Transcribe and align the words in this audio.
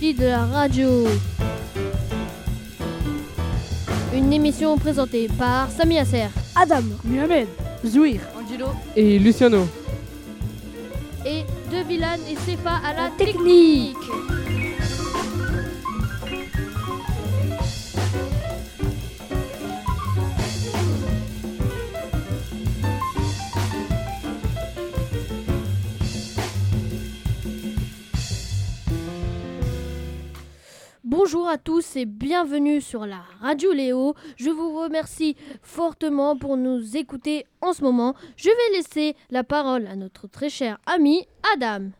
de 0.00 0.26
la 0.26 0.44
radio. 0.46 1.06
Une 4.14 4.32
émission 4.32 4.78
présentée 4.78 5.28
par 5.36 5.68
Sami 5.70 5.98
Aser, 5.98 6.28
Adam, 6.54 6.82
Mohamed, 7.04 7.48
Zouir, 7.84 8.20
Angelo 8.36 8.66
et 8.94 9.18
Luciano. 9.18 9.66
et 11.26 11.42
De 11.72 11.82
Villan 11.86 12.18
et 12.30 12.36
Sefa 12.36 12.76
à 12.84 12.94
la 12.94 13.10
technique. 13.18 13.96
Bonjour 31.30 31.46
à 31.46 31.58
tous 31.58 31.96
et 31.96 32.06
bienvenue 32.06 32.80
sur 32.80 33.04
la 33.04 33.20
Radio 33.42 33.74
Léo. 33.74 34.14
Je 34.36 34.48
vous 34.48 34.72
remercie 34.80 35.36
fortement 35.60 36.38
pour 36.38 36.56
nous 36.56 36.96
écouter 36.96 37.44
en 37.60 37.74
ce 37.74 37.82
moment. 37.82 38.14
Je 38.38 38.48
vais 38.48 38.78
laisser 38.78 39.14
la 39.28 39.44
parole 39.44 39.86
à 39.88 39.94
notre 39.94 40.26
très 40.26 40.48
cher 40.48 40.78
ami 40.86 41.26
Adam. 41.54 41.90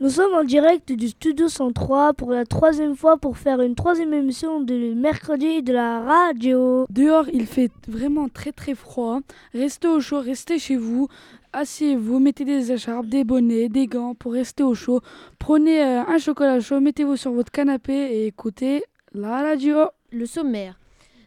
Nous 0.00 0.08
sommes 0.08 0.32
en 0.32 0.44
direct 0.44 0.92
du 0.92 1.08
Studio 1.08 1.48
103 1.48 2.14
pour 2.14 2.30
la 2.30 2.46
troisième 2.46 2.96
fois 2.96 3.18
pour 3.18 3.36
faire 3.36 3.60
une 3.60 3.74
troisième 3.74 4.14
émission 4.14 4.62
de 4.62 4.94
mercredi 4.94 5.62
de 5.62 5.74
la 5.74 6.00
radio. 6.00 6.86
Dehors, 6.88 7.28
il 7.34 7.46
fait 7.46 7.70
vraiment 7.86 8.30
très 8.30 8.52
très 8.52 8.74
froid. 8.74 9.20
Restez 9.52 9.88
au 9.88 10.00
chaud, 10.00 10.20
restez 10.20 10.58
chez 10.58 10.76
vous. 10.76 11.06
Asseyez-vous, 11.52 12.20
mettez 12.20 12.44
des 12.44 12.70
écharpes, 12.70 13.06
des 13.06 13.24
bonnets, 13.24 13.68
des 13.68 13.88
gants 13.88 14.14
pour 14.14 14.34
rester 14.34 14.62
au 14.62 14.76
chaud. 14.76 15.00
Prenez 15.40 15.82
euh, 15.82 16.04
un 16.06 16.18
chocolat 16.18 16.60
chaud, 16.60 16.78
mettez-vous 16.78 17.16
sur 17.16 17.32
votre 17.32 17.50
canapé 17.50 17.92
et 17.92 18.26
écoutez 18.26 18.84
la 19.12 19.42
radio. 19.42 19.88
Le 20.12 20.26
sommaire. 20.26 20.78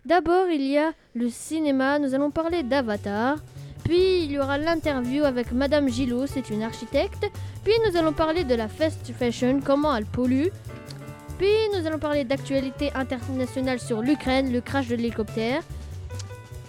D'abord, 0.06 0.48
il 0.48 0.62
y 0.62 0.78
a 0.78 0.94
le 1.14 1.28
cinéma. 1.28 2.00
Nous 2.00 2.16
allons 2.16 2.32
parler 2.32 2.64
d'Avatar. 2.64 3.40
Puis, 3.84 4.24
il 4.24 4.32
y 4.32 4.40
aura 4.40 4.58
l'interview 4.58 5.26
avec 5.26 5.52
Madame 5.52 5.90
Gillot, 5.90 6.26
c'est 6.26 6.50
une 6.50 6.64
architecte. 6.64 7.30
Puis, 7.66 7.74
nous 7.86 7.98
allons 7.98 8.14
parler 8.14 8.46
de 8.46 8.56
la 8.56 8.70
fast 8.70 9.12
fashion, 9.12 9.60
comment 9.62 9.94
elle 9.94 10.06
pollue. 10.06 10.48
Puis, 11.38 11.48
nous 11.76 11.86
allons 11.86 12.00
parler 12.00 12.24
d'actualité 12.24 12.92
internationale 12.96 13.80
sur 13.80 14.02
l'Ukraine, 14.02 14.54
le 14.54 14.62
crash 14.62 14.88
de 14.88 14.96
l'hélicoptère. 14.96 15.64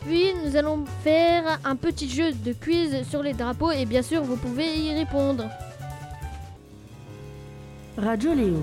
Puis, 0.07 0.33
nous 0.45 0.57
allons 0.57 0.85
faire 1.03 1.59
un 1.65 1.77
petit 1.77 2.09
jeu 2.09 2.33
de 2.45 2.53
quiz 2.53 2.95
sur 3.09 3.23
les 3.23 3.33
drapeaux 3.33 3.71
et 3.71 3.87
bien 3.87 4.03
sûr, 4.03 4.23
vous 4.23 4.37
pouvez 4.37 4.67
y 4.79 4.93
répondre. 4.93 5.45
Radio 7.97 8.35
Léo. 8.35 8.57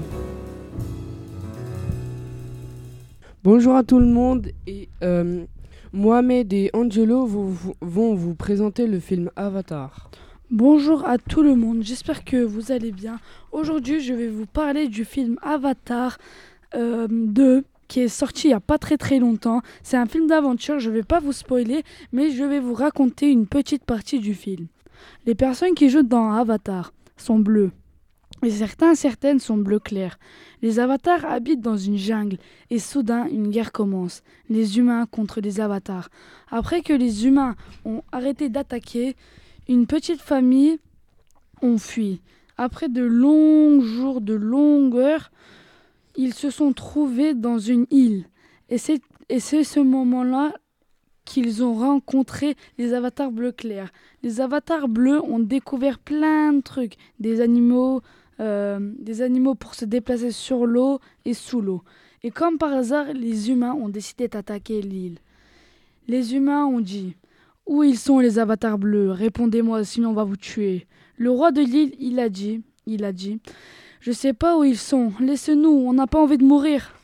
Bonjour 3.44 3.76
à 3.76 3.84
tout 3.84 4.00
le 4.00 4.06
monde 4.06 4.50
et 4.68 4.88
euh, 5.02 5.46
Mohamed 5.94 6.54
et 6.54 6.70
Angelo 6.74 7.26
vous- 7.26 7.50
vous- 7.52 7.76
vont 7.82 8.14
vous 8.14 8.36
présenter 8.36 8.86
le 8.86 9.00
film 9.00 9.32
Avatar. 9.36 10.12
Bonjour 10.52 11.08
à 11.08 11.18
tout 11.18 11.42
le 11.42 11.56
monde, 11.56 11.82
j'espère 11.82 12.24
que 12.24 12.44
vous 12.44 12.72
allez 12.72 12.92
bien. 12.92 13.20
Aujourd'hui, 13.52 14.02
je 14.02 14.14
vais 14.14 14.28
vous 14.28 14.46
parler 14.46 14.90
du 14.90 15.06
film 15.06 15.38
Avatar 15.42 16.18
euh, 16.76 17.08
2 17.10 17.64
qui 17.92 18.00
est 18.00 18.08
sorti 18.08 18.48
il 18.48 18.52
n'y 18.52 18.54
a 18.54 18.62
pas 18.62 18.78
très 18.78 18.96
très 18.96 19.20
longtemps. 19.20 19.62
C'est 19.84 19.98
un 19.98 20.06
film 20.06 20.26
d'aventure, 20.26 20.80
je 20.80 20.90
ne 20.90 20.96
vais 20.96 21.04
pas 21.04 21.20
vous 21.20 21.34
spoiler, 21.34 21.84
mais 22.14 22.32
je 22.32 22.46
vais 22.46 22.62
vous 22.62 22.74
raconter 22.74 23.30
une 23.30 23.48
petite 23.48 23.84
partie 23.84 24.20
du 24.20 24.34
film. 24.34 24.68
Les 25.26 25.36
personnes 25.36 25.74
qui 25.74 25.90
jouent 25.90 26.02
dans 26.02 26.32
Avatar 26.32 26.94
sont 27.18 27.38
bleues. 27.38 27.72
Et 28.44 28.50
certains, 28.50 28.96
certaines 28.96 29.40
sont 29.40 29.58
bleu 29.58 29.78
clair. 29.80 30.18
Les 30.62 30.80
avatars 30.80 31.26
habitent 31.26 31.60
dans 31.60 31.76
une 31.76 31.98
jungle 31.98 32.38
et 32.70 32.80
soudain 32.80 33.28
une 33.28 33.50
guerre 33.50 33.74
commence. 33.74 34.24
Les 34.50 34.78
humains 34.78 35.06
contre 35.06 35.42
les 35.42 35.60
avatars. 35.60 36.08
Après 36.50 36.84
que 36.84 36.94
les 36.94 37.28
humains 37.28 37.58
ont 37.84 38.04
arrêté 38.14 38.48
d'attaquer, 38.48 39.18
une 39.68 39.86
petite 39.86 40.22
famille 40.22 40.80
ont 41.62 41.78
fui. 41.78 42.22
Après 42.58 42.88
de 42.88 43.04
longs 43.04 43.82
jours, 43.82 44.22
de 44.22 44.34
longues 44.34 44.96
heures, 44.96 45.30
ils 46.16 46.34
se 46.34 46.50
sont 46.50 46.74
trouvés 46.74 47.34
dans 47.34 47.58
une 47.58 47.86
île. 47.92 48.26
Et 48.70 48.78
c'est, 48.78 49.02
ce 49.30 49.80
moment-là 49.80 50.54
qu'ils 51.26 51.64
ont 51.64 51.74
rencontré 51.74 52.56
les 52.78 52.94
avatars 52.94 53.32
bleu 53.32 53.52
clair. 53.52 53.92
Les 54.24 54.42
avatars 54.42 54.88
bleus 54.88 55.22
ont 55.22 55.40
découvert 55.40 56.00
plein 56.00 56.54
de 56.54 56.62
trucs, 56.62 56.96
des 57.20 57.42
animaux, 57.42 58.02
euh, 58.40 58.80
des 59.00 59.22
animaux 59.22 59.56
pour 59.56 59.76
se 59.76 59.86
déplacer 59.86 60.32
sur 60.32 60.66
l'eau 60.66 61.00
et 61.26 61.34
sous 61.34 61.62
l'eau. 61.62 61.84
Et 62.24 62.32
comme 62.32 62.58
par 62.58 62.74
hasard, 62.74 63.14
les 63.14 63.50
humains 63.50 63.74
ont 63.74 63.90
décidé 63.90 64.28
d'attaquer 64.28 64.82
l'île. 64.82 65.20
Les 66.08 66.36
humains 66.36 66.66
ont 66.66 66.80
dit 66.80 67.16
Où 67.66 67.84
ils 67.84 67.98
sont 67.98 68.20
les 68.20 68.40
avatars 68.40 68.78
bleus? 68.78 69.12
Répondez-moi, 69.12 69.84
sinon 69.84 70.12
on 70.12 70.14
va 70.14 70.24
vous 70.24 70.38
tuer. 70.38 70.88
Le 71.18 71.30
roi 71.30 71.52
de 71.52 71.62
l'île, 71.62 71.96
il 72.00 72.20
a 72.20 72.30
dit, 72.30 72.62
il 72.86 73.04
a 73.04 73.12
dit 73.12 73.40
Je 74.02 74.12
sais 74.12 74.34
pas 74.34 74.58
où 74.58 74.64
ils 74.64 74.80
sont, 74.80 75.14
laissez-nous, 75.20 75.70
on 75.70 75.94
n'a 75.94 76.08
pas 76.08 76.20
envie 76.20 76.40
de 76.40 76.44
mourir. 76.44 76.96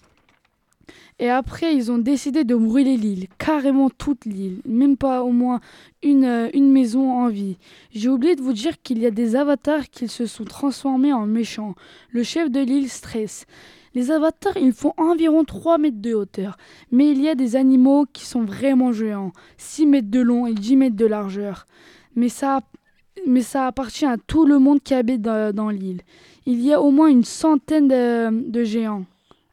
Et 1.19 1.29
après, 1.29 1.75
ils 1.75 1.91
ont 1.91 1.99
décidé 1.99 2.43
de 2.43 2.55
brûler 2.55 2.97
l'île, 2.97 3.27
carrément 3.37 3.91
toute 3.91 4.25
l'île, 4.25 4.61
même 4.65 4.97
pas 4.97 5.21
au 5.21 5.31
moins 5.31 5.59
une, 6.01 6.25
euh, 6.25 6.49
une 6.55 6.71
maison 6.71 7.11
en 7.11 7.27
vie. 7.27 7.57
J'ai 7.91 8.09
oublié 8.09 8.35
de 8.35 8.41
vous 8.41 8.53
dire 8.53 8.81
qu'il 8.81 8.97
y 8.97 9.05
a 9.05 9.11
des 9.11 9.35
avatars 9.35 9.89
qui 9.91 10.07
se 10.07 10.25
sont 10.25 10.43
transformés 10.43 11.13
en 11.13 11.27
méchants. 11.27 11.75
Le 12.09 12.23
chef 12.23 12.49
de 12.49 12.61
l'île 12.61 12.89
stresse. 12.89 13.45
Les 13.93 14.09
avatars, 14.09 14.57
ils 14.57 14.73
font 14.73 14.93
environ 14.97 15.43
3 15.43 15.77
mètres 15.77 16.01
de 16.01 16.15
hauteur, 16.15 16.57
mais 16.91 17.09
il 17.11 17.21
y 17.21 17.29
a 17.29 17.35
des 17.35 17.55
animaux 17.55 18.05
qui 18.11 18.25
sont 18.25 18.43
vraiment 18.43 18.91
géants, 18.91 19.33
6 19.57 19.85
mètres 19.85 20.09
de 20.09 20.19
long 20.19 20.47
et 20.47 20.55
10 20.55 20.75
mètres 20.77 20.95
de 20.95 21.05
largeur. 21.05 21.67
Mais 22.15 22.29
ça, 22.29 22.61
mais 23.25 23.41
ça 23.41 23.67
appartient 23.67 24.05
à 24.05 24.17
tout 24.17 24.45
le 24.45 24.59
monde 24.59 24.81
qui 24.83 24.94
habite 24.94 25.22
dans, 25.22 25.53
dans 25.55 25.69
l'île. 25.69 26.01
Il 26.45 26.61
y 26.61 26.73
a 26.73 26.81
au 26.81 26.91
moins 26.91 27.07
une 27.07 27.23
centaine 27.23 27.88
de, 27.88 28.50
de 28.50 28.63
géants 28.63 29.05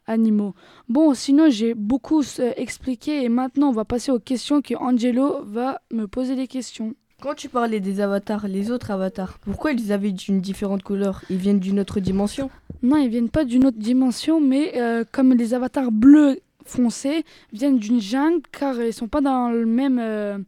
animaux. 0.07 0.55
Bon, 0.89 1.15
sinon 1.15 1.49
j'ai 1.49 1.75
beaucoup 1.75 2.23
euh, 2.39 2.53
expliqué 2.57 3.25
et 3.25 3.29
maintenant 3.29 3.71
on 3.71 3.73
va 3.73 3.85
passer 3.85 4.13
aux 4.13 4.19
questions 4.19 4.61
que 4.61 4.75
Angelo 4.75 5.43
va 5.45 5.81
me 5.93 6.07
poser 6.07 6.37
des 6.37 6.47
questions. 6.47 6.95
Quand 7.23 7.35
tu 7.35 7.49
parlais 7.49 7.81
des 7.81 8.01
avatars, 8.01 8.47
les 8.49 8.71
autres 8.71 8.91
avatars, 8.91 9.39
pourquoi 9.39 9.73
ils 9.73 9.93
avaient 9.93 10.11
une 10.11 10.41
différente 10.41 10.83
couleur? 10.83 11.23
Ils 11.31 11.39
viennent 11.39 11.59
d'une 11.61 11.81
autre 11.81 12.01
dimension? 12.01 12.51
Non, 12.83 12.99
ils 12.99 13.09
viennent 13.09 13.31
pas 13.31 13.45
d'une 13.45 13.65
autre 13.65 13.79
dimension, 13.79 14.41
mais 14.41 14.73
euh, 14.77 15.05
comme 15.11 15.33
les 15.33 15.55
avatars 15.55 15.91
bleus 15.91 16.41
foncés 16.67 17.25
viennent 17.53 17.79
d'une 17.79 18.01
jungle, 18.01 18.43
car 18.53 18.81
ils 18.83 18.93
sont 18.93 19.09
pas 19.09 19.23
dans 19.23 19.49
le 19.49 19.65
même. 19.65 19.99
euh, 19.99 20.39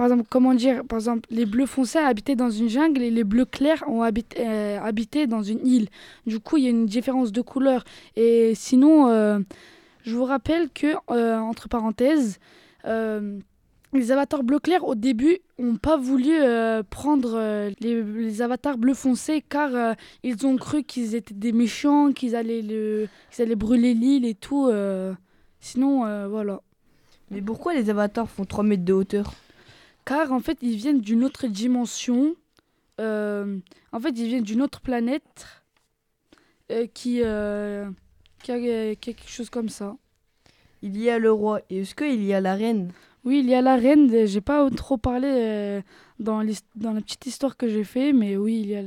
par 0.00 0.06
exemple, 0.06 0.28
comment 0.30 0.54
dire 0.54 0.82
Par 0.88 0.98
exemple, 0.98 1.28
les 1.30 1.44
bleus 1.44 1.66
foncés 1.66 1.98
habitaient 1.98 2.34
dans 2.34 2.48
une 2.48 2.70
jungle 2.70 3.02
et 3.02 3.10
les 3.10 3.22
bleus 3.22 3.44
clairs 3.44 3.84
ont 3.86 4.00
habité, 4.00 4.38
euh, 4.40 4.80
habité 4.80 5.26
dans 5.26 5.42
une 5.42 5.66
île. 5.66 5.90
Du 6.26 6.40
coup, 6.40 6.56
il 6.56 6.64
y 6.64 6.68
a 6.68 6.70
une 6.70 6.86
différence 6.86 7.32
de 7.32 7.42
couleur. 7.42 7.84
Et 8.16 8.54
sinon, 8.54 9.08
euh, 9.08 9.40
je 10.02 10.16
vous 10.16 10.24
rappelle 10.24 10.70
que, 10.70 10.86
euh, 11.10 11.36
entre 11.36 11.68
parenthèses, 11.68 12.38
les 12.86 14.10
avatars 14.10 14.42
bleu 14.42 14.58
clair 14.58 14.86
au 14.88 14.94
début 14.94 15.36
n'ont 15.58 15.76
pas 15.76 15.98
voulu 15.98 16.32
prendre 16.88 17.68
les, 17.80 18.40
avatars 18.40 18.78
bleu 18.78 18.94
foncé 18.94 19.44
car 19.46 19.96
ils 20.22 20.46
ont 20.46 20.56
cru 20.56 20.82
qu'ils 20.82 21.14
étaient 21.14 21.34
des 21.34 21.52
méchants, 21.52 22.12
qu'ils 22.12 22.34
allaient, 22.36 22.62
le, 22.62 23.06
allaient 23.38 23.54
brûler 23.54 23.92
l'île 23.92 24.24
et 24.24 24.34
tout. 24.34 24.70
Sinon, 25.60 26.26
voilà. 26.30 26.62
Mais 27.30 27.42
pourquoi 27.42 27.74
les 27.74 27.90
avatars 27.90 28.30
font 28.30 28.46
3 28.46 28.64
mètres 28.64 28.86
de 28.86 28.94
hauteur? 28.94 29.34
Car 30.10 30.32
en 30.32 30.40
fait, 30.40 30.58
ils 30.60 30.74
viennent 30.74 31.00
d'une 31.00 31.22
autre 31.22 31.46
dimension. 31.46 32.34
Euh, 33.00 33.58
en 33.92 34.00
fait, 34.00 34.10
ils 34.18 34.26
viennent 34.26 34.42
d'une 34.42 34.60
autre 34.60 34.80
planète 34.80 35.46
euh, 36.72 36.88
qui, 36.92 37.20
euh, 37.22 37.88
qui, 38.42 38.50
a, 38.50 38.58
qui 38.58 39.10
a 39.10 39.14
quelque 39.14 39.28
chose 39.28 39.50
comme 39.50 39.68
ça. 39.68 39.96
Il 40.82 41.00
y 41.00 41.10
a 41.10 41.20
le 41.20 41.30
roi 41.30 41.60
et 41.70 41.82
est-ce 41.82 41.94
qu'il 41.94 42.24
y 42.24 42.34
a 42.34 42.40
la 42.40 42.56
reine? 42.56 42.90
Oui, 43.22 43.38
il 43.38 43.48
y 43.48 43.54
a 43.54 43.62
la 43.62 43.76
reine. 43.76 44.26
J'ai 44.26 44.40
pas 44.40 44.68
trop 44.70 44.96
parlé 44.96 45.80
dans, 46.18 46.44
dans 46.74 46.92
la 46.92 47.00
petite 47.02 47.26
histoire 47.26 47.56
que 47.56 47.68
j'ai 47.68 47.84
fait, 47.84 48.12
mais 48.12 48.36
oui, 48.36 48.62
il 48.62 48.66
y 48.66 48.76
a. 48.78 48.82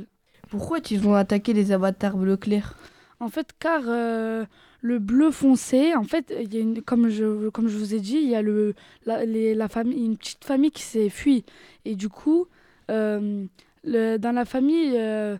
Pourquoi 0.50 0.80
ils 0.90 1.08
ont 1.08 1.14
attaqué 1.14 1.54
les 1.54 1.72
avatars 1.72 2.18
bleu 2.18 2.36
clair? 2.36 2.76
En 3.18 3.30
fait, 3.30 3.54
car 3.58 3.80
le 4.90 4.98
bleu 4.98 5.30
foncé, 5.30 5.94
en 5.94 6.04
fait, 6.04 6.30
il 6.38 6.52
y 6.52 6.58
a 6.58 6.60
une, 6.60 6.82
comme, 6.82 7.08
je, 7.08 7.48
comme 7.48 7.68
je 7.68 7.78
vous 7.78 7.94
ai 7.94 8.00
dit, 8.00 8.18
il 8.18 8.28
y 8.28 8.34
a 8.34 8.42
le, 8.42 8.74
la, 9.06 9.24
les- 9.24 9.54
la 9.54 9.68
famille, 9.68 10.04
une 10.04 10.18
petite 10.18 10.44
famille 10.44 10.70
qui 10.70 10.82
s'est 10.82 11.08
fuie. 11.08 11.42
Et 11.86 11.94
du 11.94 12.10
coup, 12.10 12.48
euh, 12.90 13.46
le- 13.82 14.18
dans 14.18 14.32
la 14.32 14.44
famille, 14.44 14.92
euh, 14.94 15.38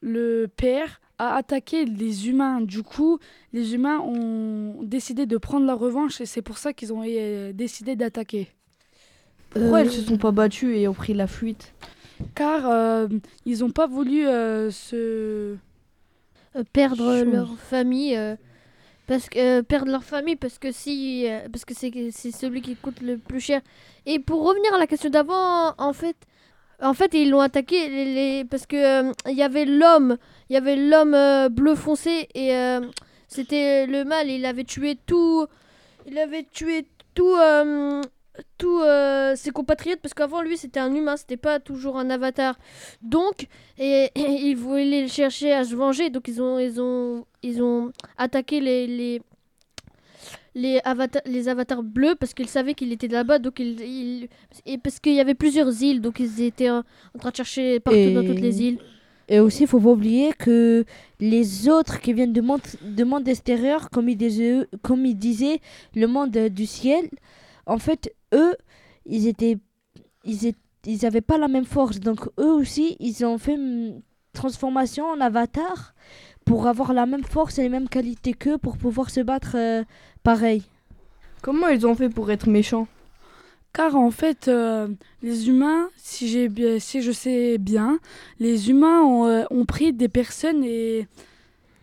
le 0.00 0.46
père 0.46 1.00
a 1.18 1.34
attaqué 1.34 1.86
les 1.86 2.28
humains. 2.28 2.60
Du 2.60 2.84
coup, 2.84 3.18
les 3.52 3.74
humains 3.74 3.98
ont 3.98 4.78
décidé 4.84 5.26
de 5.26 5.38
prendre 5.38 5.66
la 5.66 5.74
revanche 5.74 6.20
et 6.20 6.26
c'est 6.26 6.42
pour 6.42 6.58
ça 6.58 6.72
qu'ils 6.72 6.92
ont 6.92 7.02
euh, 7.04 7.52
décidé 7.52 7.96
d'attaquer. 7.96 8.46
Pourquoi 9.50 9.78
Euh, 9.78 9.82
elles 9.82 9.90
se 9.90 10.02
sont 10.02 10.18
pas 10.18 10.30
battues 10.30 10.76
et 10.76 10.86
ont 10.86 10.94
pris 10.94 11.14
la 11.14 11.26
fuite? 11.26 11.74
Car 12.36 12.70
euh, 12.70 13.08
ils 13.44 13.58
n'ont 13.58 13.70
pas 13.72 13.88
voulu 13.88 14.24
euh, 14.24 14.70
se... 14.70 15.56
perdre 16.72 17.24
leur 17.24 17.58
famille. 17.58 18.16
Parce 19.06 19.28
que 19.28 19.58
euh, 19.58 19.62
perdre 19.62 19.90
leur 19.90 20.04
famille 20.04 20.36
parce 20.36 20.58
que 20.58 20.72
si 20.72 21.28
euh, 21.28 21.48
parce 21.52 21.64
que 21.64 21.74
c'est 21.74 22.30
celui 22.30 22.62
qui 22.62 22.76
coûte 22.76 23.00
le 23.00 23.18
plus 23.18 23.40
cher. 23.40 23.60
Et 24.06 24.18
pour 24.18 24.44
revenir 24.44 24.72
à 24.74 24.78
la 24.78 24.86
question 24.86 25.10
d'avant, 25.10 25.74
en 25.78 25.92
fait, 25.92 26.16
en 26.80 26.94
fait 26.94 27.12
ils 27.14 27.30
l'ont 27.30 27.40
attaqué 27.40 27.88
les, 27.88 28.44
parce 28.44 28.66
que 28.66 29.08
euh, 29.08 29.12
il 29.28 29.36
y 29.36 29.42
avait 29.42 29.64
l'homme, 29.66 30.16
il 30.48 30.54
y 30.54 30.56
avait 30.56 30.76
l'homme 30.76 31.14
euh, 31.14 31.48
bleu 31.48 31.74
foncé 31.74 32.28
et 32.34 32.52
c'était 33.28 33.86
le 33.86 34.04
mal. 34.04 34.28
Il 34.30 34.46
avait 34.46 34.64
tué 34.64 34.98
tout, 35.06 35.46
il 36.06 36.18
avait 36.18 36.44
tué 36.44 36.86
tout. 37.14 37.36
Tous 38.58 38.80
euh, 38.80 39.34
ses 39.36 39.50
compatriotes 39.50 40.00
parce 40.00 40.14
qu'avant 40.14 40.42
lui 40.42 40.56
c'était 40.56 40.80
un 40.80 40.92
humain 40.94 41.16
c'était 41.16 41.36
pas 41.36 41.60
toujours 41.60 41.98
un 41.98 42.10
avatar. 42.10 42.58
Donc 43.02 43.46
et, 43.78 44.10
et 44.14 44.20
ils 44.48 44.56
voulaient 44.56 45.08
chercher 45.08 45.52
à 45.52 45.64
se 45.64 45.74
venger. 45.74 46.10
Donc 46.10 46.28
ils 46.28 46.40
ont 46.42 46.58
ils 46.58 46.80
ont 46.80 47.24
ils 47.42 47.62
ont 47.62 47.92
attaqué 48.16 48.60
les 48.60 48.86
les 48.86 49.22
les, 50.54 50.78
avata- 50.84 51.22
les 51.26 51.48
avatars 51.48 51.82
bleus 51.82 52.14
parce 52.14 52.32
qu'ils 52.32 52.48
savaient 52.48 52.74
qu'il 52.74 52.92
était 52.92 53.08
là-bas. 53.08 53.38
Donc 53.38 53.58
ils, 53.58 53.80
ils- 53.80 54.28
et 54.66 54.78
parce 54.78 55.00
qu'il 55.00 55.14
y 55.14 55.20
avait 55.20 55.34
plusieurs 55.34 55.82
îles. 55.82 56.00
Donc 56.00 56.20
ils 56.20 56.42
étaient 56.42 56.70
en, 56.70 56.78
en 57.14 57.18
train 57.18 57.30
de 57.30 57.36
chercher 57.36 57.80
partout 57.80 57.98
dans 58.14 58.24
toutes 58.24 58.40
les 58.40 58.62
îles. 58.62 58.78
Et 59.28 59.40
aussi, 59.40 59.62
il 59.62 59.66
faut 59.66 59.80
pas 59.80 59.88
oublier 59.88 60.32
que 60.34 60.84
les 61.18 61.68
autres 61.68 61.98
qui 62.00 62.12
viennent 62.12 62.34
de 62.34 62.42
monde, 62.42 62.60
de 62.82 63.04
monde 63.04 63.26
extérieur, 63.26 63.88
comme 63.88 64.08
ils, 64.10 64.16
disaient, 64.18 64.66
comme 64.82 65.06
ils 65.06 65.16
disaient, 65.16 65.60
le 65.94 66.06
monde 66.06 66.30
du 66.30 66.66
ciel, 66.66 67.08
en 67.64 67.78
fait, 67.78 68.14
eux, 68.34 68.56
ils 69.06 69.26
étaient, 69.26 69.56
ils 70.24 70.46
étaient, 70.46 70.58
ils 70.86 71.06
avaient 71.06 71.20
pas 71.20 71.38
la 71.38 71.48
même 71.48 71.64
force. 71.64 72.00
Donc 72.00 72.26
eux 72.38 72.52
aussi, 72.52 72.96
ils 73.00 73.24
ont 73.24 73.38
fait 73.38 73.54
une 73.54 74.02
transformation 74.32 75.06
en 75.06 75.20
avatar 75.20 75.94
pour 76.44 76.66
avoir 76.66 76.92
la 76.92 77.06
même 77.06 77.24
force 77.24 77.58
et 77.58 77.62
les 77.62 77.68
mêmes 77.70 77.88
qualités 77.88 78.34
qu'eux 78.34 78.58
pour 78.58 78.76
pouvoir 78.76 79.08
se 79.10 79.20
battre 79.20 79.56
euh, 79.56 79.82
pareil. 80.22 80.62
Comment 81.40 81.68
ils 81.68 81.86
ont 81.86 81.94
fait 81.94 82.10
pour 82.10 82.30
être 82.30 82.48
méchants? 82.48 82.86
Car 83.72 83.96
en 83.96 84.10
fait, 84.10 84.48
euh, 84.48 84.88
les 85.22 85.48
humains, 85.48 85.88
si, 85.96 86.28
j'ai 86.28 86.48
bien, 86.48 86.78
si 86.78 87.02
je 87.02 87.12
sais 87.12 87.58
bien, 87.58 87.98
les 88.38 88.70
humains 88.70 89.00
ont, 89.02 89.26
euh, 89.26 89.44
ont 89.50 89.64
pris 89.64 89.92
des 89.92 90.08
personnes 90.08 90.62
et... 90.64 91.06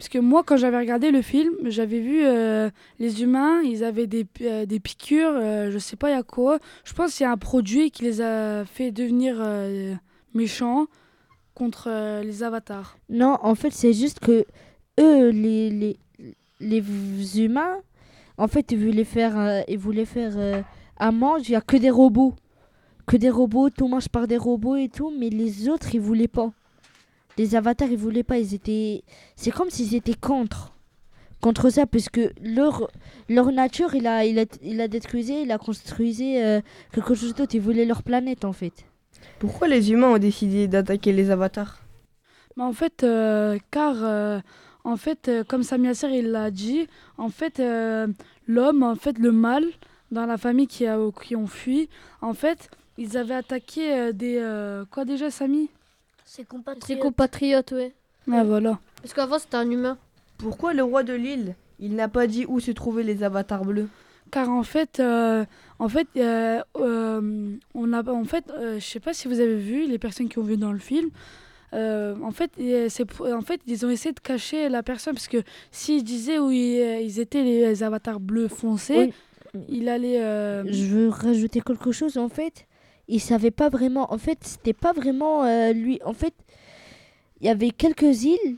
Parce 0.01 0.09
que 0.09 0.17
moi, 0.17 0.41
quand 0.43 0.57
j'avais 0.57 0.79
regardé 0.79 1.11
le 1.11 1.21
film, 1.21 1.53
j'avais 1.65 1.99
vu 1.99 2.25
euh, 2.25 2.71
les 2.97 3.21
humains, 3.21 3.61
ils 3.61 3.83
avaient 3.83 4.07
des, 4.07 4.25
euh, 4.41 4.65
des 4.65 4.79
piqûres, 4.79 5.35
euh, 5.35 5.69
je 5.69 5.77
sais 5.77 5.95
pas 5.95 6.09
il 6.09 6.13
y 6.13 6.19
a 6.19 6.23
quoi. 6.23 6.57
Je 6.85 6.93
pense 6.93 7.13
qu'il 7.13 7.23
y 7.23 7.27
a 7.27 7.31
un 7.31 7.37
produit 7.37 7.91
qui 7.91 8.05
les 8.05 8.19
a 8.19 8.65
fait 8.65 8.89
devenir 8.89 9.35
euh, 9.37 9.93
méchants 10.33 10.87
contre 11.53 12.21
les 12.23 12.41
avatars. 12.41 12.97
Non, 13.09 13.37
en 13.43 13.53
fait, 13.53 13.69
c'est 13.69 13.93
juste 13.93 14.19
que 14.19 14.43
eux, 14.99 15.29
les, 15.29 15.69
les, 15.69 15.99
les 16.59 17.39
humains, 17.39 17.77
en 18.39 18.47
fait, 18.47 18.71
ils 18.71 18.83
voulaient 18.83 19.03
faire, 19.03 19.63
ils 19.67 19.77
voulaient 19.77 20.05
faire 20.05 20.63
à 20.97 21.11
manger, 21.11 21.43
il 21.49 21.51
n'y 21.51 21.57
a 21.57 21.61
que 21.61 21.77
des 21.77 21.91
robots. 21.91 22.33
Que 23.05 23.17
des 23.17 23.29
robots, 23.29 23.69
tout 23.69 23.87
mange 23.87 24.09
par 24.09 24.25
des 24.25 24.37
robots 24.37 24.77
et 24.77 24.89
tout, 24.89 25.13
mais 25.15 25.29
les 25.29 25.69
autres, 25.69 25.93
ils 25.93 26.01
voulaient 26.01 26.27
pas. 26.27 26.51
Les 27.37 27.55
avatars, 27.55 27.89
ils 27.89 27.97
voulaient 27.97 28.23
pas, 28.23 28.37
ils 28.37 28.53
étaient... 28.53 29.03
C'est 29.35 29.51
comme 29.51 29.69
s'ils 29.69 29.95
étaient 29.95 30.13
contre. 30.13 30.73
Contre 31.41 31.69
ça, 31.71 31.87
parce 31.87 32.09
que 32.09 32.31
leur, 32.41 32.91
leur 33.27 33.51
nature, 33.51 33.95
il 33.95 34.05
a, 34.05 34.25
il 34.25 34.37
a, 34.37 34.45
il 34.61 34.79
a 34.79 34.87
détruisé, 34.87 35.41
il 35.41 35.51
a 35.51 35.57
construisé 35.57 36.43
euh, 36.43 36.61
quelque 36.91 37.15
chose 37.15 37.33
d'autre. 37.33 37.55
Ils 37.55 37.61
voulaient 37.61 37.85
leur 37.85 38.03
planète, 38.03 38.45
en 38.45 38.53
fait. 38.53 38.85
Pourquoi 39.39 39.67
les 39.67 39.91
humains 39.91 40.09
ont 40.09 40.17
décidé 40.19 40.67
d'attaquer 40.67 41.11
les 41.13 41.31
avatars? 41.31 41.79
Mais 42.57 42.63
en 42.63 42.73
fait, 42.73 43.03
euh, 43.03 43.57
car 43.71 43.95
euh, 44.03 44.39
en 44.83 44.97
fait, 44.97 45.29
euh, 45.29 45.43
comme 45.43 45.63
Samia 45.63 45.93
Ser 45.93 46.09
il 46.09 46.31
l'a 46.31 46.51
dit, 46.51 46.87
en 47.17 47.29
fait, 47.29 47.59
euh, 47.59 48.07
l'homme, 48.45 48.83
en 48.83 48.95
fait, 48.95 49.17
le 49.17 49.31
mal 49.31 49.65
dans 50.11 50.25
la 50.25 50.37
famille 50.37 50.67
qui, 50.67 50.85
a, 50.85 50.99
qui 51.23 51.35
ont 51.35 51.47
fui, 51.47 51.89
en 52.21 52.33
fait, 52.33 52.69
ils 52.97 53.17
avaient 53.17 53.35
attaqué 53.35 53.93
euh, 53.93 54.11
des 54.11 54.37
euh, 54.37 54.85
quoi 54.91 55.05
déjà, 55.05 55.31
Samy? 55.31 55.69
Ses 56.35 56.45
compatriotes. 56.45 56.99
compatriotes 57.01 57.71
ouais 57.73 57.93
Ah 58.31 58.43
voilà. 58.43 58.79
parce 59.01 59.13
qu'avant 59.13 59.37
c'était 59.39 59.57
un 59.57 59.69
humain 59.69 59.97
Pourquoi 60.37 60.73
le 60.73 60.83
roi 60.83 61.03
de 61.03 61.13
l'île, 61.13 61.55
il 61.79 61.95
n'a 61.95 62.07
pas 62.07 62.25
dit 62.27 62.45
où 62.47 62.59
se 62.59 62.71
trouvaient 62.71 63.03
les 63.03 63.23
avatars 63.23 63.65
bleus? 63.65 63.89
Car 64.31 64.49
en 64.49 64.63
fait, 64.63 65.01
euh, 65.01 65.43
en 65.77 65.89
fait, 65.89 66.07
euh, 66.15 66.61
euh, 66.77 67.51
on 67.73 67.91
a, 67.91 68.09
en 68.09 68.23
fait, 68.23 68.45
euh, 68.51 68.79
je 68.79 68.85
sais 68.85 69.01
pas 69.01 69.13
si 69.13 69.27
vous 69.27 69.41
avez 69.41 69.57
vu 69.57 69.85
les 69.87 69.99
personnes 69.99 70.29
qui 70.29 70.39
ont 70.39 70.43
vu 70.43 70.55
dans 70.55 70.71
le 70.71 70.79
film. 70.79 71.09
euh, 71.73 72.15
en 72.23 72.31
fait, 72.31 72.51
en 73.39 73.41
fait, 73.41 73.59
ils 73.67 73.85
ont 73.85 73.89
essayé 73.89 74.13
de 74.13 74.19
cacher 74.21 74.69
la 74.69 74.83
personne 74.83 75.13
parce 75.15 75.27
que 75.27 75.43
s'ils 75.71 76.03
disaient 76.05 76.39
où 76.39 76.49
ils, 76.49 77.01
ils 77.01 77.19
étaient 77.19 77.43
les 77.43 77.83
avatars 77.83 78.21
bleus 78.21 78.47
foncés, 78.47 79.11
Oui. 79.53 79.61
il 79.67 79.89
allait. 79.89 80.21
euh, 80.21 80.63
Je 80.71 80.85
veux 80.85 81.09
rajouter 81.09 81.59
quelque 81.59 81.91
chose. 81.91 82.17
En 82.17 82.29
fait, 82.29 82.67
il 83.11 83.19
savait 83.19 83.51
pas 83.51 83.69
vraiment. 83.69 84.11
En 84.11 84.17
fait, 84.17 84.39
c'était 84.41 84.73
pas 84.73 84.93
vraiment 84.93 85.43
euh, 85.43 85.73
lui. 85.73 85.99
En 86.05 86.13
fait, 86.13 86.33
il 87.41 87.45
y 87.45 87.49
avait 87.49 87.71
quelques 87.71 88.23
îles, 88.23 88.57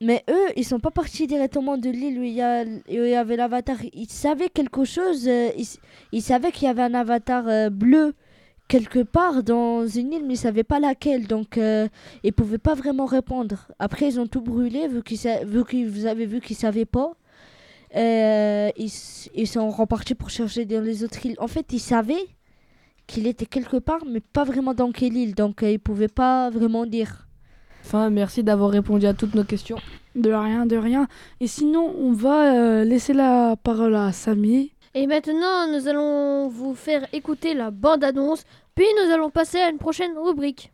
mais 0.00 0.22
eux, 0.28 0.46
ils 0.56 0.64
sont 0.64 0.78
pas 0.78 0.90
partis 0.90 1.26
directement 1.26 1.78
de 1.78 1.88
l'île 1.88 2.18
où 2.18 2.22
il 2.22 2.34
y, 2.34 2.42
avait 2.42 3.36
l'avatar. 3.36 3.78
Ils 3.94 4.10
savaient 4.10 4.50
quelque 4.50 4.84
chose. 4.84 5.26
euh, 5.26 5.48
ils, 5.56 5.66
ils 6.12 6.22
savaient 6.22 6.52
qu'il 6.52 6.66
y 6.66 6.70
avait 6.70 6.82
un 6.82 6.94
avatar 6.94 7.48
euh, 7.48 7.70
bleu 7.70 8.14
quelque 8.68 9.00
part 9.00 9.42
dans 9.42 9.86
une 9.86 10.12
île, 10.12 10.24
mais 10.26 10.34
ils 10.34 10.38
savaient 10.38 10.64
pas 10.64 10.80
laquelle. 10.80 11.26
Donc, 11.26 11.58
ils 11.58 12.32
pouvaient 12.32 12.58
pas 12.58 12.74
vraiment 12.74 13.06
répondre. 13.06 13.68
Après, 13.78 14.06
ils 14.08 14.20
ont 14.20 14.26
tout 14.26 14.40
brûlé 14.40 14.88
vu 14.88 15.02
qu'ils 15.02 15.86
vous 15.86 16.06
avez 16.06 16.26
vu 16.26 16.40
qu'ils 16.40 16.56
savaient 16.56 16.86
pas. 16.86 17.12
Ils, 17.94 18.92
ils 19.34 19.46
sont 19.46 19.68
repartis 19.70 20.14
pour 20.14 20.30
chercher 20.30 20.64
dans 20.64 20.82
les 20.82 21.04
autres 21.04 21.24
îles. 21.26 21.36
En 21.38 21.46
fait, 21.46 21.66
ils 21.72 21.78
savaient 21.78 22.26
qu'il 23.06 23.26
était 23.26 23.46
quelque 23.46 23.76
part, 23.76 24.04
mais 24.06 24.20
pas 24.20 24.44
vraiment 24.44 24.74
dans 24.74 24.92
quelle 24.92 25.16
île. 25.16 25.34
Donc, 25.34 25.62
euh, 25.62 25.70
ils 25.70 25.78
pouvaient 25.78 26.08
pas 26.08 26.50
vraiment 26.50 26.86
dire. 26.86 27.26
Enfin, 27.84 28.10
merci 28.10 28.42
d'avoir 28.42 28.70
répondu 28.70 29.06
à 29.06 29.14
toutes 29.14 29.34
nos 29.34 29.44
questions. 29.44 29.76
De 30.14 30.30
rien, 30.32 30.64
de 30.64 30.76
rien. 30.76 31.06
Et 31.40 31.46
sinon, 31.46 31.94
on 31.98 32.12
va 32.12 32.54
euh, 32.54 32.84
laisser 32.84 33.12
la 33.12 33.56
parole 33.62 33.94
à 33.94 34.12
Samy. 34.12 34.72
Et 34.94 35.06
maintenant, 35.06 35.66
nous 35.72 35.88
allons 35.88 36.48
vous 36.48 36.74
faire 36.74 37.06
écouter 37.12 37.52
la 37.52 37.70
bande-annonce, 37.70 38.44
puis 38.74 38.86
nous 39.02 39.12
allons 39.12 39.30
passer 39.30 39.58
à 39.58 39.68
une 39.70 39.78
prochaine 39.78 40.16
rubrique. 40.16 40.72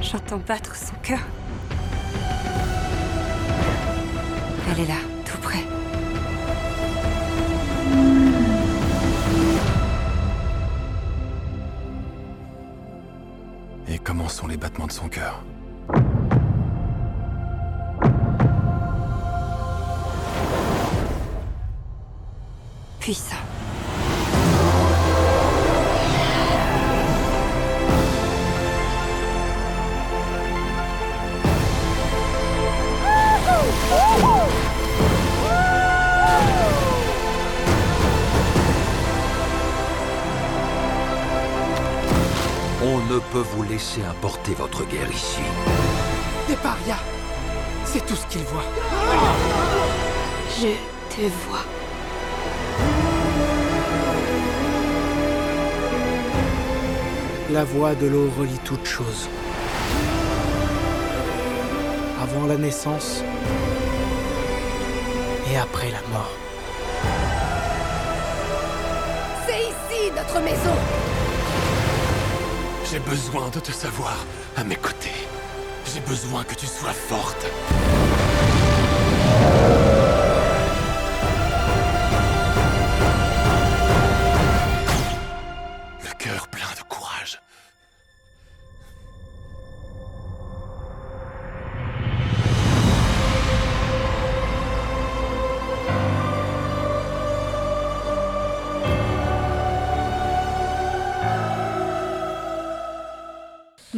J'entends 0.00 0.38
battre 0.38 0.74
son 0.74 0.94
cœur. 1.02 1.20
Elle 4.70 4.80
est 4.80 4.86
là, 4.86 4.94
tout 5.24 5.38
près. 5.38 5.64
Et 13.88 13.98
comment 13.98 14.28
sont 14.28 14.46
les 14.46 14.56
battements 14.56 14.86
de 14.86 14.92
son 14.92 15.08
cœur 15.08 15.42
Puissant. 23.00 23.39
vous 43.40 43.62
laisser 43.62 44.02
importer 44.02 44.54
votre 44.54 44.84
guerre 44.84 45.10
ici. 45.10 45.40
Des 46.48 46.56
parias 46.56 47.02
C'est 47.84 48.04
tout 48.04 48.14
ce 48.14 48.26
qu'ils 48.26 48.42
voient. 48.42 48.64
Je 50.58 50.68
te 51.14 51.22
vois. 51.46 51.64
La 57.50 57.64
voix 57.64 57.94
de 57.94 58.06
l'eau 58.06 58.30
relie 58.38 58.60
toutes 58.64 58.86
choses. 58.86 59.28
Avant 62.22 62.46
la 62.46 62.56
naissance 62.56 63.24
et 65.50 65.56
après 65.56 65.90
la 65.90 66.02
mort. 66.12 66.30
C'est 69.46 69.62
ici 69.62 70.12
notre 70.14 70.40
maison 70.40 71.09
j'ai 72.90 72.98
besoin 72.98 73.48
de 73.50 73.60
te 73.60 73.70
savoir 73.70 74.16
à 74.56 74.64
mes 74.64 74.74
côtés. 74.74 75.14
J'ai 75.94 76.00
besoin 76.00 76.42
que 76.42 76.56
tu 76.56 76.66
sois 76.66 76.92
forte. 76.92 77.46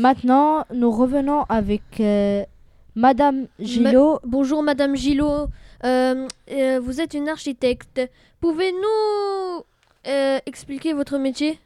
Maintenant, 0.03 0.65
nous 0.75 0.91
revenons 0.91 1.45
avec 1.49 2.01
euh, 2.01 2.43
Madame 2.97 3.47
Gillot. 3.61 4.19
Bonjour 4.25 4.61
Madame 4.61 4.97
Gillot, 4.97 5.47
Euh, 5.85 6.27
euh, 6.51 6.81
vous 6.81 7.01
êtes 7.01 7.15
une 7.15 7.29
architecte. 7.29 8.01
Pouvez-nous 8.41 9.63
euh, 10.09 10.39
expliquer 10.45 10.93
votre 10.93 11.19
métier? 11.19 11.61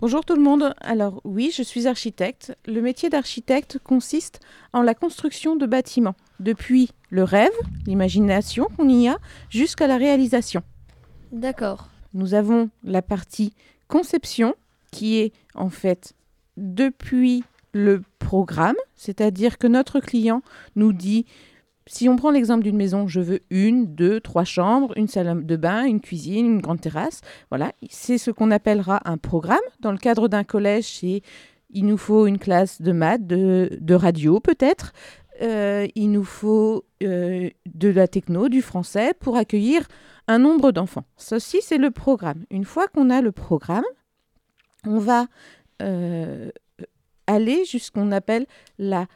Bonjour 0.00 0.24
tout 0.24 0.36
le 0.36 0.42
monde. 0.42 0.74
Alors 0.80 1.20
oui, 1.24 1.52
je 1.52 1.64
suis 1.64 1.88
architecte. 1.88 2.56
Le 2.66 2.80
métier 2.82 3.08
d'architecte 3.08 3.80
consiste 3.82 4.38
en 4.72 4.82
la 4.82 4.94
construction 4.94 5.56
de 5.56 5.66
bâtiments, 5.66 6.14
depuis 6.38 6.90
le 7.10 7.24
rêve, 7.24 7.50
l'imagination 7.88 8.68
qu'on 8.76 8.88
y 8.88 9.08
a, 9.08 9.18
jusqu'à 9.50 9.88
la 9.88 9.96
réalisation. 9.96 10.62
D'accord. 11.32 11.88
Nous 12.14 12.34
avons 12.34 12.70
la 12.84 13.02
partie 13.02 13.52
conception 13.88 14.54
qui 14.92 15.18
est 15.18 15.32
en 15.56 15.68
fait 15.68 16.12
depuis 16.56 17.42
le 17.72 18.02
programme, 18.18 18.76
c'est-à-dire 18.96 19.58
que 19.58 19.66
notre 19.66 20.00
client 20.00 20.42
nous 20.76 20.92
dit, 20.92 21.26
si 21.86 22.08
on 22.08 22.16
prend 22.16 22.30
l'exemple 22.30 22.62
d'une 22.62 22.76
maison, 22.76 23.08
je 23.08 23.20
veux 23.20 23.40
une, 23.50 23.94
deux, 23.94 24.20
trois 24.20 24.44
chambres, 24.44 24.92
une 24.96 25.08
salle 25.08 25.44
de 25.44 25.56
bain, 25.56 25.84
une 25.84 26.00
cuisine, 26.00 26.46
une 26.46 26.60
grande 26.60 26.80
terrasse. 26.80 27.20
Voilà, 27.50 27.72
c'est 27.90 28.18
ce 28.18 28.30
qu'on 28.30 28.50
appellera 28.50 29.00
un 29.04 29.16
programme. 29.16 29.58
Dans 29.80 29.92
le 29.92 29.98
cadre 29.98 30.28
d'un 30.28 30.44
collège, 30.44 30.84
c'est 31.00 31.22
il 31.70 31.86
nous 31.86 31.96
faut 31.96 32.26
une 32.26 32.38
classe 32.38 32.82
de 32.82 32.92
maths, 32.92 33.26
de, 33.26 33.78
de 33.80 33.94
radio 33.94 34.40
peut-être. 34.40 34.92
Euh, 35.40 35.88
il 35.94 36.12
nous 36.12 36.24
faut 36.24 36.84
euh, 37.02 37.48
de 37.66 37.88
la 37.88 38.06
techno, 38.06 38.48
du 38.48 38.62
français 38.62 39.14
pour 39.18 39.36
accueillir 39.36 39.88
un 40.28 40.38
nombre 40.38 40.70
d'enfants. 40.70 41.04
Ceci, 41.16 41.58
c'est 41.62 41.78
le 41.78 41.90
programme. 41.90 42.44
Une 42.50 42.64
fois 42.64 42.86
qu'on 42.88 43.10
a 43.10 43.20
le 43.22 43.32
programme, 43.32 43.84
on 44.86 44.98
va 44.98 45.26
euh, 45.80 46.50
aller 47.26 47.64
jusqu'on 47.64 48.12
appelle 48.12 48.46
la 48.78 49.06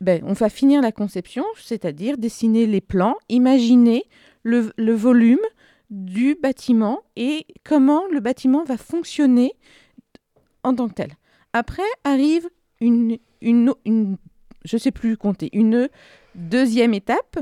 ben, 0.00 0.22
on 0.24 0.34
va 0.34 0.48
finir 0.48 0.82
la 0.82 0.92
conception, 0.92 1.44
c'est-à-dire 1.56 2.18
dessiner 2.18 2.66
les 2.66 2.80
plans, 2.80 3.16
imaginer 3.28 4.04
le, 4.42 4.72
le 4.76 4.92
volume 4.92 5.40
du 5.90 6.34
bâtiment 6.34 7.00
et 7.16 7.46
comment 7.64 8.02
le 8.12 8.20
bâtiment 8.20 8.64
va 8.64 8.76
fonctionner 8.76 9.54
en 10.62 10.74
tant 10.74 10.88
que 10.88 10.94
tel. 10.94 11.12
Après 11.52 11.82
arrive 12.04 12.48
une, 12.80 13.18
une, 13.40 13.72
une 13.84 14.16
je 14.64 14.76
sais 14.76 14.90
plus 14.90 15.16
compter, 15.16 15.48
une 15.52 15.88
deuxième 16.34 16.92
étape 16.92 17.38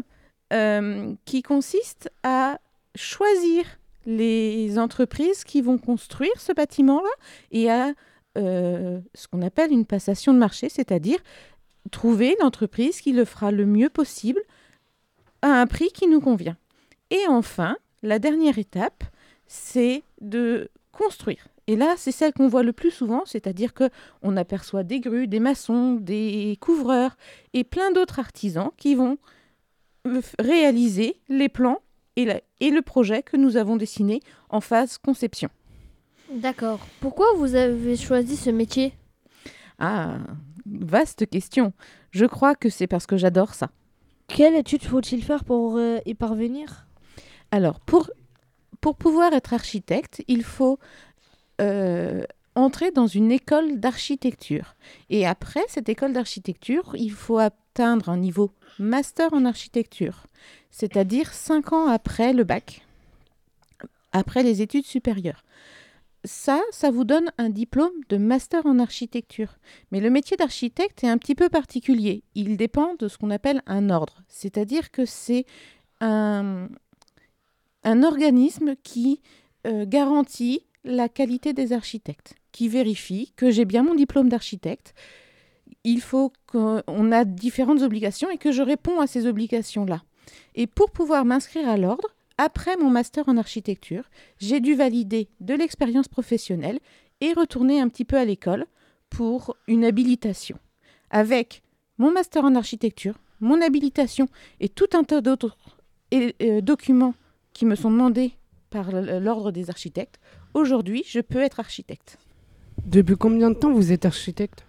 euh, 0.52 1.14
qui 1.24 1.42
consiste 1.42 2.10
à 2.22 2.60
choisir 2.94 3.64
les 4.06 4.78
entreprises 4.78 5.42
qui 5.44 5.62
vont 5.62 5.78
construire 5.78 6.38
ce 6.38 6.52
bâtiment-là 6.52 7.10
et 7.50 7.70
à 7.70 7.94
euh, 8.38 9.00
ce 9.14 9.28
qu'on 9.28 9.42
appelle 9.42 9.72
une 9.72 9.84
passation 9.86 10.32
de 10.34 10.38
marché, 10.38 10.68
c'est-à-dire 10.68 11.18
trouver 11.90 12.36
l'entreprise 12.40 13.00
qui 13.00 13.12
le 13.12 13.24
fera 13.24 13.50
le 13.50 13.66
mieux 13.66 13.90
possible 13.90 14.40
à 15.42 15.48
un 15.60 15.66
prix 15.66 15.88
qui 15.92 16.06
nous 16.08 16.20
convient. 16.20 16.56
Et 17.10 17.26
enfin, 17.28 17.76
la 18.02 18.18
dernière 18.18 18.58
étape, 18.58 19.04
c'est 19.46 20.02
de 20.20 20.70
construire. 20.92 21.46
Et 21.66 21.76
là, 21.76 21.94
c'est 21.96 22.12
celle 22.12 22.32
qu'on 22.32 22.48
voit 22.48 22.62
le 22.62 22.72
plus 22.72 22.90
souvent, 22.90 23.22
c'est-à-dire 23.26 23.72
que 23.74 23.88
on 24.22 24.36
aperçoit 24.36 24.82
des 24.82 25.00
grues, 25.00 25.26
des 25.28 25.40
maçons, 25.40 25.94
des 25.94 26.56
couvreurs 26.60 27.16
et 27.52 27.64
plein 27.64 27.90
d'autres 27.92 28.18
artisans 28.18 28.70
qui 28.76 28.94
vont 28.94 29.16
réaliser 30.38 31.16
les 31.28 31.48
plans 31.48 31.80
et, 32.16 32.24
la- 32.26 32.40
et 32.60 32.70
le 32.70 32.82
projet 32.82 33.22
que 33.22 33.36
nous 33.36 33.56
avons 33.56 33.76
dessiné 33.76 34.20
en 34.50 34.60
phase 34.60 34.98
conception. 34.98 35.48
D'accord. 36.34 36.80
Pourquoi 37.00 37.26
vous 37.36 37.54
avez 37.54 37.96
choisi 37.96 38.36
ce 38.36 38.50
métier? 38.50 38.92
Ah, 39.78 40.18
vaste 40.66 41.28
question. 41.30 41.72
Je 42.10 42.26
crois 42.26 42.54
que 42.54 42.68
c'est 42.68 42.86
parce 42.86 43.06
que 43.06 43.16
j'adore 43.16 43.54
ça. 43.54 43.70
Quelle 44.26 44.54
étude 44.54 44.82
faut-il 44.82 45.22
faire 45.22 45.44
pour 45.44 45.76
euh, 45.76 45.98
y 46.06 46.14
parvenir? 46.14 46.86
Alors, 47.50 47.78
pour, 47.80 48.10
pour 48.80 48.96
pouvoir 48.96 49.32
être 49.32 49.54
architecte, 49.54 50.22
il 50.26 50.42
faut 50.42 50.78
euh, 51.60 52.24
entrer 52.54 52.90
dans 52.90 53.06
une 53.06 53.30
école 53.30 53.78
d'architecture. 53.78 54.74
Et 55.10 55.26
après 55.26 55.62
cette 55.68 55.88
école 55.88 56.12
d'architecture, 56.12 56.94
il 56.98 57.12
faut 57.12 57.38
atteindre 57.38 58.08
un 58.08 58.16
niveau 58.16 58.50
master 58.78 59.32
en 59.32 59.44
architecture, 59.44 60.24
c'est-à-dire 60.70 61.32
cinq 61.32 61.72
ans 61.72 61.86
après 61.86 62.32
le 62.32 62.44
bac, 62.44 62.84
après 64.12 64.42
les 64.42 64.62
études 64.62 64.86
supérieures. 64.86 65.44
Ça, 66.24 66.62
ça 66.70 66.90
vous 66.90 67.04
donne 67.04 67.30
un 67.36 67.50
diplôme 67.50 67.92
de 68.08 68.16
master 68.16 68.64
en 68.64 68.78
architecture. 68.78 69.58
Mais 69.92 70.00
le 70.00 70.08
métier 70.08 70.36
d'architecte 70.36 71.04
est 71.04 71.08
un 71.08 71.18
petit 71.18 71.34
peu 71.34 71.50
particulier. 71.50 72.22
Il 72.34 72.56
dépend 72.56 72.94
de 72.98 73.08
ce 73.08 73.18
qu'on 73.18 73.30
appelle 73.30 73.62
un 73.66 73.90
ordre, 73.90 74.22
c'est-à-dire 74.28 74.90
que 74.90 75.04
c'est 75.04 75.44
un, 76.00 76.68
un 77.82 78.02
organisme 78.02 78.74
qui 78.82 79.20
euh, 79.66 79.84
garantit 79.86 80.66
la 80.84 81.08
qualité 81.08 81.52
des 81.52 81.72
architectes, 81.72 82.34
qui 82.52 82.68
vérifie 82.68 83.32
que 83.36 83.50
j'ai 83.50 83.64
bien 83.64 83.82
mon 83.82 83.94
diplôme 83.94 84.28
d'architecte. 84.28 84.94
Il 85.84 86.00
faut 86.00 86.32
qu'on 86.46 87.12
a 87.12 87.24
différentes 87.24 87.82
obligations 87.82 88.30
et 88.30 88.38
que 88.38 88.52
je 88.52 88.62
réponds 88.62 89.00
à 89.00 89.06
ces 89.06 89.26
obligations-là. 89.26 90.02
Et 90.54 90.66
pour 90.66 90.90
pouvoir 90.90 91.24
m'inscrire 91.24 91.68
à 91.68 91.76
l'ordre, 91.76 92.08
après 92.38 92.76
mon 92.76 92.90
master 92.90 93.28
en 93.28 93.36
architecture, 93.36 94.04
j'ai 94.38 94.60
dû 94.60 94.74
valider 94.74 95.28
de 95.40 95.54
l'expérience 95.54 96.08
professionnelle 96.08 96.80
et 97.20 97.32
retourner 97.32 97.80
un 97.80 97.88
petit 97.88 98.04
peu 98.04 98.16
à 98.16 98.24
l'école 98.24 98.66
pour 99.10 99.56
une 99.68 99.84
habilitation. 99.84 100.58
Avec 101.10 101.62
mon 101.98 102.12
master 102.12 102.44
en 102.44 102.54
architecture, 102.56 103.14
mon 103.40 103.60
habilitation 103.60 104.26
et 104.60 104.68
tout 104.68 104.88
un 104.94 105.04
tas 105.04 105.20
d'autres 105.20 105.56
euh, 106.12 106.60
documents 106.60 107.14
qui 107.52 107.66
me 107.66 107.76
sont 107.76 107.90
demandés 107.90 108.32
par 108.70 108.90
l'ordre 108.90 109.52
des 109.52 109.70
architectes, 109.70 110.18
aujourd'hui, 110.54 111.04
je 111.06 111.20
peux 111.20 111.38
être 111.38 111.60
architecte. 111.60 112.18
Depuis 112.84 113.16
combien 113.16 113.50
de 113.50 113.54
temps 113.54 113.72
vous 113.72 113.92
êtes 113.92 114.04
architecte? 114.04 114.66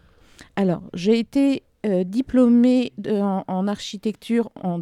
Alors, 0.56 0.84
j'ai 0.94 1.18
été 1.18 1.64
euh, 1.86 2.04
diplômée 2.04 2.94
de- 3.00 3.14
en, 3.14 3.44
en 3.48 3.68
architecture, 3.68 4.52
en, 4.62 4.82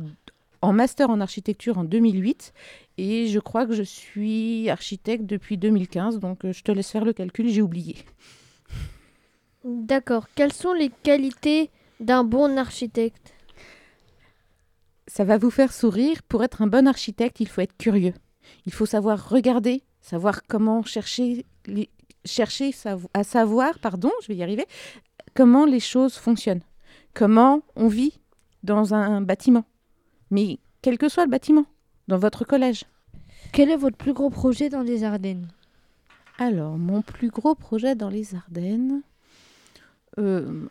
en 0.63 0.73
master 0.73 1.09
en 1.09 1.19
architecture 1.19 1.77
en 1.77 1.83
2008, 1.83 2.53
et 2.97 3.27
je 3.27 3.39
crois 3.39 3.65
que 3.65 3.73
je 3.73 3.83
suis 3.83 4.69
architecte 4.69 5.25
depuis 5.25 5.57
2015, 5.57 6.19
donc 6.19 6.45
euh, 6.45 6.53
je 6.53 6.63
te 6.63 6.71
laisse 6.71 6.89
faire 6.89 7.03
le 7.05 7.13
calcul, 7.13 7.49
j'ai 7.49 7.61
oublié. 7.61 7.97
D'accord. 9.65 10.27
Quelles 10.35 10.53
sont 10.53 10.73
les 10.73 10.89
qualités 10.89 11.69
d'un 11.99 12.23
bon 12.23 12.57
architecte? 12.57 13.33
Ça 15.07 15.23
va 15.23 15.37
vous 15.37 15.51
faire 15.51 15.73
sourire. 15.73 16.23
Pour 16.23 16.43
être 16.43 16.61
un 16.61 16.67
bon 16.67 16.87
architecte, 16.87 17.39
il 17.39 17.47
faut 17.47 17.61
être 17.61 17.77
curieux. 17.77 18.13
Il 18.65 18.73
faut 18.73 18.85
savoir 18.85 19.29
regarder, 19.29 19.83
savoir 20.01 20.43
comment 20.47 20.83
chercher, 20.83 21.45
les- 21.65 21.89
chercher 22.25 22.71
à 23.13 23.23
savoir, 23.23 23.79
pardon, 23.79 24.11
je 24.21 24.27
vais 24.27 24.35
y 24.35 24.43
arriver, 24.43 24.65
comment 25.33 25.65
les 25.65 25.79
choses 25.79 26.15
fonctionnent, 26.15 26.63
comment 27.13 27.61
on 27.75 27.87
vit 27.87 28.19
dans 28.63 28.93
un 28.93 29.21
bâtiment, 29.21 29.65
mais 30.33 30.57
quel 30.81 30.97
que 30.97 31.07
soit 31.07 31.23
le 31.23 31.31
bâtiment, 31.31 31.65
dans 32.07 32.17
votre 32.17 32.43
collège. 32.43 32.83
Quel 33.53 33.69
est 33.69 33.77
votre 33.77 33.95
plus 33.95 34.13
gros 34.13 34.29
projet 34.29 34.69
dans 34.69 34.81
les 34.81 35.03
Ardennes? 35.03 35.47
Alors, 36.39 36.77
mon 36.77 37.01
plus 37.03 37.29
gros 37.29 37.53
projet 37.53 37.93
dans 37.95 38.09
les 38.09 38.33
Ardennes, 38.33 39.01
euh, 40.17 40.65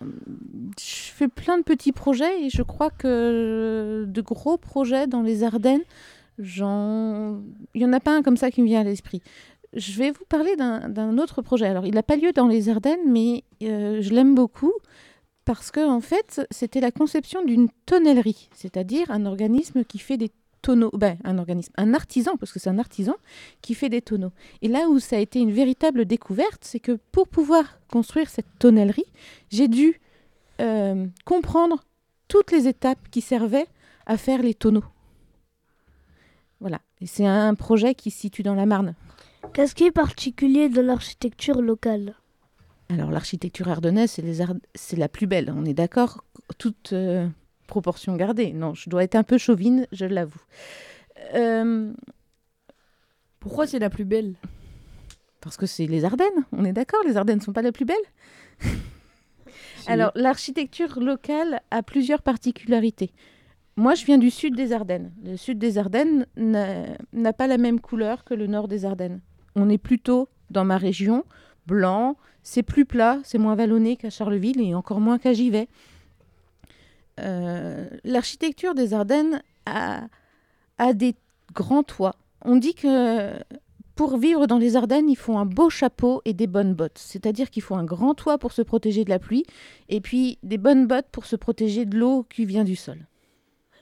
je 0.79 1.13
fais 1.13 1.29
plein 1.29 1.59
de 1.59 1.63
petits 1.63 1.93
projets 1.93 2.45
et 2.45 2.51
je 2.51 2.63
crois 2.63 2.91
que 2.91 4.05
de 4.07 4.21
gros 4.21 4.59
projets 4.59 5.07
dans 5.07 5.23
les 5.23 5.45
Ardennes, 5.45 5.85
j'en... 6.39 7.41
il 7.75 7.79
n'y 7.79 7.85
en 7.85 7.93
a 7.93 8.01
pas 8.01 8.17
un 8.17 8.23
comme 8.23 8.37
ça 8.37 8.51
qui 8.51 8.63
me 8.63 8.67
vient 8.67 8.81
à 8.81 8.85
l'esprit. 8.85 9.23
je 9.75 9.97
vais 9.99 10.11
vous 10.11 10.25
parler 10.29 10.57
d'un 10.57 10.89
d'un 10.89 11.19
autre 11.19 11.41
projet. 11.43 11.67
Alors, 11.67 11.87
il 11.87 11.95
n'a 11.95 12.03
pas 12.03 12.17
lieu 12.17 12.33
dans 12.33 12.49
les 12.49 12.69
Ardennes, 12.69 13.07
mais 13.07 13.45
euh, 13.63 14.03
je 14.03 14.11
l'aime 14.11 14.35
beaucoup 14.35 14.73
parce 15.45 15.71
que, 15.71 15.87
en 15.87 16.01
fait, 16.01 16.41
c'était 16.51 16.81
la 16.81 16.93
conception 16.93 17.45
d'une 17.45 17.69
tonnellerie, 17.87 18.49
c'est-à-dire 18.55 19.11
un 19.11 19.27
organisme 19.27 19.85
qui 19.85 19.99
fait 19.99 20.17
des 20.17 20.31
tonneaux. 20.63 20.91
Ben, 20.95 21.19
un 21.25 21.39
organisme, 21.39 21.73
un 21.77 21.93
artisan, 21.93 22.37
parce 22.37 22.53
que 22.53 22.61
c'est 22.61 22.71
un 22.71 22.79
artisan 22.79 23.17
qui 23.61 23.75
fait 23.75 23.89
des 23.89 24.01
tonneaux. 24.01 24.33
Et 24.63 24.69
là 24.69 24.89
où 24.89 25.01
ça 25.01 25.17
a 25.17 25.19
été 25.19 25.41
une 25.41 25.53
véritable 25.53 26.05
découverte, 26.05 26.65
c'est 26.65 26.81
que 26.81 26.99
pour 27.11 27.29
pouvoir 27.29 27.81
construire 27.91 28.31
cette 28.31 28.47
tonnellerie, 28.59 29.05
j'ai 29.51 29.69
dû 29.69 30.01
euh, 30.61 31.07
comprendre 31.25 31.85
toutes 32.29 32.53
les 32.53 32.69
étapes 32.69 33.11
qui 33.11 33.21
servaient 33.21 33.67
à 34.07 34.17
faire 34.17 34.43
les 34.43 34.55
tonneaux. 34.55 34.85
Voilà. 36.61 36.81
Et 37.01 37.07
c'est 37.07 37.27
un 37.27 37.55
projet 37.55 37.95
qui 37.95 38.13
se 38.13 38.21
situe 38.21 38.45
dans 38.45 38.55
la 38.55 38.67
Marne. 38.67 38.95
Qu'est-ce 39.53 39.75
qui 39.75 39.85
est 39.85 39.91
particulier 39.91 40.69
dans 40.69 40.87
l'architecture 40.87 41.61
locale? 41.61 42.15
Alors, 42.89 43.11
l'architecture 43.11 43.69
ardennaise, 43.69 44.11
c'est, 44.11 44.41
Ard- 44.41 44.55
la 44.97 45.09
plus 45.09 45.27
belle, 45.27 45.53
on 45.57 45.65
est 45.65 45.75
d'accord 45.75 46.25
Toute 46.59 46.93
euh, 46.93 47.27
proportion 47.67 48.17
gardée. 48.17 48.53
Non, 48.53 48.75
je 48.75 48.91
dois 48.91 49.03
être 49.05 49.15
un 49.15 49.23
peu 49.23 49.39
chauvine, 49.39 49.87
je 49.93 50.05
l'avoue. 50.05 50.43
Euh, 51.35 51.93
Pourquoi 53.41 53.67
c'est 53.67 53.79
la 53.79 53.91
plus 53.91 54.05
belle? 54.05 54.35
Parce 55.41 55.57
que 55.57 55.67
c'est 55.67 55.87
les 55.87 56.05
Ardennes, 56.05 56.45
on 56.53 56.65
est 56.65 56.73
d'accord 56.73 57.01
Les 57.07 57.17
Ardennes 57.17 57.39
ne 57.39 57.43
sont 57.43 57.53
pas 57.53 57.63
les 57.63 57.73
plus 57.73 57.85
belles? 57.85 57.97
Alors, 59.89 60.13
l'architecture 60.15 61.01
locale 61.01 61.61
a 61.71 61.83
plusieurs 61.83 62.23
particularités. 62.23 63.13
Moi, 63.77 63.95
je 63.95 64.05
viens 64.05 64.19
du 64.19 64.31
sud 64.31 64.55
des 64.55 64.73
Ardennes. 64.73 65.13
Le 65.25 65.37
sud 65.37 65.59
des 65.59 65.79
Ardennes 65.79 66.27
n'a 66.37 67.33
pas 67.33 67.47
la 67.47 67.59
même 67.59 67.81
couleur 67.81 68.23
que 68.25 68.35
le 68.35 68.47
nord 68.47 68.69
des 68.69 68.85
Ardennes. 68.85 69.21
On 69.57 69.69
est 69.71 69.79
plutôt, 69.79 70.29
dans 70.51 70.65
ma 70.65 70.77
région, 70.77 71.25
blanc, 71.67 72.17
c'est 72.43 72.63
plus 72.63 72.85
plat, 72.85 73.19
c'est 73.25 73.39
moins 73.39 73.55
vallonné 73.55 73.97
qu'à 73.97 74.11
Charleville 74.11 74.61
et 74.61 74.75
encore 74.75 75.01
moins 75.01 75.19
qu'à 75.19 75.33
Givet. 75.33 75.69
Euh, 77.21 77.89
L'architecture 78.05 78.75
des 78.75 78.95
Ardennes 78.95 79.43
a, 79.67 80.03
a 80.79 80.93
des 80.93 81.15
grands 81.55 81.83
toits. 81.83 82.17
On 82.45 82.57
dit 82.57 82.75
que 82.75 83.33
pour 83.95 84.17
vivre 84.17 84.47
dans 84.47 84.59
les 84.59 84.77
Ardennes, 84.77 85.09
il 85.09 85.17
faut 85.17 85.37
un 85.37 85.45
beau 85.45 85.71
chapeau 85.71 86.23
et 86.25 86.33
des 86.33 86.47
bonnes 86.47 86.75
bottes. 86.75 86.99
C'est-à-dire 86.99 87.51
qu'il 87.51 87.63
faut 87.63 87.75
un 87.75 87.85
grand 87.85 88.15
toit 88.15 88.39
pour 88.39 88.53
se 88.53 88.63
protéger 88.63 89.05
de 89.05 89.11
la 89.11 89.19
pluie 89.19 89.45
et 89.89 90.01
puis 90.01 90.39
des 90.43 90.59
bonnes 90.59 90.87
bottes 90.87 91.09
pour 91.13 91.27
se 91.27 91.37
protéger 91.37 91.85
de 91.85 91.97
l'eau 91.97 92.25
qui 92.29 92.45
vient 92.45 92.65
du 92.65 92.77
sol. 92.77 92.99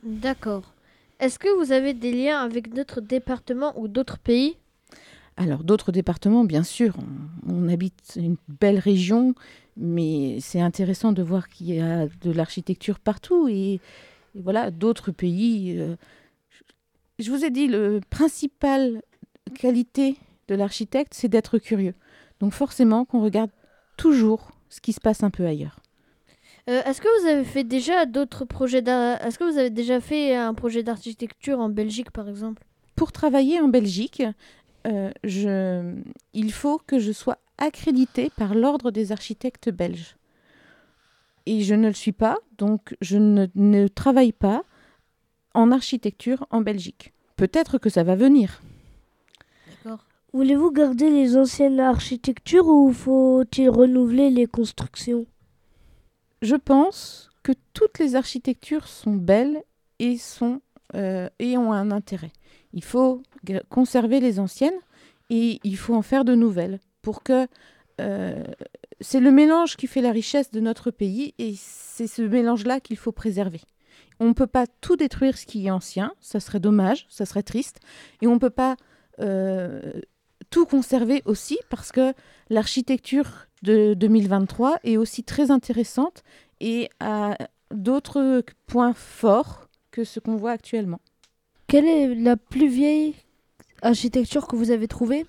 D'accord. 0.03 0.75
Est-ce 1.21 1.39
que 1.39 1.49
vous 1.59 1.73
avez 1.73 1.95
des 1.95 2.13
liens 2.13 2.41
avec 2.41 2.73
d'autres 2.75 3.01
départements 3.01 3.79
ou 3.79 3.89
d'autres 3.89 4.19
pays? 4.19 4.57
Alors, 5.41 5.65
d'autres 5.65 5.91
départements, 5.91 6.45
bien 6.45 6.63
sûr, 6.63 6.95
on, 7.49 7.65
on 7.65 7.69
habite 7.71 8.13
une 8.17 8.37
belle 8.61 8.79
région, 8.79 9.35
mais 9.75 10.37
c'est 10.39 10.61
intéressant 10.61 11.13
de 11.13 11.23
voir 11.23 11.49
qu'il 11.49 11.75
y 11.75 11.81
a 11.81 12.09
de 12.09 12.31
l'architecture 12.31 12.99
partout. 12.99 13.49
Et, 13.49 13.81
et 14.35 14.43
voilà, 14.43 14.71
d'autres 14.71 15.13
pays. 15.13 15.77
euh, 15.79 15.97
je, 17.19 17.31
vous 17.31 17.43
ai 17.43 17.49
dit, 17.49 17.69
le 17.69 18.01
principal 18.11 19.01
qualité 19.59 20.19
de 20.49 20.55
l'architecte, 20.55 21.15
c'est 21.15 21.29
d'être 21.29 21.57
curieux. 21.57 21.95
Donc, 22.41 22.53
forcément, 22.53 23.07
qu'on 23.07 23.23
regarde 23.23 23.51
toujours 23.97 24.51
ce 24.69 24.83
qui 24.83 24.93
se 24.93 25.01
passe 25.01 25.23
un 25.23 25.31
peu 25.31 25.47
ailleurs. 25.47 25.81
Euh, 26.69 26.83
Est-ce 26.85 27.01
que 27.01 27.23
vous 27.23 27.29
avez 27.29 27.45
fait 27.45 27.65
déjà 27.65 28.05
d'autres 28.05 28.45
projets 28.45 28.85
Est-ce 28.87 29.39
que 29.39 29.51
vous 29.51 29.59
avez 29.59 29.71
déjà 29.71 30.03
fait 30.03 30.37
un 30.37 30.53
projet 30.53 30.83
d'architecture 30.83 31.61
en 31.61 31.71
Belgique, 31.71 32.11
par 32.11 32.29
exemple? 32.29 32.63
Pour 32.95 33.13
travailler 33.13 33.59
en 33.63 33.69
Belgique, 33.69 34.23
euh, 34.87 35.11
je, 35.25 35.95
il 36.33 36.53
faut 36.53 36.79
que 36.79 36.99
je 36.99 37.13
sois 37.13 37.39
accréditée 37.59 38.31
par 38.37 38.55
l'ordre 38.55 38.91
des 38.91 39.13
architectes 39.13 39.71
belges. 39.71 40.17
Et 41.47 41.63
je 41.63 41.75
ne 41.75 41.89
le 41.89 41.95
suis 41.95 42.13
pas, 42.13 42.39
donc 42.59 42.97
je 43.01 43.19
ne, 43.19 43.47
ne 43.55 43.89
travaille 43.89 44.33
pas 44.33 44.63
en 45.55 45.73
architecture 45.73 46.47
en 46.51 46.61
Belgique. 46.61 47.13
Peut-être 47.37 47.79
que 47.79 47.91
ça 47.91 48.05
va 48.05 48.15
venir. 48.15 48.63
D'accord. 49.67 50.05
Voulez-vous 50.33 50.71
garder 50.71 51.11
les 51.11 51.37
anciennes 51.37 51.81
architectures 51.81 52.67
ou 52.67 52.93
faut-il 52.93 53.69
renouveler 53.69 54.31
les 54.31 54.47
constructions? 54.47 55.27
Je 56.41 56.55
pense 56.55 57.31
que 57.43 57.53
toutes 57.75 57.99
les 57.99 58.15
architectures 58.15 58.87
sont 58.87 59.15
belles 59.15 59.63
et, 59.99 60.17
sont, 60.19 60.61
euh, 60.95 61.29
et 61.39 61.57
ont 61.57 61.73
un 61.73 61.91
intérêt. 61.91 62.33
Il 62.73 62.85
faut 62.85 63.23
conserver 63.69 64.21
les 64.21 64.39
anciennes 64.39 64.79
et 65.29 65.61
il 65.65 65.77
faut 65.77 65.95
en 65.95 66.03
faire 66.03 66.25
de 66.25 66.35
nouvelles 66.35 66.81
pour 67.03 67.23
que 67.23 67.47
euh, 68.01 68.45
c'est 69.01 69.21
le 69.21 69.31
mélange 69.31 69.77
qui 69.77 69.87
fait 69.87 70.01
la 70.01 70.13
richesse 70.13 70.51
de 70.51 70.61
notre 70.61 70.91
pays 70.91 71.35
et 71.39 71.55
c'est 71.57 72.07
ce 72.07 72.23
mélange-là 72.23 72.81
qu'il 72.81 72.97
faut 72.97 73.13
préserver. 73.13 73.61
On 74.19 74.29
ne 74.29 74.33
peut 74.33 74.47
pas 74.47 74.67
tout 74.81 74.97
détruire 74.97 75.39
ce 75.39 75.47
qui 75.47 75.67
est 75.67 75.71
ancien, 75.71 76.13
ça 76.21 76.41
serait 76.41 76.61
dommage, 76.61 77.07
ça 77.09 77.25
serait 77.25 77.43
triste, 77.43 77.81
et 78.21 78.27
on 78.27 78.35
ne 78.35 78.39
peut 78.39 78.51
pas 78.51 78.77
euh, 79.21 79.93
tout 80.51 80.67
conserver 80.67 81.23
aussi 81.25 81.59
parce 81.71 81.93
que 81.93 82.13
l'architecture 82.51 83.47
de 83.63 83.95
2023 83.95 84.81
est 84.85 84.97
aussi 84.97 85.23
très 85.23 85.51
intéressante 85.51 86.23
et 86.61 86.91
a 87.01 87.37
d'autres 87.71 88.43
points 88.67 88.95
forts 88.95 89.70
que 89.91 90.05
ce 90.05 90.21
qu'on 90.21 90.37
voit 90.37 90.53
actuellement. 90.53 91.01
Quelle 91.67 91.87
est 91.87 92.15
la 92.15 92.37
plus 92.37 92.69
vieille 92.69 93.15
architecture 93.83 94.47
que 94.47 94.57
vous 94.57 94.71
avez 94.71 94.89
trouvée? 94.89 95.27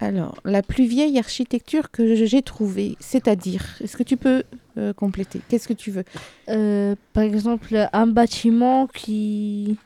Alors, 0.00 0.34
la 0.44 0.62
plus 0.62 0.86
vieille 0.86 1.16
architecture 1.18 1.92
que 1.92 2.16
j'ai 2.16 2.42
trouvée, 2.42 2.96
c'est-à-dire, 2.98 3.76
est-ce 3.80 3.96
que 3.96 4.02
tu 4.02 4.16
peux 4.16 4.42
euh, 4.76 4.92
compléter? 4.92 5.40
Qu'est-ce 5.48 5.68
que 5.68 5.72
tu 5.74 5.92
veux? 5.92 6.02
Euh, 6.48 6.96
Par 7.12 7.22
exemple, 7.22 7.88
un 7.92 8.06
bâtiment 8.08 8.88
qui, 8.88 9.78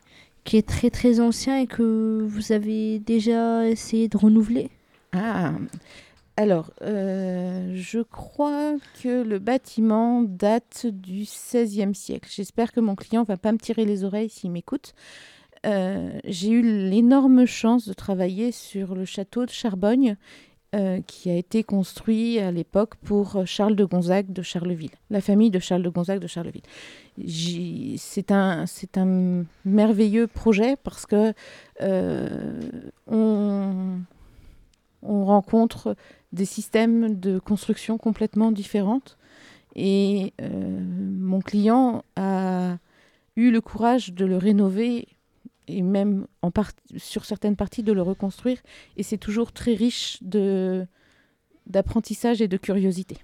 qui 0.45 0.57
est 0.57 0.67
très 0.67 0.89
très 0.89 1.21
ancien 1.21 1.59
et 1.59 1.67
que 1.67 2.25
vous 2.27 2.53
avez 2.53 2.99
déjà 2.99 3.69
essayé 3.69 4.09
de 4.09 4.17
renouveler? 4.17 4.71
Ah, 5.13 5.53
alors, 6.39 6.71
euh, 6.83 7.73
je 7.75 8.01
crois 8.01 8.75
que 9.03 9.23
le 9.23 9.39
bâtiment 9.39 10.23
date 10.23 10.87
du 10.87 11.23
XVIe 11.23 11.95
siècle. 11.95 12.29
J'espère 12.31 12.73
que 12.73 12.81
mon 12.81 12.95
client 12.95 13.23
va 13.23 13.39
pas 13.39 13.53
me 13.53 13.59
tirer 13.59 13.87
les 13.87 14.05
oreilles 14.05 14.29
s'il 14.29 14.51
m'écoute. 14.51 14.93
Euh, 15.65 16.11
J'ai 16.25 16.51
eu 16.51 16.63
l'énorme 16.63 17.47
chance 17.47 17.89
de 17.89 17.95
travailler 17.95 18.53
sur 18.53 18.95
le 18.95 19.07
château 19.07 19.47
de 19.47 19.51
Charbogne, 19.51 20.17
euh, 20.75 21.01
qui 21.07 21.31
a 21.31 21.37
été 21.37 21.65
construit 21.65 22.39
à 22.39 22.51
l'époque 22.51 22.97
pour 22.97 23.47
Charles 23.47 23.75
de 23.75 23.87
Gonzague 23.87 24.31
de 24.31 24.43
Charleville, 24.43 24.91
la 25.09 25.23
famille 25.23 25.51
de 25.51 25.59
Charles 25.59 25.83
de 25.83 25.89
Gonzague 25.89 26.21
de 26.21 26.27
Charleville. 26.27 26.61
C'est 27.97 28.31
un, 28.31 28.67
merveilleux 29.65 30.27
projet 30.27 30.77
parce 30.77 31.07
que 31.07 31.33
euh, 31.81 32.61
on 33.07 34.01
rencontre 35.25 35.97
des 36.33 36.45
systèmes 36.45 37.19
de 37.19 37.39
construction 37.39 37.99
complètement 37.99 38.53
différentes. 38.53 39.17
Et 39.75 40.33
euh, 40.41 40.49
mon 40.51 41.41
client 41.41 42.03
a 42.17 42.79
eu 43.37 43.51
le 43.51 43.61
courage 43.61 44.13
de 44.13 44.25
le 44.25 44.37
rénover 44.39 45.09
et 45.69 45.83
même 45.83 46.27
sur 46.97 47.25
certaines 47.25 47.57
parties 47.57 47.83
de 47.83 47.93
le 47.93 48.03
reconstruire. 48.03 48.59
Et 48.97 49.03
c'est 49.03 49.19
toujours 49.19 49.53
très 49.53 49.75
riche 49.75 50.23
d'apprentissage 51.67 52.41
et 52.41 52.49
de 52.49 52.57
curiosité. 52.57 53.19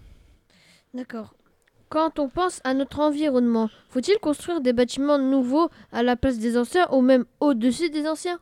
D'accord. 0.92 1.34
Quand 1.88 2.18
on 2.18 2.28
pense 2.28 2.60
à 2.64 2.74
notre 2.74 3.00
environnement, 3.00 3.68
faut-il 3.88 4.18
construire 4.18 4.60
des 4.60 4.72
bâtiments 4.72 5.18
nouveaux 5.18 5.68
à 5.92 6.02
la 6.02 6.16
place 6.16 6.38
des 6.38 6.56
anciens 6.56 6.88
ou 6.90 7.02
même 7.02 7.24
au-dessus 7.40 7.90
des 7.90 8.06
anciens? 8.06 8.40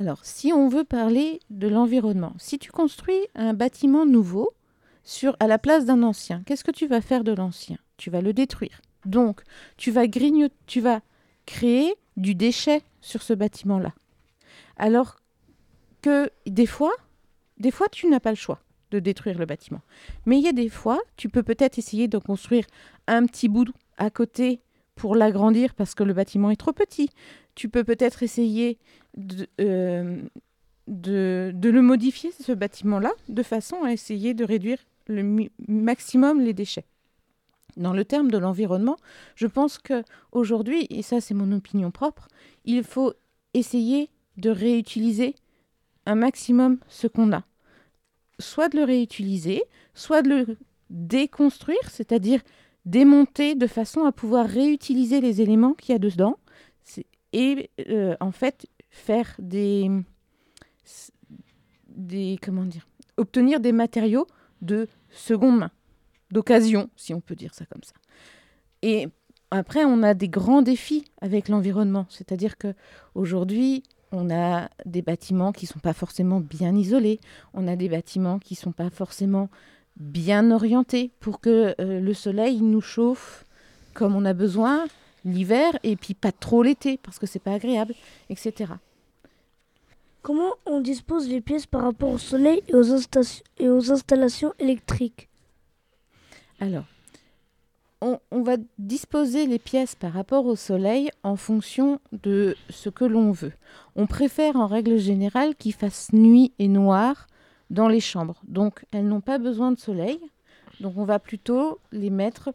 Alors, 0.00 0.24
si 0.24 0.52
on 0.52 0.68
veut 0.68 0.84
parler 0.84 1.40
de 1.50 1.68
l'environnement, 1.68 2.34
si 2.38 2.58
tu 2.58 2.72
construis 2.72 3.20
un 3.34 3.54
bâtiment 3.54 4.06
nouveau 4.06 4.52
sur, 5.04 5.36
à 5.38 5.46
la 5.46 5.58
place 5.58 5.84
d'un 5.84 6.02
ancien, 6.02 6.42
qu'est-ce 6.46 6.64
que 6.64 6.72
tu 6.72 6.86
vas 6.86 7.00
faire 7.00 7.22
de 7.22 7.32
l'ancien? 7.32 7.78
Tu 7.96 8.10
vas 8.10 8.20
le 8.20 8.32
détruire. 8.32 8.80
Donc, 9.04 9.42
tu 9.76 9.90
vas 9.90 10.08
grignoter, 10.08 10.54
tu 10.66 10.80
vas 10.80 11.00
créer 11.46 11.94
du 12.16 12.34
déchet 12.34 12.82
sur 13.00 13.22
ce 13.22 13.34
bâtiment-là. 13.34 13.92
Alors 14.76 15.16
que 16.02 16.30
des 16.46 16.66
fois, 16.66 16.92
des 17.58 17.70
fois, 17.70 17.88
tu 17.88 18.08
n'as 18.08 18.20
pas 18.20 18.30
le 18.30 18.36
choix 18.36 18.60
de 18.90 18.98
détruire 18.98 19.38
le 19.38 19.46
bâtiment. 19.46 19.80
Mais 20.26 20.38
il 20.38 20.44
y 20.44 20.48
a 20.48 20.52
des 20.52 20.68
fois, 20.68 21.00
tu 21.16 21.28
peux 21.28 21.42
peut-être 21.42 21.78
essayer 21.78 22.08
de 22.08 22.18
construire 22.18 22.64
un 23.06 23.26
petit 23.26 23.48
bout 23.48 23.68
à 23.96 24.10
côté 24.10 24.60
pour 24.94 25.16
l'agrandir 25.16 25.74
parce 25.74 25.94
que 25.94 26.04
le 26.04 26.14
bâtiment 26.14 26.50
est 26.50 26.56
trop 26.56 26.72
petit. 26.72 27.10
Tu 27.54 27.68
peux 27.68 27.84
peut-être 27.84 28.22
essayer 28.22 28.78
de, 29.16 29.46
euh, 29.60 30.20
de, 30.88 31.52
le 31.62 31.82
modifier, 31.82 32.32
ce 32.32 32.52
bâtiment-là, 32.52 33.12
de 33.28 33.42
façon 33.42 33.84
à 33.84 33.92
essayer 33.92 34.34
de 34.34 34.44
réduire 34.44 34.78
le 35.06 35.48
maximum 35.68 36.40
les 36.40 36.54
déchets. 36.54 36.86
Dans 37.76 37.92
le 37.92 38.04
terme 38.04 38.30
de 38.30 38.38
l'environnement, 38.38 38.96
je 39.34 39.46
pense 39.46 39.78
que 39.78 40.04
aujourd'hui, 40.32 40.86
et 40.90 41.02
ça 41.02 41.20
c'est 41.20 41.34
mon 41.34 41.50
opinion 41.52 41.90
propre, 41.90 42.28
il 42.64 42.84
faut 42.84 43.14
essayer 43.52 44.10
de 44.36 44.50
réutiliser 44.50 45.34
un 46.06 46.14
maximum 46.14 46.78
ce 46.88 47.06
qu'on 47.06 47.32
a. 47.32 47.44
Soit 48.38 48.68
de 48.68 48.78
le 48.78 48.84
réutiliser, 48.84 49.62
soit 49.94 50.22
de 50.22 50.28
le 50.28 50.56
déconstruire, 50.90 51.90
c'est-à-dire 51.90 52.40
démonter 52.84 53.54
de 53.54 53.66
façon 53.66 54.04
à 54.04 54.12
pouvoir 54.12 54.46
réutiliser 54.46 55.20
les 55.20 55.40
éléments 55.40 55.72
qu'il 55.72 55.92
y 55.92 55.96
a 55.96 55.98
dedans 55.98 56.38
et 57.34 57.70
euh, 57.88 58.16
en 58.20 58.30
fait 58.30 58.66
faire 58.88 59.34
des, 59.38 59.90
des 61.88 62.38
comment 62.40 62.64
dire 62.64 62.86
obtenir 63.16 63.60
des 63.60 63.72
matériaux 63.72 64.26
de 64.62 64.88
seconde 65.10 65.58
main, 65.58 65.70
d'occasion, 66.30 66.88
si 66.96 67.12
on 67.12 67.20
peut 67.20 67.34
dire 67.34 67.52
ça 67.54 67.66
comme 67.66 67.82
ça. 67.82 67.92
Et 68.82 69.08
après, 69.50 69.84
on 69.84 70.02
a 70.02 70.14
des 70.14 70.28
grands 70.28 70.62
défis 70.62 71.04
avec 71.20 71.48
l'environnement, 71.48 72.06
c'est-à-dire 72.08 72.56
que 72.56 72.74
aujourd'hui, 73.14 73.82
on 74.10 74.30
a 74.30 74.68
des 74.84 75.02
bâtiments 75.02 75.52
qui 75.52 75.66
sont 75.66 75.80
pas 75.80 75.92
forcément 75.92 76.40
bien 76.40 76.74
isolés, 76.74 77.20
on 77.52 77.66
a 77.68 77.76
des 77.76 77.88
bâtiments 77.88 78.38
qui 78.38 78.54
sont 78.54 78.72
pas 78.72 78.90
forcément 78.90 79.50
bien 79.96 80.50
orientés 80.50 81.12
pour 81.20 81.40
que 81.40 81.74
euh, 81.80 82.00
le 82.00 82.14
soleil 82.14 82.60
nous 82.60 82.80
chauffe 82.80 83.44
comme 83.92 84.16
on 84.16 84.24
a 84.24 84.32
besoin 84.32 84.86
l'hiver 85.24 85.78
et 85.82 85.96
puis 85.96 86.14
pas 86.14 86.32
trop 86.32 86.62
l'été 86.62 86.98
parce 86.98 87.18
que 87.18 87.26
c'est 87.26 87.38
pas 87.38 87.52
agréable, 87.52 87.94
etc. 88.30 88.72
Comment 90.22 90.54
on 90.64 90.80
dispose 90.80 91.28
les 91.28 91.40
pièces 91.40 91.66
par 91.66 91.82
rapport 91.82 92.10
au 92.10 92.18
soleil 92.18 92.62
et 92.68 92.74
aux, 92.74 92.96
et 93.58 93.68
aux 93.68 93.92
installations 93.92 94.54
électriques? 94.58 95.28
Alors, 96.60 96.84
on, 98.00 98.18
on, 98.30 98.42
va 98.42 98.56
disposer 98.78 99.46
les 99.46 99.58
pièces 99.58 99.94
par 99.94 100.12
rapport 100.12 100.46
au 100.46 100.56
soleil 100.56 101.10
en 101.22 101.36
fonction 101.36 102.00
de 102.22 102.56
ce 102.70 102.88
que 102.88 103.04
l'on 103.04 103.32
veut. 103.32 103.52
On 103.96 104.06
préfère 104.06 104.56
en 104.56 104.66
règle 104.66 104.98
générale 104.98 105.54
qu'il 105.56 105.74
fasse 105.74 106.12
nuit 106.12 106.52
et 106.58 106.68
noir 106.68 107.26
dans 107.70 107.88
les 107.88 108.00
chambres. 108.00 108.40
Donc, 108.46 108.84
elles 108.92 109.06
n'ont 109.06 109.20
pas 109.20 109.38
besoin 109.38 109.72
de 109.72 109.78
soleil. 109.78 110.18
Donc, 110.80 110.96
on 110.96 111.04
va 111.04 111.18
plutôt 111.18 111.78
les 111.92 112.10
mettre 112.10 112.52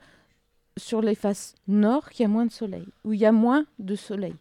sur 0.80 1.02
les 1.02 1.16
faces 1.16 1.56
nord 1.68 2.10
qui 2.10 2.24
a 2.24 2.28
moins 2.28 2.46
de 2.46 2.52
soleil, 2.52 2.88
où 3.04 3.14
il 3.14 3.20
y 3.20 3.26
a 3.26 3.32
moins 3.32 3.66
de 3.78 3.96
soleil. 3.96 4.36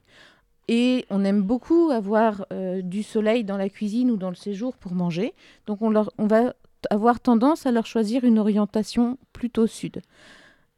Et 0.69 1.07
on 1.11 1.25
aime 1.25 1.43
beaucoup 1.43 1.91
avoir 1.91 2.47
euh, 2.53 2.83
du 2.83 3.03
soleil 3.03 3.43
dans 3.45 3.57
la 3.57 3.71
cuisine 3.71 4.11
ou 4.11 4.17
dans 4.17 4.29
le 4.29 4.37
séjour 4.37 4.77
pour 4.77 4.93
manger. 4.93 5.35
Donc 5.67 5.81
on, 5.81 5.91
leur, 5.91 6.11
on 6.19 6.27
va 6.27 6.55
avoir 6.91 7.21
tendance 7.21 7.67
à 7.67 7.73
leur 7.73 7.87
choisir 7.87 8.25
une 8.25 8.39
orientation 8.39 9.19
plutôt 9.33 9.67
sud. 9.67 10.03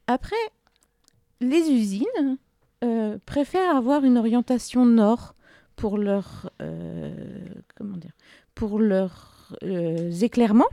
Après, 0.07 0.37
les 1.41 1.71
usines 1.71 2.39
euh, 2.85 3.19
préfèrent 3.27 3.77
avoir 3.77 4.05
une 4.05 4.17
orientation 4.17 4.87
nord 4.87 5.35
pour 5.77 5.99
leur 5.99 6.51
euh, 6.61 7.15
comment 7.77 7.97
dire 7.97 8.13
pour 8.55 8.79
éclairements, 9.63 10.69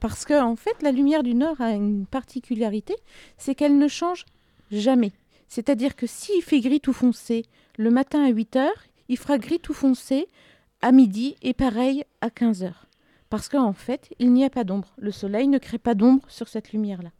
parce 0.00 0.24
que 0.24 0.40
en 0.40 0.56
fait 0.56 0.82
la 0.82 0.92
lumière 0.92 1.22
du 1.22 1.34
nord 1.34 1.60
a 1.60 1.72
une 1.72 2.06
particularité, 2.06 2.96
c'est 3.36 3.54
qu'elle 3.54 3.78
ne 3.78 3.88
change 3.88 4.24
jamais. 4.70 5.12
C'est-à-dire 5.48 5.96
que 5.96 6.06
s'il 6.06 6.42
fait 6.42 6.60
gris 6.60 6.80
tout 6.80 6.92
foncé 6.92 7.44
le 7.78 7.90
matin 7.90 8.24
à 8.24 8.28
8 8.28 8.56
heures, 8.56 8.84
il 9.08 9.16
fera 9.16 9.38
gris 9.38 9.60
tout 9.60 9.74
foncé 9.74 10.28
à 10.82 10.92
midi 10.92 11.36
et 11.42 11.54
pareil 11.54 12.04
à 12.20 12.30
15 12.30 12.62
heures. 12.62 12.86
Parce 13.30 13.48
qu'en 13.48 13.72
fait, 13.72 14.14
il 14.18 14.32
n'y 14.32 14.44
a 14.44 14.50
pas 14.50 14.64
d'ombre. 14.64 14.94
Le 14.98 15.10
soleil 15.10 15.48
ne 15.48 15.58
crée 15.58 15.78
pas 15.78 15.94
d'ombre 15.94 16.24
sur 16.28 16.48
cette 16.48 16.72
lumière-là. 16.72 17.10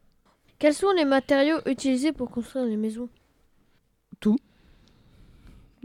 Quels 0.59 0.75
sont 0.75 0.93
les 0.93 1.05
matériaux 1.05 1.59
utilisés 1.67 2.13
pour 2.13 2.31
construire 2.31 2.65
les 2.65 2.77
maisons? 2.77 3.09
Tout. 4.21 4.39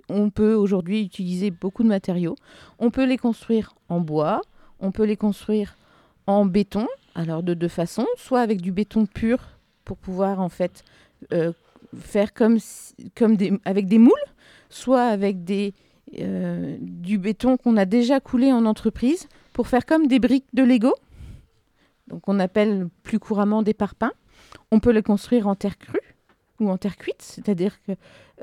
On 0.10 0.30
peut 0.30 0.54
aujourd'hui 0.54 1.02
utiliser 1.02 1.52
beaucoup 1.52 1.84
de 1.84 1.88
matériaux. 1.88 2.36
On 2.80 2.90
peut 2.90 3.06
les 3.06 3.18
construire 3.18 3.76
en 3.90 4.00
bois, 4.00 4.42
on 4.84 4.92
peut 4.92 5.06
les 5.06 5.18
construire 5.18 5.76
en 6.28 6.46
béton, 6.46 6.88
alors 7.16 7.42
de 7.42 7.54
deux 7.54 7.70
façons, 7.70 8.06
soit 8.18 8.42
avec 8.42 8.62
du 8.62 8.72
béton 8.72 9.06
pur 9.06 9.40
pour 9.86 9.98
pouvoir 9.98 10.40
en 10.40 10.50
fait 10.50 10.84
euh, 11.32 11.54
faire 11.98 12.34
comme, 12.34 12.58
comme 13.16 13.36
des, 13.38 13.54
avec 13.66 13.88
des 13.88 13.98
moules, 13.98 14.12
soit 14.70 15.06
avec 15.06 15.38
euh, 16.20 16.78
du 16.80 17.18
béton 17.18 17.58
qu'on 17.58 17.78
a 17.78 17.86
déjà 17.86 18.20
coulé 18.20 18.52
en 18.52 18.66
entreprise 18.66 19.28
pour 19.54 19.68
faire 19.68 19.86
comme 19.86 20.08
des 20.08 20.20
briques 20.20 20.48
de 20.54 20.64
Lego. 20.64 20.94
Donc 22.08 22.28
on 22.28 22.40
appelle 22.40 22.90
plus 23.04 23.20
couramment 23.20 23.64
des 23.64 23.74
parpaings. 23.74 24.12
On 24.72 24.80
peut 24.80 24.92
les 24.92 25.02
construire 25.02 25.48
en 25.48 25.56
terre 25.56 25.78
crue 25.78 26.16
ou 26.60 26.70
en 26.70 26.78
terre 26.78 26.98
cuite, 26.98 27.22
c'est-à-dire 27.22 27.78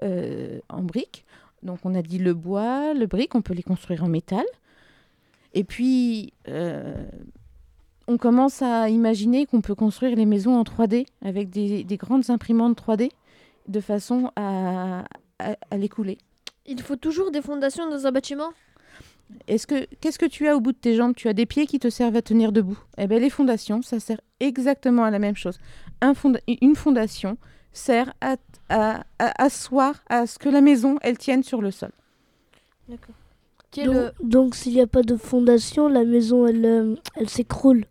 euh, 0.02 0.58
en 0.70 0.82
briques. 0.82 1.26
Donc 1.62 1.80
on 1.84 1.94
a 1.94 2.00
dit 2.00 2.18
le 2.18 2.32
bois, 2.32 2.94
le 2.94 3.06
brique, 3.06 3.34
on 3.34 3.42
peut 3.42 3.52
les 3.52 3.62
construire 3.62 4.04
en 4.04 4.08
métal. 4.08 4.44
Et 5.54 5.64
puis 5.64 6.32
on 8.10 8.18
commence 8.18 8.60
à 8.60 8.88
imaginer 8.88 9.46
qu'on 9.46 9.60
peut 9.60 9.76
construire 9.76 10.16
les 10.16 10.26
maisons 10.26 10.56
en 10.56 10.64
3D 10.64 11.06
avec 11.24 11.48
des, 11.48 11.84
des 11.84 11.96
grandes 11.96 12.28
imprimantes 12.28 12.76
3D 12.76 13.10
de 13.68 13.80
façon 13.80 14.32
à, 14.34 15.04
à, 15.38 15.76
les 15.76 15.88
couler. 15.88 16.18
Il 16.66 16.82
faut 16.82 16.96
toujours 16.96 17.30
des 17.30 17.40
fondations 17.40 17.88
dans 17.88 18.06
un 18.06 18.12
bâtiment? 18.12 18.50
Est-ce 19.46 19.68
que 19.68 19.86
qu'est-ce 20.00 20.18
que 20.18 20.26
tu 20.26 20.48
as 20.48 20.56
au 20.56 20.60
bout 20.60 20.72
de 20.72 20.76
tes 20.76 20.96
jambes? 20.96 21.14
Tu 21.14 21.28
as 21.28 21.32
des 21.32 21.46
pieds 21.46 21.66
qui 21.66 21.78
te 21.78 21.88
servent 21.88 22.16
à 22.16 22.22
tenir 22.22 22.50
debout? 22.50 22.78
Eh 22.98 23.06
bien, 23.06 23.20
les 23.20 23.30
fondations, 23.30 23.80
ça 23.80 24.00
sert 24.00 24.20
exactement 24.40 25.04
à 25.04 25.10
la 25.12 25.20
même 25.20 25.36
chose. 25.36 25.60
Un 26.00 26.14
une 26.60 26.74
fondation 26.74 27.38
sert 27.72 28.12
à, 28.20 28.36
à, 28.70 29.04
à, 29.20 29.44
asseoir 29.44 30.02
à 30.08 30.26
ce 30.26 30.36
que 30.36 30.48
la 30.48 30.60
maison 30.60 30.98
elle 31.02 31.16
tienne 31.16 31.44
sur 31.44 31.62
le 31.62 31.70
sol. 31.70 31.92
D'accord. 32.88 33.14
Donc, 33.76 34.12
donc 34.22 34.54
s'il 34.54 34.72
n'y 34.72 34.80
a 34.80 34.86
pas 34.86 35.02
de 35.02 35.16
fondation, 35.16 35.88
la 35.88 36.04
maison 36.04 36.46
elle, 36.46 36.64
euh, 36.64 36.94
elle 37.16 37.28
s'écroule. 37.28 37.84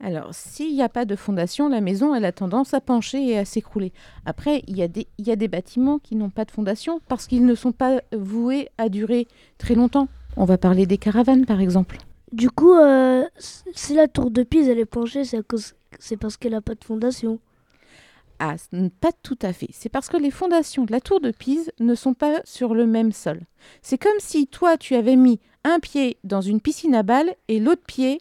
Alors, 0.00 0.28
s'il 0.32 0.74
n'y 0.74 0.82
a 0.82 0.90
pas 0.90 1.06
de 1.06 1.16
fondation, 1.16 1.68
la 1.68 1.80
maison, 1.80 2.14
elle 2.14 2.26
a 2.26 2.32
tendance 2.32 2.74
à 2.74 2.80
pencher 2.80 3.26
et 3.28 3.38
à 3.38 3.44
s'écrouler. 3.46 3.92
Après, 4.26 4.62
il 4.66 4.76
y, 4.76 4.82
a 4.82 4.88
des, 4.88 5.06
y 5.18 5.30
a 5.30 5.36
des 5.36 5.48
bâtiments 5.48 5.98
qui 5.98 6.16
n'ont 6.16 6.28
pas 6.28 6.44
de 6.44 6.50
fondation 6.50 7.00
parce 7.08 7.26
qu'ils 7.26 7.46
ne 7.46 7.54
sont 7.54 7.72
pas 7.72 8.02
voués 8.12 8.68
à 8.76 8.90
durer 8.90 9.26
très 9.56 9.74
longtemps. 9.74 10.08
On 10.36 10.44
va 10.44 10.58
parler 10.58 10.84
des 10.84 10.98
caravanes, 10.98 11.46
par 11.46 11.60
exemple. 11.62 11.96
Du 12.32 12.50
coup, 12.50 12.74
euh, 12.74 13.24
si 13.38 13.94
la 13.94 14.06
tour 14.06 14.30
de 14.30 14.42
Pise, 14.42 14.68
elle 14.68 14.78
est 14.78 14.84
penchée, 14.84 15.22
c'est 15.24 16.16
parce 16.18 16.36
qu'elle 16.36 16.52
n'a 16.52 16.60
pas 16.60 16.74
de 16.74 16.84
fondation. 16.84 17.38
Ah, 18.38 18.56
pas 19.00 19.12
tout 19.22 19.38
à 19.42 19.52
fait. 19.52 19.68
C'est 19.72 19.88
parce 19.88 20.08
que 20.08 20.16
les 20.16 20.30
fondations 20.30 20.84
de 20.84 20.92
la 20.92 21.00
tour 21.00 21.20
de 21.20 21.30
Pise 21.30 21.72
ne 21.80 21.94
sont 21.94 22.14
pas 22.14 22.40
sur 22.44 22.74
le 22.74 22.86
même 22.86 23.12
sol. 23.12 23.40
C'est 23.82 23.98
comme 23.98 24.18
si 24.18 24.46
toi, 24.46 24.76
tu 24.76 24.94
avais 24.94 25.16
mis 25.16 25.40
un 25.64 25.80
pied 25.80 26.18
dans 26.24 26.40
une 26.40 26.60
piscine 26.60 26.94
à 26.94 27.02
balles 27.02 27.34
et 27.48 27.58
l'autre 27.58 27.82
pied 27.86 28.20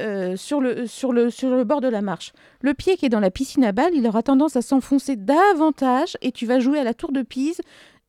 euh, 0.00 0.36
sur, 0.36 0.60
le, 0.60 0.86
sur, 0.86 1.12
le, 1.12 1.30
sur 1.30 1.50
le 1.50 1.62
bord 1.62 1.80
de 1.80 1.88
la 1.88 2.02
marche. 2.02 2.32
Le 2.60 2.74
pied 2.74 2.96
qui 2.96 3.06
est 3.06 3.10
dans 3.10 3.20
la 3.20 3.30
piscine 3.30 3.64
à 3.64 3.70
balles, 3.70 3.94
il 3.94 4.06
aura 4.06 4.24
tendance 4.24 4.56
à 4.56 4.62
s'enfoncer 4.62 5.14
davantage 5.14 6.16
et 6.20 6.32
tu 6.32 6.46
vas 6.46 6.58
jouer 6.58 6.80
à 6.80 6.84
la 6.84 6.94
tour 6.94 7.12
de 7.12 7.22
Pise 7.22 7.60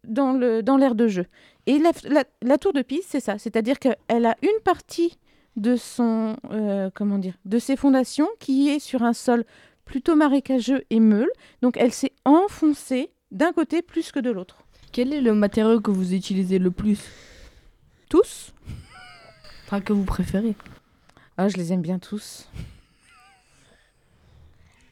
dans 0.04 0.34
l'air 0.34 0.64
dans 0.64 0.78
de 0.78 1.08
jeu. 1.08 1.26
Et 1.68 1.80
la, 1.80 2.58
tour 2.58 2.74
de 2.74 2.82
Pise, 2.82 3.04
c'est 3.08 3.20
ça. 3.20 3.38
C'est-à-dire 3.38 3.78
qu'elle 3.80 4.26
a 4.26 4.36
une 4.42 4.62
partie 4.64 5.18
de, 5.56 5.76
son, 5.76 6.36
euh, 6.52 6.90
comment 6.94 7.18
dire, 7.18 7.36
de 7.46 7.60
ses 7.60 7.76
fondations 7.76 8.28
qui 8.40 8.70
est 8.70 8.80
sur 8.80 9.04
un 9.04 9.14
sol 9.14 9.46
plutôt 9.86 10.16
marécageux 10.16 10.84
et 10.90 11.00
meule. 11.00 11.32
Donc 11.62 11.78
elle 11.78 11.94
s'est 11.94 12.14
enfoncée 12.26 13.12
d'un 13.32 13.54
côté 13.54 13.82
plus 13.82 14.12
que 14.12 14.20
de 14.20 14.32
l'autre. 14.32 14.58
Quel 14.92 15.14
est 15.14 15.22
le 15.22 15.34
matériau 15.34 15.82
que 15.82 15.92
vous 15.92 16.14
utilisez 16.14 16.60
le 16.60 16.72
plus? 16.72 17.00
Tous? 18.10 18.54
Enfin, 19.66 19.82
que 19.82 19.94
vous 19.94 20.06
préférez 20.06 20.56
ah, 21.38 21.50
je 21.50 21.58
les 21.58 21.74
aime 21.74 21.82
bien 21.82 22.00
tous. 22.00 22.48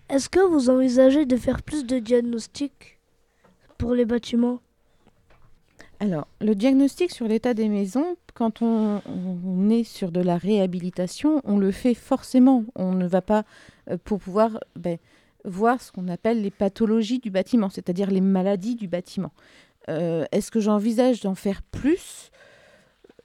Est-ce 0.10 0.28
que 0.28 0.42
vous 0.42 0.70
envisagez 0.70 1.26
de 1.26 1.38
faire 1.38 1.62
plus 1.62 1.86
de 1.86 2.00
diagnostics 2.00 3.00
pour 3.78 3.94
les 3.94 4.04
bâtiments? 4.04 4.60
Alors, 6.02 6.28
le 6.42 6.54
diagnostic 6.54 7.12
sur 7.12 7.30
l'état 7.30 7.54
des 7.54 7.70
maisons, 7.70 8.18
quand 8.34 8.62
on, 8.62 9.70
est 9.70 9.84
sur 9.84 10.12
de 10.12 10.20
la 10.20 10.38
réhabilitation, 10.38 11.42
on 11.44 11.58
le 11.58 11.72
fait 11.72 11.94
forcément. 11.94 12.66
On 12.76 12.94
ne 12.94 13.08
va 13.08 13.22
pas 13.22 13.44
euh, 13.90 13.98
pour 14.04 14.20
pouvoir 14.20 14.60
ben, 14.76 14.98
voir 15.46 15.82
ce 15.82 15.92
qu'on 15.92 16.08
appelle 16.08 16.42
les 16.42 16.52
pathologies 16.52 17.20
du 17.20 17.30
bâtiment, 17.30 17.70
c'est-à-dire 17.70 18.10
les 18.10 18.22
maladies 18.22 18.76
du 18.76 18.88
bâtiment. 18.88 19.32
Euh, 19.90 20.26
est-ce 20.32 20.52
que 20.52 20.60
j'envisage 20.60 21.22
d'en 21.22 21.36
faire 21.36 21.62
plus? 21.62 22.32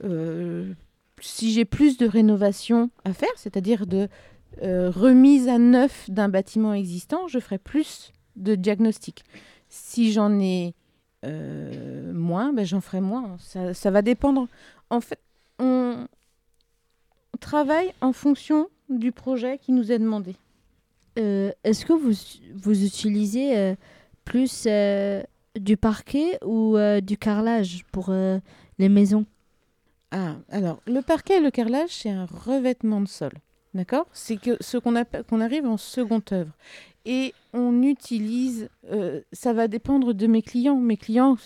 Euh, 0.04 0.72
si 1.20 1.52
j'ai 1.52 1.64
plus 1.64 1.96
de 1.96 2.06
rénovation 2.06 2.90
à 3.04 3.12
faire, 3.12 3.28
c'est-à-dire 3.36 3.86
de 3.86 4.08
remise 4.60 5.46
à 5.46 5.58
neuf 5.58 6.10
d'un 6.10 6.28
bâtiment 6.28 6.74
existant, 6.74 7.28
je 7.28 7.38
ferai 7.38 7.58
plus 7.58 8.12
de 8.34 8.56
diagnostic. 8.56 9.24
Si 9.68 10.10
j'en 10.12 10.38
ai 10.40 10.74
moins, 11.24 12.52
ben 12.52 12.64
j'en 12.64 12.80
ferai 12.80 13.00
moins. 13.00 13.36
Ça, 13.38 13.90
va 13.90 14.02
dépendre. 14.02 14.48
En 14.90 15.00
fait, 15.00 15.18
on 15.58 16.06
travaille 17.40 17.92
en 18.00 18.12
fonction 18.12 18.68
du 18.88 19.12
projet 19.12 19.58
qui 19.58 19.72
nous 19.72 19.92
est 19.92 19.98
demandé. 19.98 20.36
Euh, 21.18 21.52
est-ce 21.64 21.84
que 21.84 21.92
vous, 21.92 22.12
vous 22.54 22.84
utilisez 22.84 23.74
plus 24.24 24.66
du 25.56 25.76
parquet 25.76 26.38
ou 26.44 26.76
du 27.02 27.18
carrelage 27.18 27.84
pour 27.92 28.10
les 28.78 28.88
maisons? 28.88 29.26
Ah, 30.10 30.36
alors, 30.48 30.80
le 30.86 31.02
parquet 31.02 31.36
et 31.36 31.40
le 31.40 31.50
carrelage, 31.50 31.90
c'est 31.90 32.10
un 32.10 32.24
revêtement 32.24 33.00
de 33.00 33.08
sol. 33.08 33.32
D'accord? 33.74 34.06
C'est 34.12 34.38
que 34.38 34.56
ce 34.60 34.78
qu'on 34.78 34.96
appelle- 34.96 35.24
qu'on 35.24 35.42
arrive 35.42 35.66
en 35.66 35.76
seconde 35.76 36.22
œuvre. 36.32 36.52
Et 37.04 37.34
on 37.52 37.82
utilise, 37.82 38.70
euh, 38.90 39.20
ça 39.32 39.52
va 39.52 39.68
dépendre 39.68 40.14
de 40.14 40.26
mes 40.26 40.40
clients. 40.40 40.76
Mes 40.76 40.96
clients, 40.96 41.36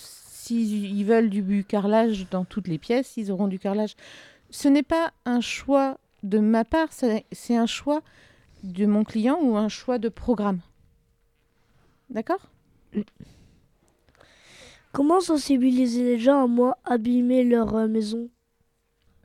s'ils 0.42 0.96
ils 0.96 1.04
veulent 1.04 1.30
du 1.30 1.64
carrelage 1.64 2.26
dans 2.30 2.44
toutes 2.44 2.66
les 2.66 2.78
pièces, 2.78 3.16
ils 3.16 3.30
auront 3.30 3.48
du 3.48 3.58
carrelage. 3.58 3.94
Ce 4.50 4.68
n'est 4.68 4.82
pas 4.82 5.12
un 5.24 5.40
choix 5.40 5.98
de 6.22 6.38
ma 6.38 6.64
part, 6.64 6.88
c'est 6.92 7.56
un 7.56 7.66
choix 7.66 8.02
de 8.64 8.86
mon 8.86 9.04
client 9.04 9.38
ou 9.40 9.56
un 9.56 9.68
choix 9.68 9.98
de 9.98 10.08
programme. 10.08 10.60
D'accord? 12.10 12.50
Comment 14.92 15.20
sensibiliser 15.20 16.02
les 16.02 16.18
gens 16.18 16.44
à 16.44 16.46
moi 16.46 16.76
abîmer 16.84 17.44
leur 17.44 17.74
euh, 17.74 17.86
maison? 17.86 18.28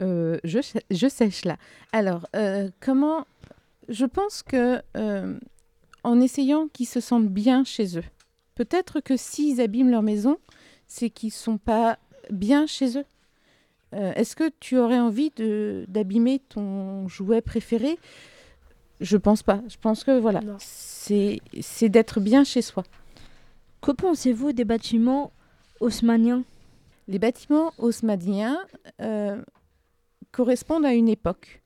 Euh, 0.02 0.38
je, 0.44 0.60
je 0.92 1.08
sèche 1.08 1.46
là. 1.46 1.58
Alors, 1.92 2.28
euh, 2.36 2.70
comment 2.80 3.26
Je 3.90 4.06
pense 4.06 4.44
que 4.44 4.82
en 6.04 6.22
essayant 6.22 6.68
qu'ils 6.68 6.88
se 6.88 7.02
sentent 7.02 7.28
bien 7.28 7.64
chez 7.66 7.98
eux. 7.98 8.06
Peut-être 8.56 9.02
que 9.02 9.18
s'ils 9.18 9.60
abîment 9.60 9.92
leur 9.92 10.04
maison, 10.04 10.38
c'est 10.88 11.10
qu'ils 11.10 11.32
sont 11.32 11.58
pas 11.58 11.98
bien 12.30 12.66
chez 12.66 12.98
eux. 12.98 13.06
Euh, 13.94 14.14
Est-ce 14.16 14.36
que 14.36 14.52
tu 14.60 14.78
aurais 14.78 15.00
envie 15.00 15.32
de 15.36 15.86
d'abîmer 15.88 16.40
ton 16.50 17.08
jouet 17.08 17.42
préféré? 17.42 17.98
Je 19.00 19.18
pense 19.18 19.44
pas. 19.44 19.62
Je 19.70 19.78
pense 19.78 20.04
que 20.04 20.18
voilà, 20.20 20.42
c'est 20.60 21.40
c'est 21.62 21.90
d'être 21.90 22.20
bien 22.20 22.44
chez 22.44 22.62
soi. 22.62 22.84
Que 23.82 23.92
pensez-vous 23.92 24.54
des 24.54 24.66
bâtiments 24.66 25.32
haussmanniens? 25.80 26.44
Les 27.08 27.20
bâtiments 27.20 27.72
haussmanniens 27.78 28.60
euh, 29.02 29.42
correspondent 30.32 30.86
à 30.86 30.94
une 30.94 31.08
époque. 31.08 31.62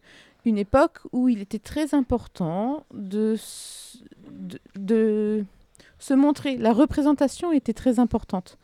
Une 0.45 0.57
époque 0.57 0.99
où 1.11 1.29
il 1.29 1.39
était 1.41 1.59
très 1.59 1.93
important 1.95 2.85
de, 2.93 3.37
de 4.75 5.45
se 5.99 6.13
montrer. 6.13 6.57
La 6.57 6.73
représentation 6.73 7.51
était 7.51 7.73
très 7.73 7.99
importante. 7.99 8.57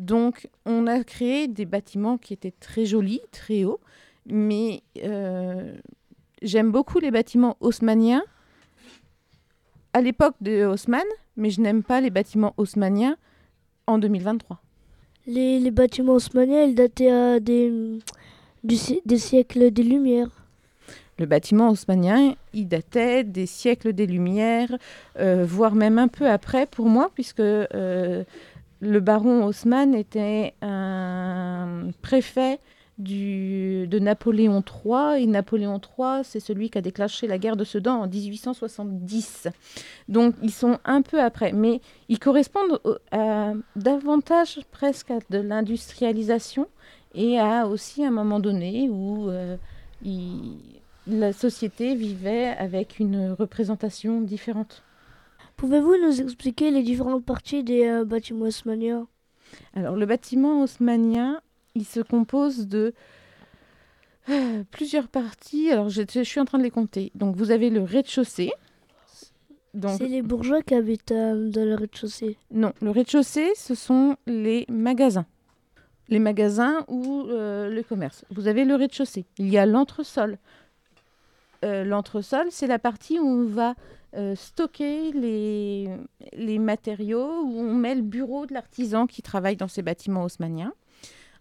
Donc, 0.00 0.48
on 0.64 0.86
a 0.86 1.04
créé 1.04 1.46
des 1.46 1.66
bâtiments 1.66 2.16
qui 2.16 2.32
étaient 2.32 2.54
très 2.58 2.86
jolis, 2.86 3.20
très 3.32 3.64
hauts, 3.64 3.80
mais 4.26 4.82
euh, 5.04 5.74
j'aime 6.40 6.72
beaucoup 6.72 6.98
les 6.98 7.10
bâtiments 7.10 7.56
haussmanniens 7.60 8.22
à 9.92 10.00
l'époque 10.00 10.36
de 10.40 10.64
Haussmann, 10.64 11.04
mais 11.36 11.50
je 11.50 11.60
n'aime 11.60 11.82
pas 11.82 12.00
les 12.00 12.10
bâtiments 12.10 12.54
haussmanniens 12.56 13.16
en 13.86 13.98
2023. 13.98 14.62
les, 15.26 15.60
les 15.60 15.70
bâtiments 15.70 16.14
haussmanniens, 16.14 16.64
ils 16.64 16.74
dataient 16.74 17.38
du 17.40 18.76
des 19.04 19.18
siècles 19.18 19.70
des 19.70 19.82
Lumières. 19.82 20.30
Le 21.18 21.26
bâtiment 21.26 21.68
haussmannien, 21.68 22.34
il 22.54 22.66
datait 22.66 23.24
des 23.24 23.44
siècles 23.44 23.92
des 23.92 24.06
Lumières, 24.06 24.74
euh, 25.18 25.44
voire 25.46 25.74
même 25.74 25.98
un 25.98 26.08
peu 26.08 26.26
après 26.26 26.64
pour 26.64 26.86
moi, 26.86 27.10
puisque 27.14 27.40
euh, 27.40 28.24
le 28.80 29.00
baron 29.00 29.44
Haussmann 29.44 29.94
était 29.94 30.54
un 30.62 31.90
préfet 32.02 32.58
de 33.00 33.98
Napoléon 33.98 34.62
III, 34.62 35.22
et 35.22 35.26
Napoléon 35.26 35.80
III, 35.80 36.22
c'est 36.22 36.40
celui 36.40 36.70
qui 36.70 36.78
a 36.78 36.80
déclenché 36.82 37.26
la 37.26 37.38
guerre 37.38 37.56
de 37.56 37.64
Sedan 37.64 38.02
en 38.02 38.06
1870. 38.06 39.48
Donc 40.08 40.34
ils 40.42 40.50
sont 40.50 40.78
un 40.84 41.02
peu 41.02 41.20
après, 41.20 41.52
mais 41.52 41.80
ils 42.08 42.18
correspondent 42.18 42.80
à, 43.10 43.52
davantage 43.76 44.60
presque 44.70 45.10
à 45.10 45.18
de 45.30 45.38
l'industrialisation 45.38 46.68
et 47.14 47.38
à 47.38 47.66
aussi 47.66 48.04
un 48.04 48.10
moment 48.10 48.40
donné 48.40 48.88
où 48.90 49.30
euh, 49.30 49.56
la 51.06 51.32
société 51.32 51.94
vivait 51.94 52.48
avec 52.48 52.98
une 52.98 53.32
représentation 53.32 54.20
différente. 54.20 54.82
Pouvez-vous 55.60 55.94
nous 55.98 56.22
expliquer 56.22 56.70
les 56.70 56.82
différentes 56.82 57.22
parties 57.22 57.62
des 57.62 57.86
euh, 57.86 58.06
bâtiments 58.06 58.46
haussmanniens? 58.46 59.06
Alors, 59.74 59.94
le 59.94 60.06
bâtiment 60.06 60.62
haussmannien, 60.62 61.42
il 61.74 61.84
se 61.84 62.00
compose 62.00 62.66
de 62.66 62.94
euh, 64.30 64.64
plusieurs 64.70 65.08
parties. 65.08 65.70
Alors, 65.70 65.90
je, 65.90 66.00
je 66.10 66.22
suis 66.22 66.40
en 66.40 66.46
train 66.46 66.56
de 66.56 66.62
les 66.62 66.70
compter. 66.70 67.12
Donc, 67.14 67.36
vous 67.36 67.50
avez 67.50 67.68
le 67.68 67.82
rez-de-chaussée. 67.82 68.52
Donc, 69.74 69.98
C'est 69.98 70.08
les 70.08 70.22
bourgeois 70.22 70.62
qui 70.62 70.74
habitent 70.74 71.12
euh, 71.12 71.50
dans 71.50 71.66
le 71.66 71.74
rez-de-chaussée? 71.74 72.38
non, 72.50 72.72
le 72.80 72.90
rez-de-chaussée, 72.90 73.52
ce 73.54 73.74
sont 73.74 74.16
les 74.26 74.64
magasins. 74.70 75.26
Les 76.08 76.20
magasins 76.20 76.86
ou 76.88 77.24
le 77.28 77.82
commerce. 77.82 78.24
Vous 78.30 78.48
avez 78.48 78.64
le 78.64 78.76
rez-de-chaussée. 78.76 79.26
Il 79.36 79.50
y 79.50 79.58
a 79.58 79.66
l'entresol. 79.66 80.38
L'entresol, 81.62 82.46
c'est 82.48 82.66
la 82.66 82.78
partie 82.78 83.18
où 83.20 83.26
on 83.28 83.44
va 83.44 83.74
euh, 84.14 84.34
stocker 84.34 85.12
les, 85.12 85.88
les 86.32 86.58
matériaux, 86.58 87.42
où 87.44 87.60
on 87.60 87.74
met 87.74 87.94
le 87.94 88.02
bureau 88.02 88.46
de 88.46 88.54
l'artisan 88.54 89.06
qui 89.06 89.22
travaille 89.22 89.56
dans 89.56 89.68
ces 89.68 89.82
bâtiments 89.82 90.24
haussmanniens. 90.24 90.72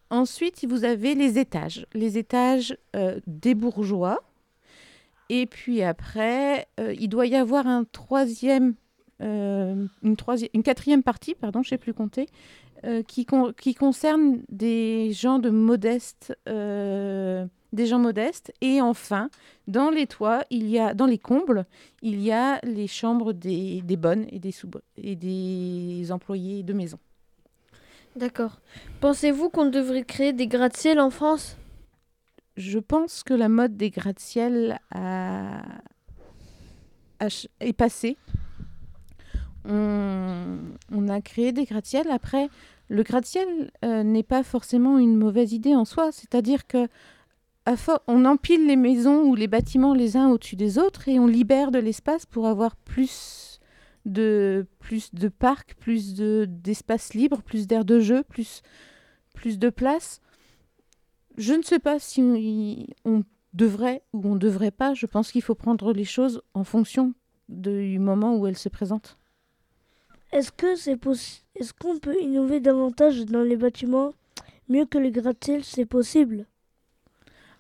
Ensuite, 0.10 0.66
vous 0.68 0.84
avez 0.84 1.16
les 1.16 1.38
étages. 1.38 1.86
Les 1.94 2.18
étages 2.18 2.78
euh, 2.96 3.20
des 3.28 3.56
bourgeois. 3.56 4.24
Et 5.30 5.46
puis 5.46 5.84
après, 5.84 6.68
euh, 6.80 6.94
il 7.00 7.10
doit 7.10 7.28
y 7.28 7.36
avoir 7.36 7.68
un 7.68 7.84
troisième, 7.84 8.74
une, 9.20 9.88
une 10.02 10.64
quatrième 10.64 11.04
partie, 11.04 11.36
pardon, 11.36 11.62
je 11.62 11.68
ne 11.68 11.70
sais 11.72 11.78
plus 11.78 11.94
compter, 11.94 12.28
qui, 13.08 13.26
con- 13.26 13.52
qui 13.52 13.76
concerne 13.76 14.42
des 14.48 15.12
gens 15.12 15.40
de 15.40 15.50
modestes, 15.50 16.34
euh, 16.48 17.46
des 17.72 17.86
gens 17.86 18.00
modestes. 18.00 18.54
Et 18.62 18.82
enfin, 18.82 19.30
dans 19.68 19.90
les 19.90 20.08
toits, 20.08 20.44
il 20.50 20.70
y 20.70 20.80
a, 20.80 20.94
dans 20.94 21.06
les 21.06 21.18
combles, 21.18 21.66
il 22.02 22.20
y 22.22 22.32
a 22.32 22.60
les 22.64 22.88
chambres 22.88 23.34
des, 23.34 23.82
des 23.82 23.98
bonnes 23.98 24.26
et 24.32 24.40
des, 24.40 24.52
sous 24.52 24.70
et 24.98 25.16
des 25.16 26.12
employés 26.12 26.64
de 26.64 26.74
maison. 26.74 27.00
D'accord. 28.16 28.60
Pensez-vous 29.02 29.50
qu'on 29.50 29.68
devrait 29.68 30.04
créer 30.04 30.34
des 30.34 30.48
gratte-ciel 30.48 31.00
en 31.00 31.10
France? 31.10 31.58
Je 32.58 32.80
pense 32.80 33.24
que 33.24 33.34
la 33.34 33.48
mode 33.48 33.78
des 33.78 33.92
gratte-ciel 33.92 34.80
a... 34.92 35.62
est 37.60 37.74
passée. 37.74 38.18
On... 39.64 40.58
on 40.92 41.08
a 41.08 41.22
créé 41.22 41.52
des 41.52 41.66
gratte-ciel. 41.66 42.10
Après, 42.10 42.50
le 42.90 43.04
gratte-ciel 43.04 43.72
euh, 43.86 44.04
n'est 44.04 44.24
pas 44.24 44.44
forcément 44.44 44.98
une 44.98 45.16
mauvaise 45.16 45.54
idée 45.54 45.76
en 45.76 45.86
soi. 45.86 46.12
C'est-à-dire 46.12 46.66
que 46.66 46.88
on 48.08 48.26
empile 48.26 48.68
les 48.68 48.76
maisons 48.76 49.24
ou 49.24 49.36
les 49.36 49.48
bâtiments 49.48 49.94
les 49.94 50.18
uns 50.18 50.30
au-dessus 50.30 50.56
des 50.56 50.78
autres 50.78 51.08
et 51.08 51.20
on 51.20 51.28
libère 51.28 51.72
de 51.72 51.80
l'espace 51.80 52.26
pour 52.26 52.48
avoir 52.48 52.76
plus 52.76 53.60
de 54.06 54.66
plus 54.80 55.14
de 55.14 55.28
parcs, 55.28 55.76
plus 55.76 56.14
de 56.14 56.46
d'espace 56.50 57.14
libre, 57.14 57.42
plus 57.42 57.68
d'air 57.68 57.86
de 57.86 58.00
jeu, 58.00 58.24
plus 58.24 58.64
de 59.60 59.70
place. 59.70 60.22
Je 61.38 61.54
ne 61.54 61.62
sais 61.62 61.80
pas 61.80 62.00
si 62.00 62.22
on, 63.06 63.24
devrait 63.54 64.04
ou 64.14 64.22
on 64.26 64.34
ne 64.36 64.40
devrait 64.40 64.72
pas. 64.72 64.94
Je 64.94 65.06
pense 65.06 65.32
qu'il 65.32 65.42
faut 65.42 65.56
prendre 65.56 65.94
les 65.94 66.06
choses 66.06 66.42
en 66.54 66.64
fonction 66.64 67.14
du 67.48 67.98
moment 67.98 68.36
où 68.36 68.46
elles 68.46 68.58
se 68.58 68.70
présentent. 68.70 69.18
Est-ce 70.32 70.52
que 70.52 70.76
c'est 70.76 71.00
Est-ce 71.56 71.74
qu'on 71.74 71.98
peut 71.98 72.22
innover 72.22 72.60
davantage 72.60 73.26
dans 73.26 73.42
les 73.42 73.56
bâtiments 73.56 74.14
mieux 74.68 74.86
que 74.86 74.98
les 74.98 75.12
gratte-ciel 75.12 75.64
C'est 75.64 75.86
possible. 75.86 76.46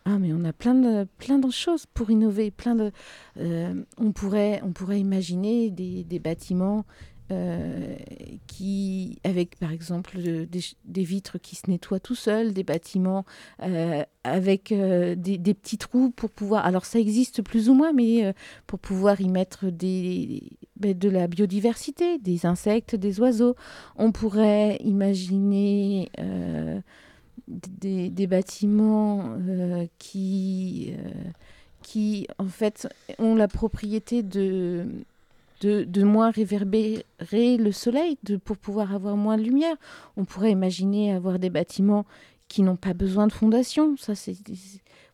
Ah, 0.06 0.18
mais 0.18 0.34
on 0.34 0.44
a 0.44 0.54
plein 0.54 0.76
de, 0.76 1.08
plein 1.18 1.40
de 1.40 1.52
choses 1.52 1.86
pour 1.86 2.10
innover. 2.10 2.52
Plein 2.52 2.76
de, 2.76 2.92
euh, 3.38 3.84
on, 3.98 4.12
pourrait, 4.12 4.62
on 4.64 4.72
pourrait 4.72 5.00
imaginer 5.00 5.70
des, 5.70 6.04
des 6.04 6.20
bâtiments 6.20 6.86
euh, 7.32 7.96
qui, 8.48 9.20
avec 9.24 9.60
par 9.60 9.72
exemple 9.72 10.18
des, 10.18 11.04
vitres 11.04 11.38
qui 11.38 11.56
se 11.56 11.70
nettoient 11.70 12.00
tout 12.00 12.16
seuls, 12.16 12.54
des 12.54 12.64
bâtiments 12.64 13.24
euh, 13.62 14.04
avec 14.24 14.74
des, 14.74 15.16
des 15.16 15.54
petits 15.54 15.78
trous 15.78 16.10
pour 16.10 16.32
pouvoir. 16.32 16.66
Alors 16.66 16.86
ça 16.86 16.98
existe 16.98 17.44
plus 17.44 17.70
ou 17.70 17.76
moins, 17.76 17.94
mais 17.94 18.34
pour 18.66 18.80
pouvoir 18.80 19.22
y 19.22 19.30
mettre 19.30 19.70
des, 19.70 20.58
ben, 20.78 20.98
de 20.98 21.10
la 21.10 21.28
biodiversité, 21.28 22.18
des 22.18 22.48
insectes, 22.48 22.96
des 22.96 23.20
oiseaux. 23.20 23.56
On 23.96 24.12
pourrait 24.12 24.78
imaginer. 24.78 26.10
Des, 27.50 28.10
des 28.10 28.28
bâtiments 28.28 29.36
euh, 29.48 29.86
qui, 29.98 30.94
euh, 30.98 31.10
qui, 31.82 32.28
en 32.38 32.48
fait, 32.48 32.88
ont 33.18 33.36
la 33.36 33.48
propriété 33.48 34.24
de, 34.24 34.86
de, 35.62 35.84
de 35.84 36.04
moins 36.04 36.32
réverbérer 36.32 37.58
le 37.58 37.72
soleil 37.72 38.18
de, 38.24 38.38
pour 38.38 38.58
pouvoir 38.58 38.94
avoir 38.94 39.18
moins 39.18 39.38
de 39.38 39.44
lumière. 39.44 39.76
On 40.16 40.26
pourrait 40.26 40.52
imaginer 40.52 41.14
avoir 41.14 41.40
des 41.40 41.50
bâtiments 41.50 42.06
qui 42.48 42.62
n'ont 42.62 42.76
pas 42.78 42.94
besoin 42.94 43.28
de 43.28 43.34
fondation, 43.34 43.96
ça 43.98 44.16
c'est 44.16 44.36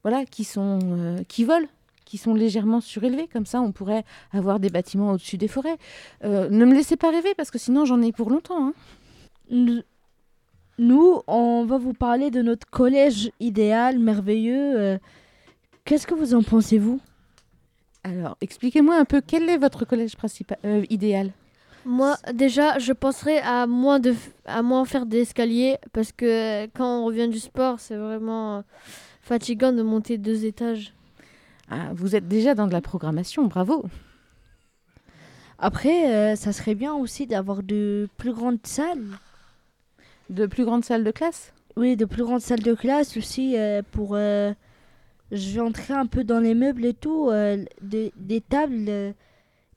voilà, 0.04 0.26
qui 0.26 0.43
sont 0.43 0.80
euh, 0.84 1.24
qui 1.28 1.43
volent, 1.43 1.67
qui 2.06 2.17
sont 2.17 2.34
légèrement 2.34 2.80
surélevés. 2.80 3.28
Comme 3.28 3.45
ça, 3.45 3.60
on 3.60 3.71
pourrait 3.71 4.06
avoir 4.32 4.60
des 4.60 4.69
bâtiments 4.69 5.12
au-dessus 5.12 5.38
des 5.38 5.48
forêts. 5.48 5.78
Ne 6.24 6.65
me 6.65 6.74
laissez 6.74 6.95
pas 6.95 7.10
rêver 7.12 7.34
parce 7.36 7.50
que 7.50 7.58
sinon 7.58 7.86
j'en 7.86 8.02
ai 8.02 8.12
pour 8.12 8.30
longtemps. 8.30 8.67
hein. 8.67 8.74
Nous, 10.78 11.22
on 11.28 11.66
va 11.66 11.78
vous 11.78 11.94
parler 11.94 12.32
de 12.32 12.42
notre 12.42 12.68
collège 12.70 13.32
idéal, 13.40 14.00
merveilleux. 14.00 14.78
euh, 14.80 14.98
Qu'est-ce 15.86 16.08
que 16.08 16.14
vous 16.16 16.34
en 16.34 16.42
pensez, 16.44 16.78
vous? 16.80 17.00
Alors, 18.04 18.38
expliquez-moi 18.42 18.96
un 18.98 19.06
peu 19.06 19.22
quel 19.26 19.50
est 19.50 19.58
votre 19.58 19.86
collège 19.86 20.16
principal 20.16 20.58
euh, 20.66 20.84
idéal? 20.90 21.32
Moi, 21.86 22.18
déjà, 22.34 22.80
je 22.80 22.94
penserais 22.94 23.40
à 23.40 23.68
moins, 23.68 24.00
de, 24.00 24.12
f- 24.14 24.32
à 24.46 24.62
moins 24.64 24.86
faire 24.86 25.06
d'escalier 25.06 25.78
parce 25.94 26.12
que 26.12 26.66
quand 26.68 27.02
on 27.02 27.06
revient 27.06 27.28
du 27.28 27.40
sport, 27.40 27.80
c'est 27.80 27.96
vraiment 27.96 28.58
euh, 28.58 28.62
fatigant 29.22 29.72
de 29.72 29.84
monter 29.84 30.18
deux 30.18 30.46
étages. 30.46 30.94
Ah, 31.70 31.92
Vous 31.94 32.16
êtes 32.16 32.28
déjà 32.28 32.56
dans 32.56 32.68
de 32.68 32.74
la 32.74 32.82
programmation, 32.82 33.46
bravo. 33.46 33.86
Après, 35.58 36.14
euh, 36.14 36.36
ça 36.36 36.52
serait 36.54 36.76
bien 36.76 36.94
aussi 36.94 37.28
d'avoir 37.28 37.64
de 37.64 38.10
plus 38.18 38.34
grandes 38.34 38.66
salles. 38.66 39.04
De 40.30 40.46
plus 40.46 40.66
grandes 40.66 40.84
salles 40.86 41.04
de 41.04 41.12
classe 41.12 41.54
Oui, 41.78 41.96
de 41.96 42.06
plus 42.06 42.24
grandes 42.24 42.42
salles 42.42 42.62
de 42.64 42.74
classe 42.74 43.16
aussi 43.18 43.58
euh, 43.58 43.82
pour... 43.92 44.16
euh, 44.16 44.54
je 45.32 45.52
vais 45.56 45.62
entrer 45.62 45.94
un 45.94 46.06
peu 46.06 46.24
dans 46.24 46.40
les 46.40 46.54
meubles 46.56 46.86
et 46.86 46.94
tout. 46.94 47.30
euh, 47.30 47.64
des, 47.82 48.12
des 48.16 48.42
tables... 48.42 49.14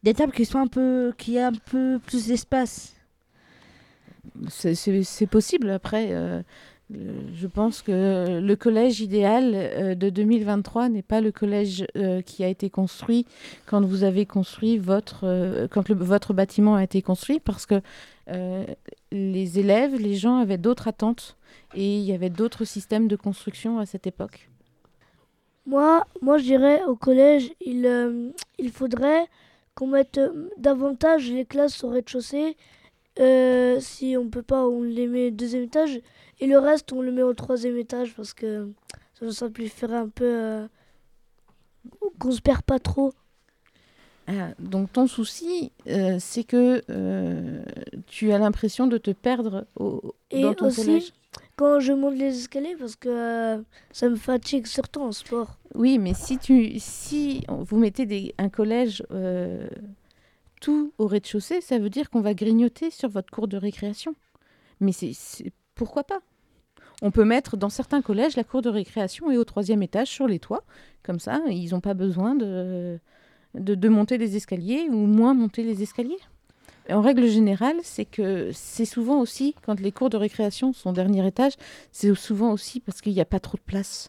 des 0.02 0.14
tables 0.14 0.32
qui 0.32 0.44
sont 0.44 0.58
un 0.60 0.66
peu... 0.66 1.12
qui 1.18 1.36
aient 1.36 1.42
un 1.42 1.52
peu 1.52 1.98
plus 2.06 2.26
d'espace. 2.28 2.94
C'est- 4.48 5.26
possible. 5.26 5.70
Après, 5.70 6.08
je 6.90 7.46
pense 7.46 7.82
que 7.82 8.40
le 8.40 8.56
collège 8.56 9.00
idéal 9.00 9.52
euh, 9.54 9.94
de 9.94 10.08
2023 10.08 10.88
n'est 10.88 11.02
pas 11.02 11.20
le 11.20 11.30
collège 11.30 11.86
euh, 11.96 12.22
qui 12.22 12.42
a 12.42 12.48
été 12.48 12.70
construit 12.70 13.26
quand 13.66 13.84
vous 13.84 14.04
avez 14.04 14.24
construit 14.24 14.78
votre, 14.78 15.24
euh, 15.24 15.68
quand 15.68 15.90
votre 15.90 16.32
bâtiment 16.32 16.76
a 16.76 16.84
été 16.84 17.02
construit, 17.02 17.40
parce 17.40 17.66
que 17.66 17.80
les 19.10 19.58
élèves, 19.58 19.94
les 19.98 20.14
gens 20.14 20.36
avaient 20.36 20.58
d'autres 20.58 20.86
attentes 20.86 21.38
et 21.74 21.96
il 21.96 22.04
y 22.04 22.12
avait 22.12 22.28
d'autres 22.28 22.66
systèmes 22.66 23.08
de 23.08 23.16
construction 23.16 23.78
à 23.78 23.86
cette 23.86 24.06
époque. 24.06 24.50
Moi, 25.64 26.06
moi, 26.20 26.36
je 26.36 26.42
dirais 26.42 26.82
au 26.84 26.94
collège, 26.94 27.50
il, 27.64 27.88
il 28.58 28.70
faudrait 28.70 29.28
qu'on 29.74 29.86
mette 29.86 30.20
davantage 30.58 31.30
les 31.30 31.46
classes 31.46 31.82
au 31.84 31.88
rez-de-chaussée. 31.88 32.58
Si 33.80 34.14
on 34.18 34.28
peut 34.28 34.42
pas, 34.42 34.68
on 34.68 34.82
les 34.82 35.06
met 35.06 35.28
au 35.28 35.30
deuxième 35.30 35.62
étage. 35.62 35.98
Et 36.40 36.46
le 36.46 36.58
reste, 36.58 36.92
on 36.92 37.02
le 37.02 37.10
met 37.12 37.22
au 37.22 37.34
troisième 37.34 37.76
étage 37.76 38.14
parce 38.14 38.32
que 38.34 38.70
ça 39.14 39.24
nous 39.26 39.32
simplifierait 39.32 39.96
un 39.96 40.08
peu. 40.08 40.24
euh, 40.24 40.68
qu'on 42.18 42.30
se 42.32 42.40
perd 42.40 42.62
pas 42.62 42.78
trop. 42.78 43.12
Ah, 44.26 44.50
donc 44.58 44.92
ton 44.92 45.06
souci, 45.06 45.72
euh, 45.86 46.18
c'est 46.20 46.44
que 46.44 46.82
euh, 46.90 47.62
tu 48.06 48.30
as 48.32 48.38
l'impression 48.38 48.86
de 48.86 48.98
te 48.98 49.10
perdre 49.10 49.66
au, 49.76 50.14
Et 50.30 50.42
dans 50.42 50.52
ton 50.54 50.66
aussi, 50.66 50.84
collège. 50.84 51.12
quand 51.56 51.80
je 51.80 51.92
monte 51.94 52.14
les 52.16 52.36
escaliers, 52.38 52.76
parce 52.78 52.94
que 52.94 53.64
ça 53.90 54.08
me 54.10 54.16
fatigue, 54.16 54.66
surtout 54.66 55.00
en 55.00 55.12
sport. 55.12 55.58
Oui, 55.74 55.98
mais 55.98 56.12
si 56.12 56.36
tu 56.38 56.78
si 56.78 57.42
vous 57.48 57.78
mettez 57.78 58.04
des, 58.04 58.34
un 58.36 58.50
collège 58.50 59.02
tout 60.60 60.92
au 60.98 61.06
rez-de-chaussée, 61.06 61.60
ça 61.62 61.78
veut 61.78 61.88
dire 61.90 62.10
qu'on 62.10 62.20
va 62.20 62.34
grignoter 62.34 62.90
sur 62.90 63.08
votre 63.08 63.30
cours 63.30 63.48
de 63.48 63.56
récréation. 63.56 64.14
Mais 64.80 64.92
c'est 64.92 65.12
c'est- 65.14 65.52
pourquoi 65.78 66.04
pas? 66.04 66.20
On 67.00 67.10
peut 67.10 67.24
mettre 67.24 67.56
dans 67.56 67.70
certains 67.70 68.02
collèges 68.02 68.36
la 68.36 68.44
cour 68.44 68.60
de 68.60 68.68
récréation 68.68 69.30
et 69.30 69.38
au 69.38 69.44
troisième 69.44 69.82
étage 69.82 70.08
sur 70.08 70.26
les 70.26 70.40
toits. 70.40 70.64
Comme 71.04 71.20
ça, 71.20 71.40
ils 71.48 71.70
n'ont 71.70 71.80
pas 71.80 71.94
besoin 71.94 72.34
de, 72.34 72.98
de, 73.54 73.88
monter 73.88 74.18
les 74.18 74.36
escaliers 74.36 74.88
ou 74.90 75.06
moins 75.06 75.32
monter 75.32 75.62
les 75.62 75.82
escaliers. 75.82 76.18
En 76.90 77.00
règle 77.00 77.28
générale, 77.28 77.76
c'est 77.82 78.04
que 78.04 78.50
c'est 78.52 78.86
souvent 78.86 79.20
aussi, 79.20 79.54
quand 79.64 79.78
les 79.78 79.92
cours 79.92 80.10
de 80.10 80.16
récréation 80.16 80.72
sont 80.72 80.92
dernier 80.92 81.26
étage, 81.26 81.52
c'est 81.92 82.12
souvent 82.14 82.52
aussi 82.52 82.80
parce 82.80 83.00
qu'il 83.00 83.12
n'y 83.12 83.20
a 83.20 83.26
pas 83.26 83.40
trop 83.40 83.56
de 83.56 83.62
place 83.62 84.08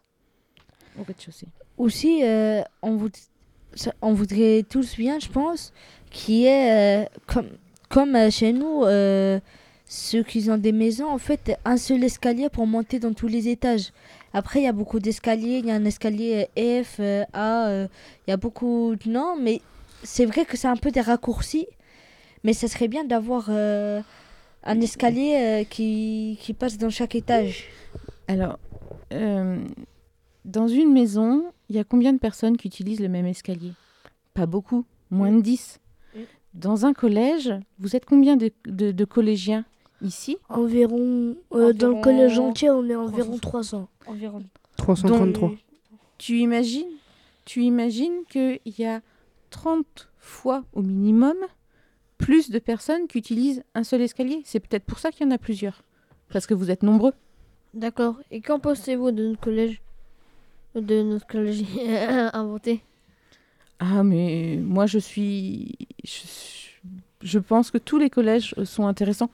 au 0.98 1.04
rez-de-chaussée. 1.04 1.48
Aussi, 1.78 2.24
euh, 2.24 2.62
on, 2.82 2.98
ça- 3.76 3.94
on 4.02 4.14
voudrait 4.14 4.66
tous 4.68 4.96
bien, 4.96 5.20
je 5.20 5.28
pense, 5.28 5.74
qui 6.10 6.46
est 6.46 7.04
euh, 7.04 7.06
comme, 7.28 7.50
comme 7.90 8.16
euh, 8.16 8.30
chez 8.32 8.54
nous, 8.54 8.84
euh, 8.86 9.40
ceux 9.92 10.22
qui 10.22 10.50
ont 10.52 10.58
des 10.58 10.72
maisons, 10.72 11.10
en 11.10 11.18
fait, 11.18 11.58
un 11.66 11.76
seul 11.76 12.04
escalier 12.04 12.48
pour 12.50 12.68
monter 12.68 13.00
dans 13.00 13.12
tous 13.14 13.28
les 13.28 13.48
étages. 13.50 13.92
Après, 14.34 14.60
il 14.60 14.64
y 14.66 14.68
a 14.68 14.72
beaucoup 14.72 15.00
d'escaliers. 15.00 15.58
Il 15.58 15.66
y 15.66 15.72
a 15.72 15.74
un 15.74 15.84
escalier 15.84 16.48
euh, 16.58 16.84
F, 16.84 16.98
euh, 17.00 17.24
A, 17.34 17.68
euh, 17.70 17.88
il 18.28 18.30
y 18.30 18.34
a 18.34 18.38
beaucoup 18.38 18.94
de 19.04 19.10
noms, 19.10 19.36
mais 19.36 19.62
c'est 20.04 20.26
vrai 20.26 20.46
que 20.46 20.56
c'est 20.58 20.68
un 20.68 20.76
peu 20.78 20.92
des 20.92 21.02
raccourcis. 21.02 21.66
Mais 22.44 22.54
ça 22.54 22.68
serait 22.68 22.88
bien 22.88 23.04
d'avoir 23.04 23.48
euh, 23.50 24.00
un 24.64 24.80
escalier 24.80 25.34
euh, 25.36 25.64
qui, 25.64 26.38
qui 26.40 26.54
passe 26.54 26.78
dans 26.78 26.92
chaque 26.92 27.16
étage. 27.16 27.66
Alors, 28.28 28.60
euh, 29.12 29.58
dans 30.46 30.68
une 30.68 30.94
maison, 30.94 31.46
il 31.68 31.76
y 31.78 31.80
a 31.80 31.84
combien 31.84 32.14
de 32.14 32.20
personnes 32.20 32.58
qui 32.58 32.68
utilisent 32.68 33.00
le 33.02 33.10
même 33.10 33.26
escalier? 33.26 33.74
Pas 34.36 34.46
beaucoup, 34.46 34.86
moins 35.10 35.32
de 35.32 35.42
10. 35.42 35.80
Dans 36.54 36.86
un 36.86 36.94
collège, 36.94 37.52
vous 37.80 37.96
êtes 37.96 38.06
combien 38.06 38.38
de, 38.38 38.52
de- 38.68 38.92
de 38.92 39.06
collégiens? 39.06 39.66
Ici 40.02 40.38
Environ, 40.50 41.36
euh, 41.54 41.74
dans 41.74 41.90
le 41.90 42.02
collège 42.02 42.40
entier, 42.40 42.70
on 42.70 42.88
est 42.90 42.96
environ 42.96 43.38
300. 43.38 43.88
Environ. 44.08 44.44
333. 44.78 45.50
Donc, 45.50 45.58
tu 46.18 46.40
imagines, 46.40 46.88
tu 47.46 47.64
imagines 47.64 48.24
qu'il 48.30 48.60
y 48.66 48.86
a 48.86 49.02
30 49.50 50.10
fois 50.18 50.64
au 50.74 50.82
minimum 50.82 51.36
plus 52.18 52.50
de 52.50 52.60
personnes 52.60 53.08
qui 53.08 53.18
utilisent 53.18 53.64
un 53.76 53.84
seul 53.84 54.02
escalier. 54.02 54.42
C'est 54.46 54.60
peut-être 54.60 54.84
pour 54.84 55.00
ça 55.00 55.12
qu'il 55.12 55.26
y 55.26 55.30
en 55.30 55.32
a 55.32 55.38
plusieurs. 55.38 55.84
Parce 56.32 56.46
que 56.46 56.54
vous 56.54 56.70
êtes 56.70 56.84
nombreux. 56.84 57.14
D'accord. 57.74 58.20
Et 58.30 58.42
qu'en 58.42 58.60
pensez-vous 58.60 59.12
de 59.12 59.30
notre 59.30 59.40
collège 59.40 59.82
De 60.76 61.02
notre 61.02 61.26
collège 61.28 61.64
inventé? 62.34 62.82
Ah, 63.80 64.04
mais 64.04 64.60
moi, 64.62 64.86
je 64.86 65.00
suis. 65.00 65.78
Je, 66.04 66.24
je 67.22 67.40
pense 67.40 67.72
que 67.72 67.78
tous 67.78 67.98
les 67.98 68.10
collèges 68.10 68.54
sont 68.66 68.86
intéressants. 68.86 69.30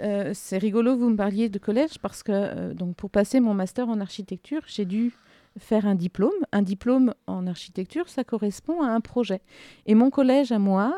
Euh, 0.00 0.32
c'est 0.34 0.58
rigolo, 0.58 0.96
vous 0.96 1.10
me 1.10 1.16
parliez 1.16 1.48
de 1.48 1.58
collège, 1.58 1.98
parce 2.00 2.22
que 2.22 2.32
euh, 2.32 2.74
donc 2.74 2.96
pour 2.96 3.10
passer 3.10 3.40
mon 3.40 3.54
master 3.54 3.88
en 3.88 4.00
architecture, 4.00 4.62
j'ai 4.66 4.84
dû 4.84 5.12
faire 5.58 5.86
un 5.86 5.94
diplôme. 5.94 6.32
Un 6.52 6.62
diplôme 6.62 7.14
en 7.26 7.46
architecture, 7.46 8.08
ça 8.08 8.24
correspond 8.24 8.82
à 8.82 8.88
un 8.88 9.00
projet. 9.00 9.40
Et 9.86 9.94
mon 9.94 10.10
collège 10.10 10.52
à 10.52 10.58
moi, 10.58 10.96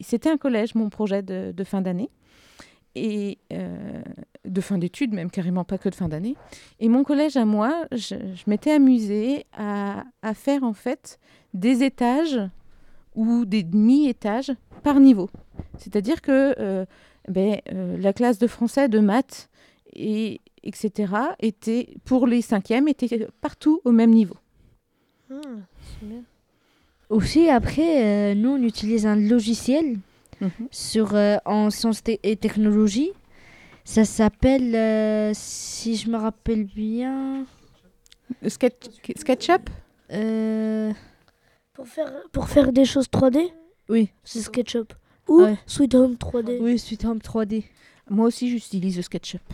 c'était 0.00 0.30
un 0.30 0.36
collège, 0.36 0.74
mon 0.74 0.90
projet 0.90 1.22
de, 1.22 1.64
fin 1.64 1.80
d'année. 1.80 2.10
Et 2.94 3.38
euh, 3.52 4.02
de 4.44 4.60
fin 4.60 4.78
d'études, 4.78 5.12
même 5.12 5.30
carrément 5.30 5.62
pas 5.62 5.78
que 5.78 5.88
de 5.88 5.94
fin 5.94 6.08
d'année. 6.08 6.34
Et 6.80 6.88
mon 6.88 7.04
collège 7.04 7.36
à 7.36 7.44
moi, 7.44 7.86
je, 7.92 8.16
m'étais 8.48 8.72
amusée 8.72 9.46
à, 9.52 10.04
faire 10.34 10.64
en 10.64 10.72
fait 10.72 11.20
des 11.54 11.84
étages 11.84 12.40
ou 13.14 13.44
des 13.44 13.62
demi-étages 13.62 14.52
par 14.82 14.98
niveau. 14.98 15.30
C'est-à-dire 15.76 16.20
que 16.20 16.86
ben, 17.28 17.60
euh, 17.72 17.96
la 17.98 18.12
classe 18.12 18.38
de 18.38 18.46
français, 18.46 18.88
de 18.88 18.98
maths, 19.00 19.48
et, 19.94 20.40
etc., 20.62 21.12
était, 21.40 21.88
pour 22.04 22.26
les 22.26 22.42
cinquièmes, 22.42 22.88
était 22.88 23.26
partout 23.40 23.80
au 23.84 23.92
même 23.92 24.10
niveau. 24.10 24.36
Ah, 25.30 25.36
bien. 26.02 26.22
Aussi, 27.10 27.48
après, 27.48 28.04
euh, 28.04 28.34
nous, 28.34 28.50
on 28.50 28.62
utilise 28.62 29.06
un 29.06 29.16
logiciel 29.16 29.98
sur, 30.70 31.14
euh, 31.14 31.36
en 31.44 31.70
sciences 31.70 32.02
te- 32.02 32.18
et 32.22 32.36
technologie. 32.36 33.10
Ça 33.84 34.04
s'appelle, 34.04 34.74
euh, 34.74 35.32
si 35.34 35.96
je 35.96 36.10
me 36.10 36.16
rappelle 36.18 36.64
bien... 36.64 37.44
Sketch, 38.46 38.84
SketchUp? 39.16 39.70
euh... 40.12 40.92
Pour 41.72 41.88
faire, 41.88 42.12
pour 42.32 42.48
faire 42.48 42.72
des 42.72 42.84
choses 42.84 43.06
3D 43.06 43.38
Oui. 43.88 44.10
C'est 44.24 44.40
SketchUp. 44.40 44.92
Ou 45.28 45.42
Ouais. 45.42 45.58
Sweet 45.66 45.94
Home 45.94 46.14
3D. 46.16 46.58
Oui, 46.60 46.78
Sweet 46.78 47.04
Home 47.04 47.18
3D. 47.18 47.64
Moi 48.10 48.26
aussi, 48.26 48.48
j'utilise 48.50 48.96
le 48.96 49.02
SketchUp. 49.02 49.40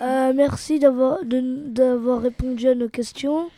Euh, 0.00 0.32
merci 0.32 0.78
d'avoir 0.78 1.24
de- 1.24 1.66
d'avoir 1.70 2.20
répondu 2.22 2.68
à 2.68 2.76
nos 2.76 2.88
questions. 2.88 3.50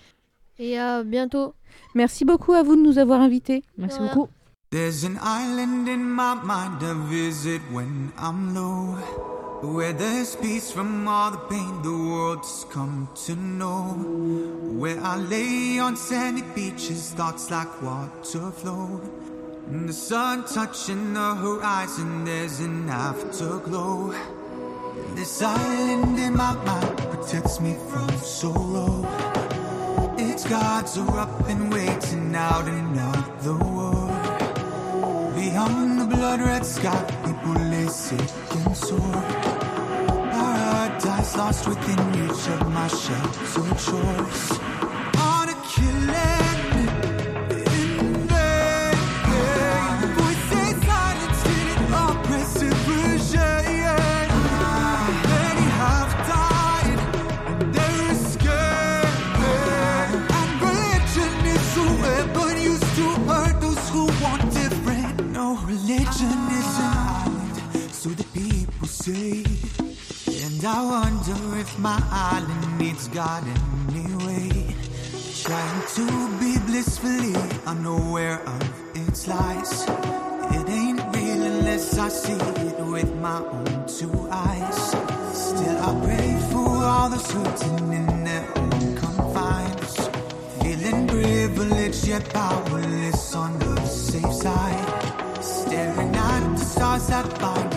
Et 0.58 0.78
à 0.78 1.02
bientôt. 1.04 1.52
Merci 1.94 2.24
beaucoup 2.24 2.54
à 2.54 2.62
vous 2.62 2.76
de 2.76 2.80
nous 2.80 2.96
avoir 2.98 3.20
invités. 3.20 3.62
Merci 3.76 3.98
Voilà. 3.98 4.14
beaucoup. 4.14 4.28
There's 4.70 5.04
an 5.04 5.16
island 5.22 5.86
in 5.86 5.98
my 5.98 6.34
mind 6.42 6.78
to 6.80 6.94
visit 7.10 7.60
when 7.70 8.08
I'm 8.18 8.54
low. 8.54 8.96
Where 9.62 9.92
there's 9.92 10.34
peace 10.36 10.72
from 10.72 11.06
all 11.06 11.30
the 11.32 11.40
pain 11.50 11.82
the 11.82 11.90
world's 11.90 12.64
come 12.72 13.06
to 13.26 13.34
know. 13.34 13.94
Where 14.78 14.96
I 15.04 15.18
lay 15.18 15.78
on 15.78 15.94
sandy 15.94 16.42
beaches, 16.54 17.12
thoughts 17.14 17.50
like 17.50 17.68
water 17.82 18.50
flow. 18.50 18.98
And 19.70 19.88
the 19.88 19.92
sun 19.92 20.44
touching 20.46 21.14
the 21.14 21.34
horizon, 21.36 22.24
there's 22.24 22.58
an 22.58 22.88
afterglow. 22.88 24.12
This 25.14 25.40
island 25.40 26.18
in 26.18 26.36
my 26.36 26.54
mind 26.64 26.98
protects 26.98 27.60
me 27.60 27.76
from 27.88 28.10
sorrow. 28.18 29.06
Its 30.18 30.42
gods 30.48 30.98
are 30.98 31.20
up 31.20 31.48
and 31.48 31.72
waiting 31.72 32.34
out 32.34 32.66
another 32.66 33.54
war. 33.58 34.08
Beyond 35.36 36.00
the 36.00 36.16
blood 36.16 36.40
red 36.40 36.66
sky, 36.66 37.04
people 37.24 37.54
lay 37.70 37.86
sick 37.86 38.28
and 38.50 38.76
sore. 38.76 39.22
paradise 40.34 41.36
lost 41.36 41.68
within 41.68 42.00
reach 42.10 42.48
of 42.48 42.72
my 42.72 42.88
sheltered 42.88 43.78
shores. 43.78 44.89
My 71.80 72.02
island 72.10 72.78
needs 72.78 73.08
God 73.08 73.42
anyway. 73.88 74.74
Trying 75.42 75.82
to 75.96 76.04
be 76.38 76.58
blissfully 76.66 77.34
unaware 77.66 78.40
of 78.46 78.62
its 78.94 79.26
lies. 79.26 79.84
It 80.56 80.68
ain't 80.68 81.00
real 81.16 81.42
unless 81.42 81.98
I 81.98 82.08
see 82.08 82.34
it 82.34 82.78
with 82.84 83.14
my 83.16 83.38
own 83.38 83.86
two 83.86 84.28
eyes. 84.30 84.90
Still, 85.32 85.78
I 85.78 85.90
pray 86.04 86.38
for 86.50 86.68
all 86.84 87.08
those 87.08 87.30
hurting 87.30 87.92
in 87.92 88.24
their 88.24 88.46
own 88.58 88.96
confines. 88.96 90.08
Feeling 90.60 91.06
privileged 91.08 92.06
yet 92.06 92.28
powerless 92.28 93.34
on 93.34 93.58
the 93.58 93.86
safe 93.86 94.34
side. 94.34 95.42
Staring 95.42 96.14
at 96.14 96.56
the 96.58 96.64
stars 96.64 97.06
that 97.06 97.40
bind 97.40 97.69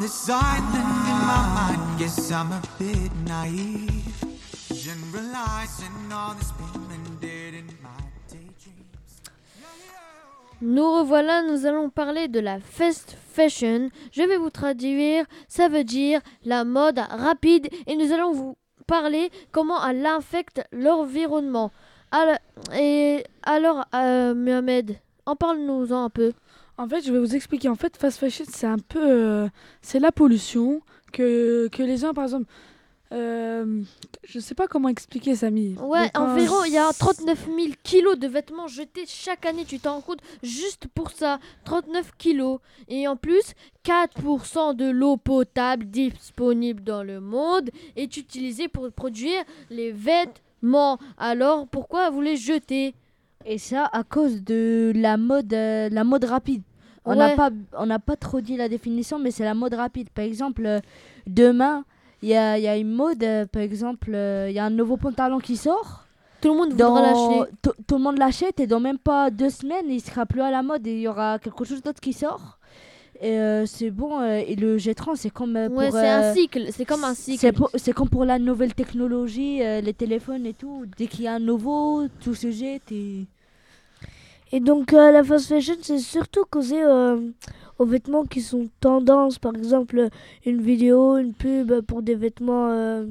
this 0.00 0.30
island 0.30 0.74
in 0.74 1.18
my 1.30 1.76
mind, 1.76 1.98
guess 1.98 2.32
I'm 2.32 2.50
a 2.52 2.62
bit 2.78 3.12
naive. 3.26 3.89
Nous 10.62 10.92
revoilà, 10.92 11.42
nous 11.42 11.64
allons 11.64 11.88
parler 11.88 12.28
de 12.28 12.38
la 12.38 12.60
fast 12.60 13.16
fashion. 13.32 13.88
Je 14.12 14.22
vais 14.22 14.36
vous 14.36 14.50
traduire, 14.50 15.24
ça 15.48 15.68
veut 15.68 15.84
dire 15.84 16.20
la 16.44 16.64
mode 16.64 16.98
rapide 16.98 17.68
et 17.86 17.96
nous 17.96 18.12
allons 18.12 18.32
vous 18.32 18.56
parler 18.86 19.30
comment 19.52 19.82
elle 19.86 20.04
infecte 20.04 20.62
l'environnement. 20.70 21.72
Alors, 22.10 22.36
et 22.76 23.24
alors, 23.42 23.86
euh, 23.94 24.34
Mohamed, 24.34 24.98
en 25.24 25.34
parle-nous-en 25.36 26.04
un 26.04 26.10
peu. 26.10 26.32
En 26.76 26.88
fait, 26.88 27.00
je 27.06 27.12
vais 27.12 27.20
vous 27.20 27.34
expliquer. 27.34 27.68
En 27.68 27.74
fait, 27.74 27.96
fast 27.96 28.18
fashion, 28.18 28.44
c'est 28.48 28.66
un 28.66 28.78
peu. 28.78 29.00
euh, 29.00 29.48
c'est 29.80 29.98
la 30.00 30.12
pollution 30.12 30.82
que, 31.12 31.68
que 31.68 31.82
les 31.82 31.96
gens, 31.98 32.12
par 32.12 32.24
exemple. 32.24 32.46
Euh, 33.12 33.82
je 34.24 34.38
sais 34.38 34.54
pas 34.54 34.68
comment 34.68 34.88
expliquer, 34.88 35.34
Samy. 35.34 35.74
Ouais, 35.80 36.10
Donc, 36.14 36.18
environ, 36.28 36.64
il 36.64 36.72
y 36.72 36.78
a 36.78 36.92
39 36.92 37.46
000 37.46 37.58
kilos 37.82 38.18
de 38.18 38.28
vêtements 38.28 38.68
jetés 38.68 39.04
chaque 39.06 39.46
année, 39.46 39.64
tu 39.64 39.78
t'en 39.80 39.94
rends 39.94 40.00
compte 40.00 40.20
Juste 40.42 40.86
pour 40.94 41.10
ça, 41.10 41.40
39 41.64 42.12
kilos. 42.18 42.60
Et 42.88 43.08
en 43.08 43.16
plus, 43.16 43.52
4% 43.84 44.74
de 44.76 44.88
l'eau 44.90 45.16
potable 45.16 45.86
disponible 45.86 46.82
dans 46.84 47.02
le 47.02 47.20
monde 47.20 47.70
est 47.96 48.16
utilisée 48.16 48.68
pour 48.68 48.90
produire 48.92 49.42
les 49.70 49.90
vêtements. 49.92 50.98
Alors, 51.18 51.66
pourquoi 51.66 52.10
vous 52.10 52.20
les 52.20 52.36
jetez? 52.36 52.94
Et 53.46 53.58
ça 53.58 53.88
à 53.92 54.04
cause 54.04 54.42
de 54.44 54.92
la 54.94 55.16
mode, 55.16 55.52
euh, 55.54 55.88
la 55.90 56.04
mode 56.04 56.24
rapide. 56.24 56.62
On 57.06 57.14
n'a 57.14 57.28
Ouais. 57.28 57.36
pas, 57.36 57.50
on 57.78 57.86
n'a 57.86 57.98
pas 57.98 58.14
trop 58.16 58.42
dit 58.42 58.56
la 58.58 58.68
définition, 58.68 59.18
mais 59.18 59.30
c'est 59.30 59.44
la 59.44 59.54
mode 59.54 59.72
rapide. 59.74 60.10
Par 60.10 60.24
exemple, 60.24 60.66
euh, 60.66 60.80
demain, 61.26 61.84
il 62.22 62.28
y 62.28 62.34
a, 62.34 62.58
y 62.58 62.68
a 62.68 62.76
une 62.76 62.92
mode, 62.92 63.22
euh, 63.22 63.46
par 63.46 63.62
exemple, 63.62 64.10
euh, 64.14 64.48
il 64.50 64.54
y 64.54 64.58
a 64.58 64.64
un 64.64 64.70
nouveau 64.70 64.96
pantalon 64.96 65.38
qui 65.38 65.56
sort. 65.56 66.04
Tout 66.40 66.48
le 66.48 66.54
monde 66.54 66.70
voudra 66.72 67.02
l'acheter. 67.02 67.52
Tout 67.86 67.96
le 67.96 68.02
monde 68.02 68.18
l'achète 68.18 68.60
et 68.60 68.66
dans 68.66 68.80
même 68.80 68.98
pas 68.98 69.30
deux 69.30 69.50
semaines, 69.50 69.86
il 69.88 70.00
sera 70.00 70.26
plus 70.26 70.40
à 70.40 70.50
la 70.50 70.62
mode 70.62 70.86
et 70.86 70.94
il 70.94 71.00
y 71.00 71.08
aura 71.08 71.38
quelque 71.38 71.64
chose 71.64 71.82
d'autre 71.82 72.00
qui 72.00 72.12
sort. 72.12 72.58
Et 73.22 73.38
euh, 73.38 73.66
c'est 73.66 73.90
bon, 73.90 74.22
et 74.22 74.54
le 74.56 74.78
jetteront, 74.78 75.14
c'est 75.14 75.28
comme 75.28 75.54
Ouais, 75.54 75.68
pour, 75.68 75.82
c'est 75.92 76.08
un 76.08 76.32
cycle, 76.32 76.68
c'est 76.72 76.86
comme 76.86 77.04
un 77.04 77.12
cycle. 77.12 77.52
c'est 77.74 77.92
comme 77.92 78.08
pour 78.08 78.24
la 78.24 78.38
nouvelle 78.38 78.72
technologie, 78.74 79.58
les 79.58 79.92
téléphones 79.92 80.46
et 80.46 80.54
tout. 80.54 80.86
Dès 80.96 81.06
qu'il 81.06 81.24
y 81.24 81.28
a 81.28 81.34
un 81.34 81.40
nouveau, 81.40 82.06
tout 82.20 82.34
se 82.34 82.50
jette 82.50 82.90
et... 82.90 83.26
Et 84.52 84.58
donc 84.58 84.92
euh, 84.92 85.12
la 85.12 85.22
fast 85.22 85.46
fashion, 85.46 85.76
c'est 85.80 85.98
surtout 85.98 86.44
causé 86.50 86.82
euh, 86.82 87.20
aux 87.78 87.84
vêtements 87.84 88.24
qui 88.24 88.40
sont 88.40 88.68
tendance. 88.80 89.38
Par 89.38 89.54
exemple, 89.54 90.08
une 90.44 90.60
vidéo, 90.60 91.18
une 91.18 91.34
pub 91.34 91.80
pour 91.82 92.02
des 92.02 92.16
vêtements 92.16 92.68
euh, 92.70 93.06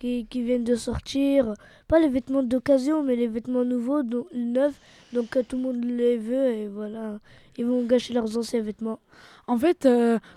qui, 0.00 0.26
qui 0.28 0.42
viennent 0.42 0.64
de 0.64 0.74
sortir. 0.74 1.54
Pas 1.86 2.00
les 2.00 2.08
vêtements 2.08 2.42
d'occasion, 2.42 3.04
mais 3.04 3.14
les 3.14 3.28
vêtements 3.28 3.64
nouveaux, 3.64 4.02
donc, 4.02 4.26
neufs. 4.34 4.74
Donc 5.12 5.38
tout 5.46 5.56
le 5.56 5.62
monde 5.62 5.84
les 5.84 6.16
veut 6.16 6.48
et 6.48 6.66
voilà. 6.66 7.20
Ils 7.58 7.66
vont 7.66 7.84
gâcher 7.84 8.14
leurs 8.14 8.36
anciens 8.36 8.62
vêtements. 8.62 8.98
En 9.46 9.58
fait, 9.58 9.86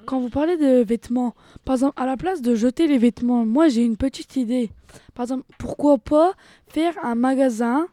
quand 0.06 0.20
vous 0.20 0.30
parlez 0.30 0.58
de 0.58 0.84
vêtements, 0.84 1.34
par 1.64 1.76
exemple, 1.76 1.93
à 1.96 2.06
la 2.06 2.18
place 2.18 2.41
de 2.41 2.56
jeter 2.56 2.88
les 2.88 2.98
vêtements, 2.98 3.46
moi 3.46 3.70
j'ai 3.70 3.84
une 3.84 3.96
petite 3.96 4.36
idée. 4.36 4.70
Par 5.14 5.24
exemple, 5.24 5.46
pourquoi 5.58 5.98
pas 5.98 6.34
faire 6.68 6.93
un 7.04 7.16
magasin 7.16 7.88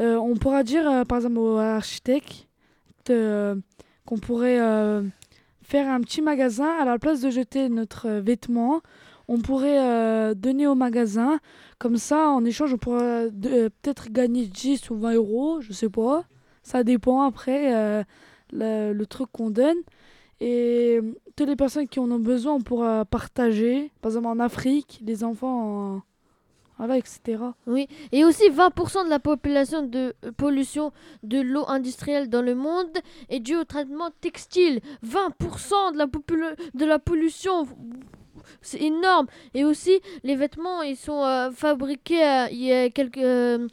On 0.00 0.34
pourra 0.36 0.62
dire, 0.62 0.88
euh, 0.90 1.04
par 1.04 1.18
exemple, 1.18 1.38
au 1.38 1.56
architecte 1.56 2.46
euh, 3.10 3.54
qu'on 4.06 4.18
pourrait 4.18 4.60
euh, 4.60 5.02
faire 5.62 5.88
un 5.88 6.00
petit 6.00 6.22
magasin 6.22 6.68
à 6.80 6.84
la 6.84 6.98
place 6.98 7.20
de 7.20 7.30
jeter 7.30 7.68
notre 7.68 8.06
euh, 8.08 8.20
vêtement. 8.20 8.80
On 9.28 9.38
pourrait 9.38 9.78
euh, 9.78 10.34
donner 10.34 10.66
au 10.66 10.74
magasin. 10.74 11.38
Comme 11.78 11.96
ça, 11.96 12.28
en 12.30 12.44
échange, 12.44 12.74
on 12.74 12.78
pourra 12.78 13.02
euh, 13.02 13.30
peut-être 13.82 14.10
gagner 14.10 14.46
10 14.46 14.90
ou 14.90 14.96
20 14.96 15.14
euros, 15.14 15.60
je 15.60 15.72
sais 15.72 15.88
pas. 15.88 16.24
Ça 16.62 16.82
dépend 16.84 17.22
après 17.22 17.74
euh, 17.74 18.02
le, 18.52 18.92
le 18.92 19.06
truc 19.06 19.28
qu'on 19.32 19.50
donne. 19.50 19.78
Et 20.40 20.98
euh, 21.02 21.14
toutes 21.36 21.48
les 21.48 21.56
personnes 21.56 21.86
qui 21.88 22.00
en 22.00 22.10
ont 22.10 22.18
besoin, 22.18 22.54
on 22.54 22.60
pourra 22.62 23.04
partager. 23.04 23.92
Par 24.00 24.10
exemple, 24.10 24.26
en 24.28 24.40
Afrique, 24.40 25.00
les 25.04 25.22
enfants, 25.24 25.96
en- 25.96 26.02
voilà, 26.80 26.96
etc. 26.96 27.42
Oui, 27.66 27.88
et 28.10 28.24
aussi 28.24 28.48
20% 28.48 29.04
de 29.04 29.10
la 29.10 29.18
population 29.18 29.82
de 29.82 30.14
euh, 30.24 30.32
pollution 30.32 30.92
de 31.22 31.38
l'eau 31.38 31.66
industrielle 31.68 32.30
dans 32.30 32.40
le 32.40 32.54
monde 32.54 32.96
est 33.28 33.40
due 33.40 33.56
au 33.56 33.64
traitement 33.64 34.08
textile. 34.22 34.80
20% 35.06 35.92
de 36.72 36.84
la, 36.86 36.98
pollution, 36.98 37.68
c'est 38.62 38.80
énorme. 38.80 39.26
Et 39.52 39.62
aussi, 39.62 40.00
les 40.22 40.36
vêtements, 40.36 40.80
ils 40.80 40.96
sont 40.96 41.22
euh, 41.22 41.50
fabriqués, 41.50 42.24
euh, 42.24 42.46
il 42.50 42.62
y 42.62 42.72
a 42.72 42.88
quelques, 42.88 43.68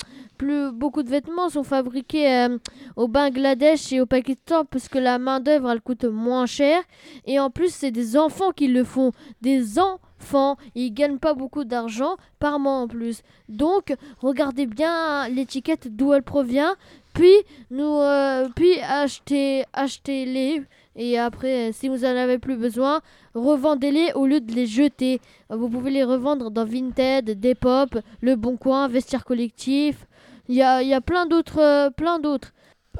beaucoup 0.73 1.03
de 1.03 1.09
vêtements 1.09 1.49
sont 1.49 1.63
fabriqués 1.63 2.31
euh, 2.31 2.57
au 2.95 3.07
Bangladesh 3.07 3.91
et 3.93 4.01
au 4.01 4.05
Pakistan 4.05 4.65
parce 4.65 4.88
que 4.88 4.97
la 4.97 5.19
main 5.19 5.39
d'œuvre, 5.39 5.71
elle 5.71 5.81
coûte 5.81 6.05
moins 6.05 6.45
cher. 6.45 6.81
Et 7.25 7.39
en 7.39 7.49
plus, 7.49 7.73
c'est 7.73 7.91
des 7.91 8.17
enfants 8.17 8.51
qui 8.51 8.67
le 8.67 8.83
font. 8.83 9.11
Des 9.41 9.79
enfants, 9.79 10.57
ils 10.75 10.93
gagnent 10.93 11.19
pas 11.19 11.33
beaucoup 11.33 11.63
d'argent 11.63 12.17
par 12.39 12.59
mois 12.59 12.77
en 12.77 12.88
plus. 12.88 13.21
Donc, 13.49 13.95
regardez 14.19 14.65
bien 14.65 15.29
l'étiquette 15.29 15.95
d'où 15.95 16.13
elle 16.13 16.23
provient, 16.23 16.75
puis 17.13 17.33
nous, 17.71 17.97
euh, 17.97 18.47
puis 18.55 18.79
achetez, 18.81 19.65
achetez-les. 19.73 20.63
Et 20.95 21.17
après, 21.19 21.71
si 21.73 21.89
vous 21.89 22.03
en 22.05 22.15
avez 22.15 22.39
plus 22.39 22.57
besoin, 22.57 23.01
revendez-les 23.35 24.13
au 24.13 24.25
lieu 24.25 24.41
de 24.41 24.51
les 24.51 24.65
jeter. 24.65 25.21
Vous 25.49 25.69
pouvez 25.69 25.91
les 25.91 26.03
revendre 26.03 26.49
dans 26.49 26.65
Vinted, 26.65 27.39
Depop, 27.39 27.99
Le 28.21 28.35
Bon 28.35 28.57
Coin, 28.57 28.88
Vestiaire 28.88 29.23
Collectif. 29.23 30.07
Il 30.47 30.55
y 30.55 30.61
a, 30.63 30.81
y 30.83 30.93
a 30.93 31.01
plein 31.01 31.25
d'autres, 31.25 31.59
euh, 31.61 31.89
plein 31.89 32.19
d'autres. 32.19 32.53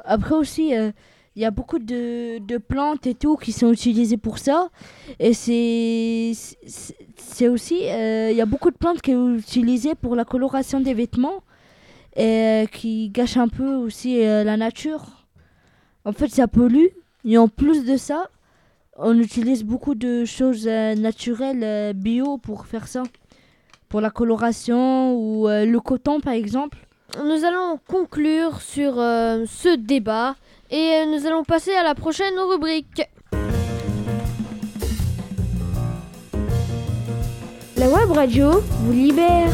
Après 0.04 0.34
aussi, 0.34 0.74
euh, 0.76 0.92
il 1.36 1.42
y 1.42 1.44
a 1.44 1.50
beaucoup 1.50 1.78
de, 1.78 2.38
de 2.38 2.58
plantes 2.58 3.06
et 3.06 3.14
tout 3.14 3.36
qui 3.36 3.52
sont 3.52 3.72
utilisées 3.72 4.16
pour 4.16 4.38
ça. 4.38 4.68
Et 5.18 5.32
c'est 5.34 6.32
c'est- 6.34 7.48
aussi, 7.48 7.88
euh, 7.88 8.30
il 8.30 8.36
y 8.36 8.40
a 8.40 8.46
beaucoup 8.46 8.70
de 8.70 8.76
plantes 8.76 9.00
qui 9.02 9.12
sont 9.12 9.34
utilisées 9.36 9.94
pour 9.94 10.16
la 10.16 10.24
coloration 10.24 10.80
des 10.80 10.94
vêtements 10.94 11.42
et 12.16 12.66
qui 12.72 13.10
gâchent 13.10 13.36
un 13.38 13.48
peu 13.48 13.74
aussi 13.76 14.20
la 14.20 14.56
nature. 14.56 15.26
En 16.04 16.12
fait, 16.12 16.28
ça 16.28 16.48
pollue. 16.48 16.86
Et 17.24 17.38
en 17.38 17.48
plus 17.48 17.84
de 17.84 17.96
ça, 17.96 18.28
on 18.96 19.18
utilise 19.18 19.64
beaucoup 19.64 19.94
de 19.94 20.24
choses 20.24 20.66
naturelles, 20.66 21.94
bio 21.94 22.38
pour 22.38 22.66
faire 22.66 22.88
ça. 22.88 23.04
pour 23.88 24.00
la 24.02 24.10
coloration 24.10 25.14
ou 25.16 25.48
le 25.48 25.78
coton 25.80 26.20
par 26.20 26.34
exemple. 26.34 26.78
Nous 27.16 27.42
allons 27.44 27.80
conclure 27.88 28.60
sur 28.60 29.00
euh, 29.00 29.46
ce 29.46 29.76
débat 29.76 30.36
et 30.70 30.76
euh, 30.76 31.06
nous 31.06 31.26
allons 31.26 31.42
passer 31.42 31.72
à 31.72 31.82
la 31.82 31.94
prochaine 31.94 32.38
rubrique. 32.38 33.02
La 37.78 37.88
web 37.88 38.10
radio 38.10 38.60
vous 38.60 38.92
libère. 38.92 39.50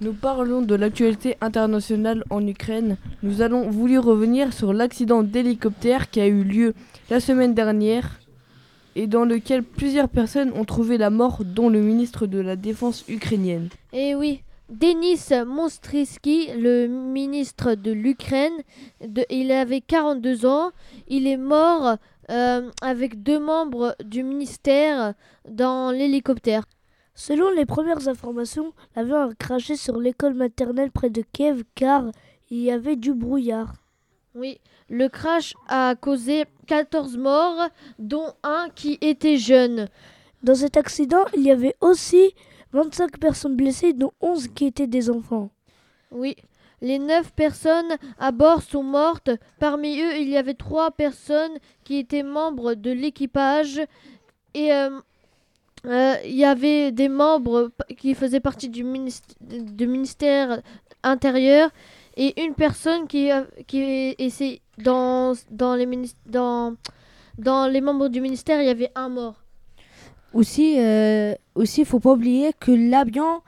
Nous 0.00 0.12
parlons 0.12 0.62
de 0.62 0.76
l'actualité 0.76 1.36
internationale 1.40 2.22
en 2.30 2.46
Ukraine. 2.46 2.96
Nous 3.24 3.42
allons 3.42 3.70
voulu 3.70 3.98
revenir 3.98 4.52
sur 4.52 4.72
l'accident 4.72 5.24
d'hélicoptère 5.24 6.10
qui 6.10 6.20
a 6.20 6.26
eu 6.26 6.44
lieu 6.44 6.74
la 7.10 7.20
semaine 7.20 7.54
dernière 7.54 8.20
et 8.96 9.06
dans 9.06 9.24
lequel 9.24 9.62
plusieurs 9.62 10.08
personnes 10.08 10.52
ont 10.52 10.64
trouvé 10.64 10.98
la 10.98 11.10
mort, 11.10 11.44
dont 11.44 11.68
le 11.68 11.80
ministre 11.80 12.26
de 12.26 12.38
la 12.38 12.56
Défense 12.56 13.04
ukrainienne. 13.08 13.68
Et 13.92 14.14
oui, 14.14 14.42
Denis 14.70 15.20
Monstrisky, 15.46 16.48
le 16.56 16.86
ministre 16.86 17.74
de 17.74 17.92
l'Ukraine, 17.92 18.54
il 19.30 19.52
avait 19.52 19.80
42 19.80 20.46
ans. 20.46 20.70
Il 21.08 21.26
est 21.26 21.36
mort 21.36 21.96
euh, 22.30 22.70
avec 22.80 23.22
deux 23.22 23.38
membres 23.38 23.94
du 24.04 24.22
ministère 24.22 25.14
dans 25.48 25.90
l'hélicoptère. 25.90 26.64
Selon 27.14 27.50
les 27.50 27.66
premières 27.66 28.08
informations, 28.08 28.72
l'avion 28.96 29.30
a 29.30 29.34
craché 29.34 29.76
sur 29.76 30.00
l'école 30.00 30.34
maternelle 30.34 30.90
près 30.90 31.10
de 31.10 31.22
Kiev 31.32 31.62
car 31.74 32.06
il 32.50 32.58
y 32.58 32.70
avait 32.70 32.96
du 32.96 33.12
brouillard. 33.12 33.74
Oui, 34.34 34.58
le 34.88 35.08
crash 35.08 35.54
a 35.68 35.94
causé 35.94 36.44
14 36.66 37.16
morts, 37.16 37.68
dont 37.98 38.32
un 38.42 38.68
qui 38.74 38.98
était 39.00 39.36
jeune. 39.38 39.88
Dans 40.42 40.54
cet 40.54 40.76
accident, 40.76 41.24
il 41.36 41.42
y 41.42 41.50
avait 41.50 41.74
aussi 41.80 42.34
25 42.72 43.18
personnes 43.18 43.56
blessées, 43.56 43.92
dont 43.92 44.12
11 44.20 44.48
qui 44.48 44.66
étaient 44.66 44.86
des 44.86 45.10
enfants. 45.10 45.50
Oui, 46.10 46.36
les 46.82 46.98
neuf 46.98 47.32
personnes 47.32 47.96
à 48.18 48.30
bord 48.30 48.62
sont 48.62 48.82
mortes. 48.82 49.30
Parmi 49.58 50.00
eux, 50.00 50.16
il 50.18 50.28
y 50.28 50.36
avait 50.36 50.54
trois 50.54 50.90
personnes 50.90 51.52
qui 51.84 51.96
étaient 51.98 52.22
membres 52.22 52.74
de 52.74 52.90
l'équipage 52.90 53.80
et 54.54 54.72
euh, 54.72 54.90
euh, 55.86 56.14
il 56.24 56.34
y 56.36 56.44
avait 56.44 56.92
des 56.92 57.08
membres 57.08 57.70
qui 57.98 58.14
faisaient 58.14 58.40
partie 58.40 58.68
du, 58.68 58.84
minist- 58.84 59.36
du 59.40 59.86
ministère 59.86 60.60
intérieur 61.02 61.70
et 62.16 62.40
une 62.42 62.54
personne 62.54 63.06
qui, 63.06 63.30
a- 63.30 63.46
qui 63.66 64.14
dans 64.78 65.34
dans 65.50 65.74
les 65.74 65.88
dans 66.26 66.76
dans 67.38 67.66
les 67.66 67.80
membres 67.80 68.08
du 68.08 68.20
ministère, 68.20 68.60
il 68.60 68.66
y 68.66 68.70
avait 68.70 68.92
un 68.94 69.08
mort. 69.08 69.42
Aussi, 70.32 70.80
euh, 70.80 71.34
aussi, 71.54 71.84
faut 71.84 72.00
pas 72.00 72.12
oublier 72.12 72.52
que 72.58 72.72
l'avion 72.72 73.42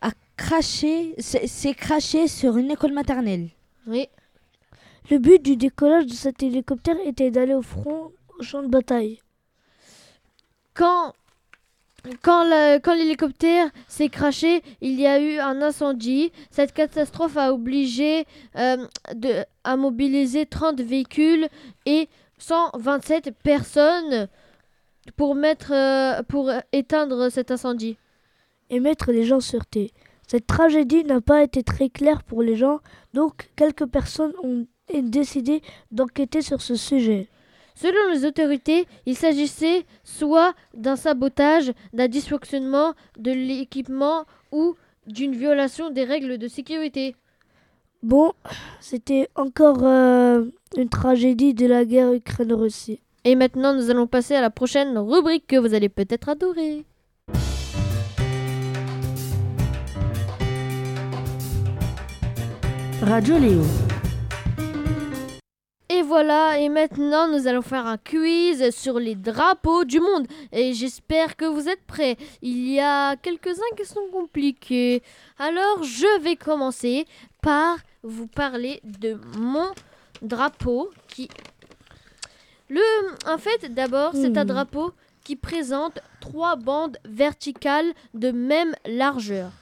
a 0.00 0.10
craché, 0.36 1.14
s'est 1.18 1.46
s'est 1.46 1.74
craché 1.74 2.28
sur 2.28 2.56
une 2.56 2.70
école 2.70 2.92
maternelle. 2.92 3.50
Oui. 3.86 4.08
Le 5.10 5.18
but 5.18 5.42
du 5.42 5.56
décollage 5.56 6.06
de 6.06 6.12
cet 6.12 6.42
hélicoptère 6.42 6.96
était 7.04 7.30
d'aller 7.30 7.54
au 7.54 7.62
front 7.62 8.12
au 8.38 8.42
champ 8.42 8.62
de 8.62 8.68
bataille. 8.68 9.20
Quand 10.72 11.14
quand 12.22 12.94
l'hélicoptère 12.94 13.68
s'est 13.88 14.08
craché, 14.08 14.62
il 14.80 15.00
y 15.00 15.06
a 15.06 15.20
eu 15.20 15.38
un 15.38 15.62
incendie. 15.62 16.32
Cette 16.50 16.72
catastrophe 16.72 17.36
a 17.36 17.52
obligé 17.52 18.26
euh, 18.56 18.86
à 19.64 19.76
mobiliser 19.76 20.46
30 20.46 20.80
véhicules 20.80 21.48
et 21.86 22.08
127 22.38 23.32
personnes 23.42 24.28
pour, 25.16 25.34
mettre, 25.34 25.72
euh, 25.72 26.22
pour 26.22 26.50
éteindre 26.72 27.30
cet 27.30 27.50
incendie. 27.50 27.96
Et 28.70 28.80
mettre 28.80 29.12
les 29.12 29.24
gens 29.24 29.36
en 29.36 29.40
sûreté. 29.40 29.92
Cette 30.26 30.46
tragédie 30.46 31.04
n'a 31.04 31.20
pas 31.20 31.42
été 31.42 31.64
très 31.64 31.88
claire 31.88 32.22
pour 32.22 32.42
les 32.42 32.54
gens, 32.54 32.78
donc 33.14 33.50
quelques 33.56 33.86
personnes 33.86 34.32
ont 34.44 34.64
décidé 34.94 35.60
d'enquêter 35.90 36.40
sur 36.40 36.62
ce 36.62 36.76
sujet. 36.76 37.28
Selon 37.80 38.12
les 38.12 38.26
autorités, 38.26 38.86
il 39.06 39.16
s'agissait 39.16 39.86
soit 40.04 40.52
d'un 40.74 40.96
sabotage, 40.96 41.72
d'un 41.94 42.08
dysfonctionnement 42.08 42.92
de 43.18 43.32
l'équipement 43.32 44.26
ou 44.52 44.74
d'une 45.06 45.34
violation 45.34 45.88
des 45.88 46.04
règles 46.04 46.36
de 46.36 46.46
sécurité. 46.46 47.16
Bon, 48.02 48.34
c'était 48.80 49.30
encore 49.34 49.78
euh, 49.82 50.44
une 50.76 50.90
tragédie 50.90 51.54
de 51.54 51.66
la 51.66 51.86
guerre 51.86 52.12
Ukraine-Russie. 52.12 53.00
Et 53.24 53.34
maintenant, 53.34 53.72
nous 53.72 53.88
allons 53.88 54.06
passer 54.06 54.34
à 54.34 54.42
la 54.42 54.50
prochaine 54.50 54.98
rubrique 54.98 55.46
que 55.46 55.56
vous 55.56 55.72
allez 55.72 55.88
peut-être 55.88 56.28
adorer. 56.28 56.84
Radio 63.00 63.38
Léo. 63.38 63.62
Voilà, 66.10 66.58
et 66.58 66.68
maintenant 66.68 67.28
nous 67.28 67.46
allons 67.46 67.62
faire 67.62 67.86
un 67.86 67.96
quiz 67.96 68.70
sur 68.74 68.98
les 68.98 69.14
drapeaux 69.14 69.84
du 69.84 70.00
monde. 70.00 70.26
Et 70.50 70.72
j'espère 70.74 71.36
que 71.36 71.44
vous 71.44 71.68
êtes 71.68 71.84
prêts. 71.86 72.16
Il 72.42 72.68
y 72.68 72.80
a 72.80 73.14
quelques-uns 73.14 73.76
qui 73.76 73.84
sont 73.84 74.08
compliqués. 74.10 75.04
Alors 75.38 75.84
je 75.84 76.20
vais 76.20 76.34
commencer 76.34 77.06
par 77.42 77.76
vous 78.02 78.26
parler 78.26 78.80
de 78.82 79.20
mon 79.38 79.70
drapeau 80.20 80.90
qui... 81.06 81.28
Le... 82.68 82.80
En 83.28 83.38
fait, 83.38 83.72
d'abord, 83.72 84.10
c'est 84.12 84.36
un 84.36 84.42
Hmm. 84.42 84.48
drapeau 84.48 84.92
qui 85.22 85.36
présente 85.36 86.00
trois 86.20 86.56
bandes 86.56 86.98
verticales 87.04 87.92
de 88.14 88.32
même 88.32 88.74
largeur. 88.84 89.52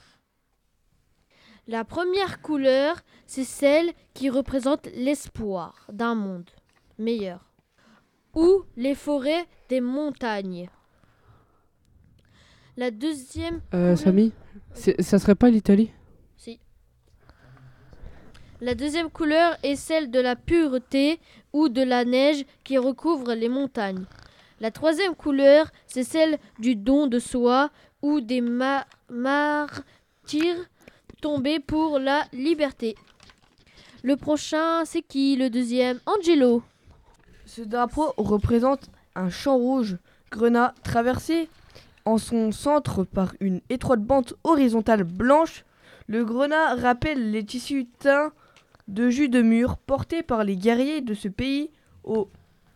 La 1.66 1.84
première 1.84 2.40
couleur, 2.40 2.96
c'est 3.29 3.45
celle 3.45 3.93
qui 4.14 4.31
représente 4.31 4.87
l'espoir 4.97 5.87
d'un 5.93 6.14
monde 6.16 6.51
meilleur. 6.99 7.45
Ou 8.35 8.64
les 8.76 8.95
forêts 8.95 9.47
des 9.68 9.81
montagnes. 9.81 10.68
La 12.76 12.91
deuxième. 12.91 13.61
Euh, 13.74 13.97
Samy, 13.97 14.33
ça 14.72 15.18
serait 15.18 15.35
pas 15.35 15.51
l'Italie? 15.51 15.91
Si. 16.37 16.59
La 18.61 18.74
deuxième 18.74 19.11
couleur 19.11 19.57
est 19.62 19.76
celle 19.76 20.11
de 20.11 20.20
la 20.20 20.35
pureté 20.35 21.20
ou 21.53 21.68
de 21.68 21.83
la 21.83 22.05
neige 22.05 22.45
qui 22.64 22.79
recouvre 22.79 23.35
les 23.35 23.49
montagnes. 23.49 24.05
La 24.61 24.70
troisième 24.70 25.14
couleur, 25.14 25.70
c'est 25.87 26.03
celle 26.03 26.39
du 26.59 26.76
don 26.76 27.09
de 27.09 27.18
soi 27.18 27.70
ou 28.01 28.20
des 28.20 28.41
ma- 28.41 28.87
martyrs 29.11 30.64
tombés 31.20 31.61
pour 31.61 31.99
la 31.99 32.24
liberté. 32.33 32.97
Le 34.03 34.16
prochain, 34.16 34.84
c'est 34.84 35.03
qui 35.03 35.36
Le 35.36 35.51
deuxième? 35.51 36.01
Angelo. 36.07 36.62
Ce 37.46 37.62
drapeau 37.62 38.12
représente 38.16 38.90
un 39.14 39.30
champ 39.30 39.57
rouge 39.57 39.96
grenat 40.30 40.74
traversé 40.82 41.49
en 42.05 42.18
son 42.18 42.53
centre 42.53 43.05
par 43.05 43.34
une 43.40 43.61
étroite 43.70 44.03
bande 44.03 44.34
horizontale 44.44 45.05
blanche. 45.05 45.64
Le 46.07 46.24
grenat 46.24 46.74
rappelle 46.76 47.30
les 47.30 47.44
tissus 47.44 47.86
teints 47.99 48.32
de 48.86 49.11
jus 49.11 49.28
de 49.28 49.42
mûre 49.42 49.76
portés 49.78 50.22
par 50.22 50.44
les 50.44 50.57
guerriers 50.57 51.01
de 51.01 51.14
ce 51.14 51.28
pays 51.28 51.70
au 52.05 52.28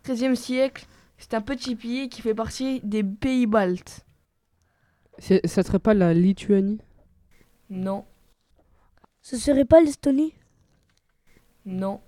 XIIIe 0.05 0.35
siècle. 0.35 0.85
C'est 1.17 1.33
un 1.33 1.41
petit 1.41 1.75
pays 1.75 2.09
qui 2.09 2.21
fait 2.21 2.35
partie 2.35 2.81
des 2.83 3.03
pays 3.03 3.47
baltes. 3.47 4.05
C'est- 5.19 5.45
Ça 5.47 5.63
serait 5.63 5.79
pas 5.79 5.93
la 5.93 6.13
Lituanie? 6.13 6.79
Non, 7.69 8.05
Ce 9.21 9.37
serait 9.37 9.65
pas 9.65 9.79
l'Estonie? 9.81 10.33
Non, 11.65 12.01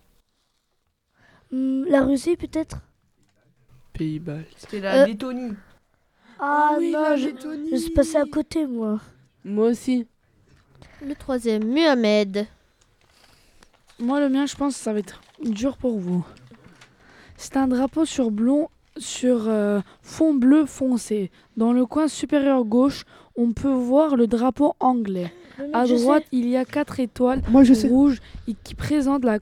Hmm, 1.51 1.85
La 1.87 2.03
Russie 2.03 2.35
peut-être? 2.35 2.79
Pays 3.93 4.19
baltes. 4.19 4.47
c'était 4.57 4.79
la 4.79 5.03
Euh, 5.03 5.05
Lettonie. 5.05 5.53
Ah, 6.39 6.75
oui, 6.77 6.91
non, 6.91 7.01
la 7.01 7.15
je, 7.15 7.27
Lettonie. 7.27 7.69
je 7.71 7.75
suis 7.77 7.91
passé 7.91 8.17
à 8.17 8.25
côté 8.25 8.65
moi. 8.65 8.99
Moi 9.43 9.67
aussi. 9.69 10.07
Le 11.05 11.13
troisième, 11.15 11.63
Muhammad. 11.65 12.47
Moi, 13.99 14.19
le 14.19 14.27
mien, 14.29 14.45
je 14.45 14.55
pense 14.55 14.75
que 14.75 14.83
ça 14.83 14.91
va 14.91 14.99
être 14.99 15.21
dur 15.43 15.77
pour 15.77 15.99
vous. 15.99 16.25
C'est 17.37 17.55
un 17.57 17.67
drapeau 17.67 18.05
sur 18.05 18.31
blond, 18.31 18.69
sur 18.97 19.47
euh, 19.47 19.79
fond 20.01 20.33
bleu 20.33 20.65
foncé. 20.65 21.31
Dans 21.55 21.71
le 21.73 21.85
coin 21.85 22.07
supérieur 22.07 22.65
gauche, 22.65 23.05
on 23.37 23.51
peut 23.53 23.71
voir 23.71 24.15
le 24.15 24.27
drapeau 24.27 24.75
anglais. 24.79 25.31
À 25.73 25.85
droite, 25.85 26.23
il 26.33 26.49
y 26.49 26.57
a 26.57 26.65
quatre 26.65 26.99
étoiles 26.99 27.41
Moi 27.49 27.63
je 27.63 27.73
sais. 27.73 27.87
rouges 27.87 28.19
qui 28.65 28.75
présentent 28.75 29.23
la 29.23 29.39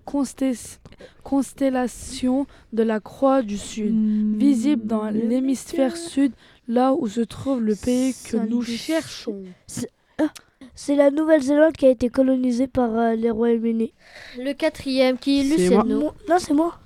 constellation 1.24 2.46
de 2.72 2.84
la 2.84 3.00
Croix 3.00 3.42
du 3.42 3.58
Sud, 3.58 3.96
visible 4.38 4.86
dans 4.86 5.10
l'hémisphère 5.10 5.98
sud, 5.98 6.34
là 6.68 6.94
où 6.94 7.08
se 7.08 7.22
trouve 7.22 7.62
le 7.64 7.76
pays 7.76 8.14
que 8.14 8.38
Ça 8.38 8.46
nous 8.46 8.62
cherchons. 8.62 9.44
C'est 10.76 10.96
la 10.96 11.12
Nouvelle-Zélande 11.12 11.74
qui 11.74 11.86
a 11.86 11.90
été 11.90 12.10
colonisée 12.10 12.68
par 12.68 12.98
euh, 12.98 13.16
les 13.16 13.30
Royaumes-Unis. 13.30 13.94
Le 14.40 14.54
quatrième 14.54 15.18
qui 15.20 15.40
est 15.42 15.44
C'est 15.58 15.70
moi. 15.70 15.84
Luciano. 15.84 16.00
Mon- 16.00 16.14
Non, 16.30 16.40
c'est 16.40 16.54
moi. 16.54 16.80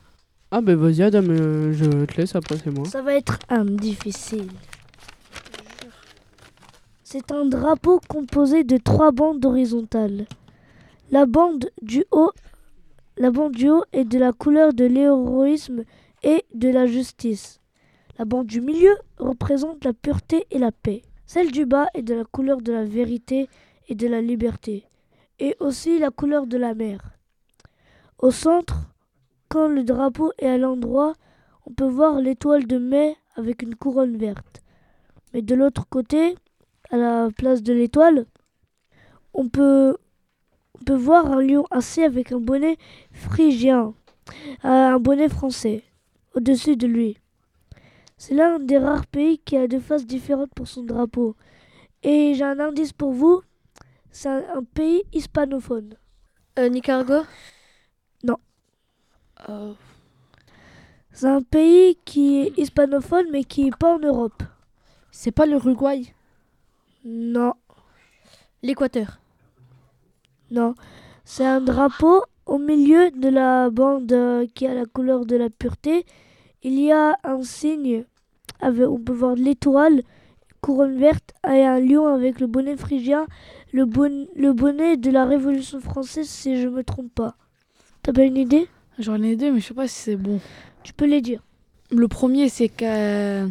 Ah 0.52 0.60
ben 0.62 0.76
vas-y 0.76 1.04
Adam, 1.04 1.24
euh, 1.30 1.72
je 1.74 1.86
te 2.06 2.18
laisse 2.20 2.36
après 2.36 2.56
c'est 2.62 2.72
moi. 2.72 2.86
Ça 2.86 3.02
va 3.02 3.14
être 3.16 3.38
un 3.50 3.64
difficile. 3.66 4.48
C'est 7.10 7.32
un 7.32 7.46
drapeau 7.46 8.02
composé 8.10 8.66
de 8.66 8.76
trois 8.76 9.14
bandes 9.14 9.46
horizontales. 9.46 10.26
La 11.10 11.26
bande 11.26 11.70
du 11.82 12.04
haut, 12.12 12.34
la 13.16 13.32
bande 13.32 13.54
du 13.54 13.70
haut 13.70 13.86
est 13.94 14.04
de 14.04 14.20
la 14.20 14.34
couleur 14.34 14.74
de 14.74 14.84
l'héroïsme 14.84 15.86
et 16.24 16.44
de 16.54 16.68
la 16.68 16.86
justice. 16.86 17.62
La 18.20 18.26
bande 18.26 18.48
du 18.48 18.60
milieu 18.60 18.94
représente 19.20 19.86
la 19.86 19.94
pureté 19.94 20.48
et 20.52 20.60
la 20.60 20.74
paix. 20.74 21.02
Celle 21.26 21.50
du 21.50 21.66
bas 21.66 21.88
est 21.94 22.02
de 22.02 22.14
la 22.14 22.26
couleur 22.26 22.60
de 22.60 22.74
la 22.74 22.84
vérité 22.84 23.48
et 23.88 23.96
de 23.96 24.08
la 24.10 24.22
liberté, 24.22 24.84
et 25.40 25.56
aussi 25.62 26.00
la 26.00 26.10
couleur 26.10 26.46
de 26.46 26.58
la 26.58 26.74
mer. 26.74 27.00
Au 28.20 28.32
centre, 28.32 28.76
quand 29.48 29.70
le 29.70 29.86
drapeau 29.86 30.34
est 30.40 30.50
à 30.50 30.58
l'endroit, 30.58 31.14
on 31.66 31.72
peut 31.72 31.88
voir 31.88 32.20
l'étoile 32.20 32.68
de 32.68 32.78
mai 32.78 33.16
avec 33.38 33.62
une 33.62 33.76
couronne 33.76 34.18
verte. 34.18 34.62
Mais 35.34 35.42
de 35.42 35.56
l'autre 35.56 35.88
côté, 35.88 36.36
à 36.92 36.98
la 36.98 37.30
place 37.36 37.62
de 37.64 37.74
l'étoile, 37.74 38.26
on 39.34 39.50
peut, 39.50 39.98
on 40.80 40.84
peut 40.84 40.96
voir 40.96 41.32
un 41.32 41.42
lion 41.42 41.66
assis 41.72 42.04
avec 42.04 42.32
un 42.32 42.40
bonnet 42.40 42.78
phrygien, 43.12 43.94
euh, 44.66 44.68
un 44.68 45.00
bonnet 45.00 45.30
français, 45.30 45.84
au-dessus 46.36 46.76
de 46.76 46.88
lui. 46.88 47.18
C'est 48.18 48.34
l'un 48.34 48.60
des 48.60 48.78
rares 48.78 49.06
pays 49.06 49.38
qui 49.40 49.58
a 49.58 49.68
deux 49.68 49.80
faces 49.80 50.06
différentes 50.06 50.54
pour 50.56 50.68
son 50.68 50.84
drapeau. 50.84 51.36
Et 52.04 52.34
j'ai 52.36 52.44
un 52.44 52.60
indice 52.60 52.94
pour 52.94 53.12
vous, 53.12 53.42
c'est 54.12 54.30
un, 54.30 54.44
un 54.56 54.64
pays 54.64 55.04
hispanophone. 55.14 55.96
Euh, 56.58 56.70
Nicaragua? 56.70 57.26
Non. 58.24 58.38
C'est 61.12 61.28
un 61.28 61.44
pays 61.44 61.96
qui 62.06 62.40
est 62.40 62.58
hispanophone 62.58 63.28
mais 63.32 63.44
qui 63.44 63.66
n'est 63.66 63.72
pas 63.72 63.96
en 63.96 64.00
Europe. 64.00 64.42
C'est 65.12 65.32
pas 65.32 65.46
l'Uruguay? 65.46 66.02
Non. 67.10 67.54
L'Équateur. 68.64 69.20
Non, 70.52 70.76
c'est 71.24 71.46
un 71.46 71.62
drapeau 71.62 72.24
au 72.46 72.58
milieu 72.58 73.12
de 73.12 73.30
la 73.30 73.70
bande 73.70 74.48
qui 74.54 74.68
a 74.68 74.74
la 74.74 74.86
couleur 74.86 75.26
de 75.26 75.38
la 75.38 75.50
pureté. 75.50 76.06
Il 76.64 76.78
y 76.78 76.92
a 76.92 77.18
un 77.24 77.44
signe, 77.44 78.04
avec, 78.60 78.88
on 78.90 79.00
peut 79.00 79.14
voir 79.14 79.36
l'étoile, 79.36 80.02
couronne 80.60 80.98
verte, 80.98 81.34
et 81.46 81.64
un 81.64 81.80
lion 81.80 82.08
avec 82.08 82.42
le 82.42 82.48
bonnet 82.48 82.76
phrygien, 82.76 83.26
le, 83.72 83.86
bon- 83.86 84.28
le 84.36 84.52
bonnet 84.52 84.98
de 84.98 85.10
la 85.10 85.24
Révolution 85.24 85.80
française, 85.80 86.28
si 86.28 86.62
je 86.62 86.68
me 86.68 86.84
trompe 86.84 87.14
pas. 87.16 87.36
T'as 88.04 88.12
pas 88.12 88.24
une 88.24 88.38
idée? 88.38 88.68
J'en 89.00 89.22
ai 89.22 89.38
deux, 89.38 89.54
mais 89.54 89.62
je 89.62 89.68
sais 89.68 89.74
pas 89.74 89.88
si 89.88 89.96
c'est 89.96 90.16
bon. 90.18 90.42
Tu 90.84 90.92
peux 90.92 91.06
les 91.06 91.22
dire. 91.22 91.42
Le 91.92 92.10
premier, 92.10 92.50
c'est 92.50 92.68
qu'à. 92.68 93.46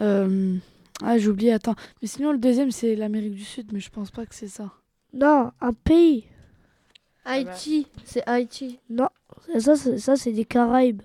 Euh... 0.00 0.56
Ah, 1.04 1.18
j'ai 1.18 1.28
oublié, 1.28 1.52
attends. 1.52 1.74
Mais 2.00 2.08
sinon, 2.08 2.32
le 2.32 2.38
deuxième, 2.38 2.70
c'est 2.70 2.94
l'Amérique 2.94 3.34
du 3.34 3.44
Sud, 3.44 3.72
mais 3.72 3.80
je 3.80 3.90
pense 3.90 4.10
pas 4.10 4.24
que 4.26 4.34
c'est 4.34 4.48
ça. 4.48 4.70
Non, 5.12 5.50
un 5.60 5.72
pays. 5.72 6.24
Haïti. 7.24 7.86
C'est 8.04 8.26
Haïti. 8.28 8.78
Non, 8.90 9.08
ça, 9.58 9.76
c'est- 9.76 9.98
ça 9.98 10.16
c'est 10.16 10.32
des 10.32 10.44
Caraïbes. 10.44 11.02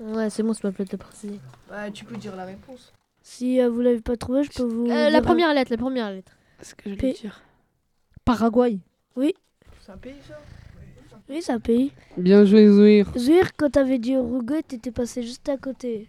Ouais, 0.00 0.28
c'est 0.28 0.42
bon, 0.42 0.52
c'est 0.52 0.62
pas 0.62 0.72
peut 0.72 0.84
de 0.84 0.96
préciser. 0.96 1.38
Bah, 1.68 1.90
tu 1.90 2.04
peux 2.04 2.16
dire 2.16 2.34
la 2.36 2.44
réponse. 2.44 2.92
Si 3.22 3.60
euh, 3.60 3.70
vous 3.70 3.80
l'avez 3.80 4.00
pas 4.00 4.16
trouvé, 4.16 4.42
je 4.44 4.50
peux 4.50 4.64
vous. 4.64 4.84
Euh, 4.86 5.08
la 5.08 5.10
dire- 5.10 5.22
première 5.22 5.54
lettre, 5.54 5.70
la 5.70 5.76
première 5.78 6.10
lettre. 6.10 6.32
Ce 6.60 6.74
que 6.74 6.90
je 6.90 6.94
P- 6.96 7.12
dire. 7.12 7.40
Paraguay. 8.24 8.78
Oui, 9.16 9.34
C'est 9.80 9.92
un 9.92 9.96
pays, 9.96 10.14
ça? 10.26 10.38
Oui, 11.28 11.40
c'est 11.40 11.52
un 11.52 11.60
pays. 11.60 11.92
Bien 12.18 12.44
joué 12.44 12.68
Zouir. 12.68 13.10
Zuir, 13.16 13.52
quand 13.56 13.70
t'avais 13.70 13.98
dit 13.98 14.12
Uruguay, 14.12 14.62
t'étais 14.62 14.90
passé 14.90 15.22
juste 15.22 15.48
à 15.48 15.56
côté. 15.56 16.08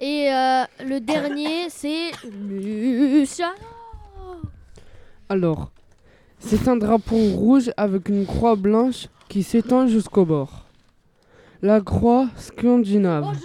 Et 0.00 0.28
euh, 0.30 0.64
le 0.84 0.98
dernier, 1.00 1.66
c'est 1.70 2.10
Luciano. 2.30 3.52
Alors, 5.28 5.70
c'est 6.38 6.68
un 6.68 6.76
drapeau 6.76 7.16
rouge 7.16 7.70
avec 7.76 8.08
une 8.08 8.26
croix 8.26 8.56
blanche 8.56 9.08
qui 9.28 9.42
s'étend 9.42 9.86
jusqu'au 9.86 10.24
bord. 10.24 10.66
La 11.62 11.80
croix 11.80 12.28
scandinave. 12.36 13.36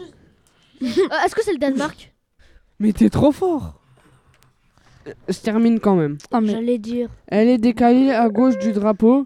Euh, 0.81 0.85
Est-ce 1.25 1.33
que 1.35 1.43
c'est 1.43 1.53
le 1.53 1.57
Danemark? 1.59 2.13
Mais 2.79 2.91
t'es 2.91 3.09
trop 3.09 3.31
fort 3.31 3.79
Euh, 5.07 5.13
Je 5.29 5.39
termine 5.39 5.79
quand 5.79 5.95
même. 5.95 6.17
Ah, 6.31 6.41
mais 6.41 6.49
J'allais 6.51 6.77
dire. 6.77 7.09
Elle 7.27 7.47
est 7.47 7.57
décalée 7.57 8.11
à 8.11 8.27
gauche 8.29 8.57
du 8.59 8.73
drapeau. 8.73 9.25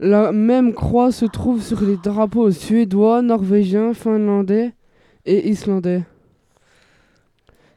La 0.00 0.32
même 0.32 0.72
croix 0.74 1.12
se 1.12 1.26
trouve 1.26 1.62
sur 1.62 1.80
les 1.82 1.96
drapeaux 1.96 2.50
suédois, 2.50 3.22
norvégiens, 3.22 3.94
finlandais 3.94 4.72
et 5.26 5.48
islandais. 5.48 6.02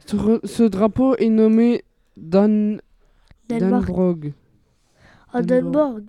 Ce, 0.06 0.62
drapeau 0.64 1.16
est 1.16 1.28
nommé 1.28 1.82
Dan... 2.16 2.80
Danbrog. 3.48 4.32
À 5.32 5.42
Dunborg. 5.42 6.04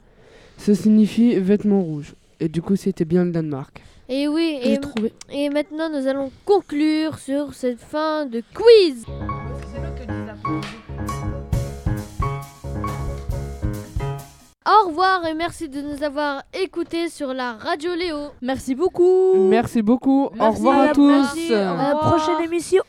Ça 0.58 0.74
signifie 0.76 1.40
vêtements 1.40 1.82
rouges. 1.82 2.16
Et 2.40 2.48
du 2.50 2.62
coup, 2.62 2.76
c'était 2.76 3.06
bien 3.06 3.26
le 3.26 3.32
Danemark. 3.32 3.82
Et 4.08 4.28
oui, 4.28 4.60
et, 4.62 4.80
trouvé. 4.80 5.14
et 5.32 5.50
maintenant 5.50 5.90
nous 5.90 6.06
allons 6.06 6.32
conclure 6.46 7.18
sur 7.18 7.56
cette 7.56 7.80
fin 7.80 8.28
de 8.28 8.44
quiz. 8.54 9.04
Au 14.68 14.88
revoir 14.90 15.26
et 15.26 15.34
merci 15.34 15.70
de 15.70 15.82
nous 15.82 16.04
avoir 16.04 16.44
écoutés 16.54 17.10
sur 17.10 17.34
la 17.34 17.54
radio 17.54 17.96
Léo. 17.96 18.18
Merci 18.44 18.76
beaucoup. 18.76 19.34
Merci 19.50 19.82
beaucoup. 19.82 20.26
Au 20.26 20.32
Merci. 20.36 20.58
revoir 20.58 20.80
à 20.80 20.86
Merci, 20.86 21.48
tous. 21.48 21.54
au 21.54 21.56
À 21.56 21.90
la 21.90 21.96
prochaine 21.96 22.44
émission. 22.44 22.84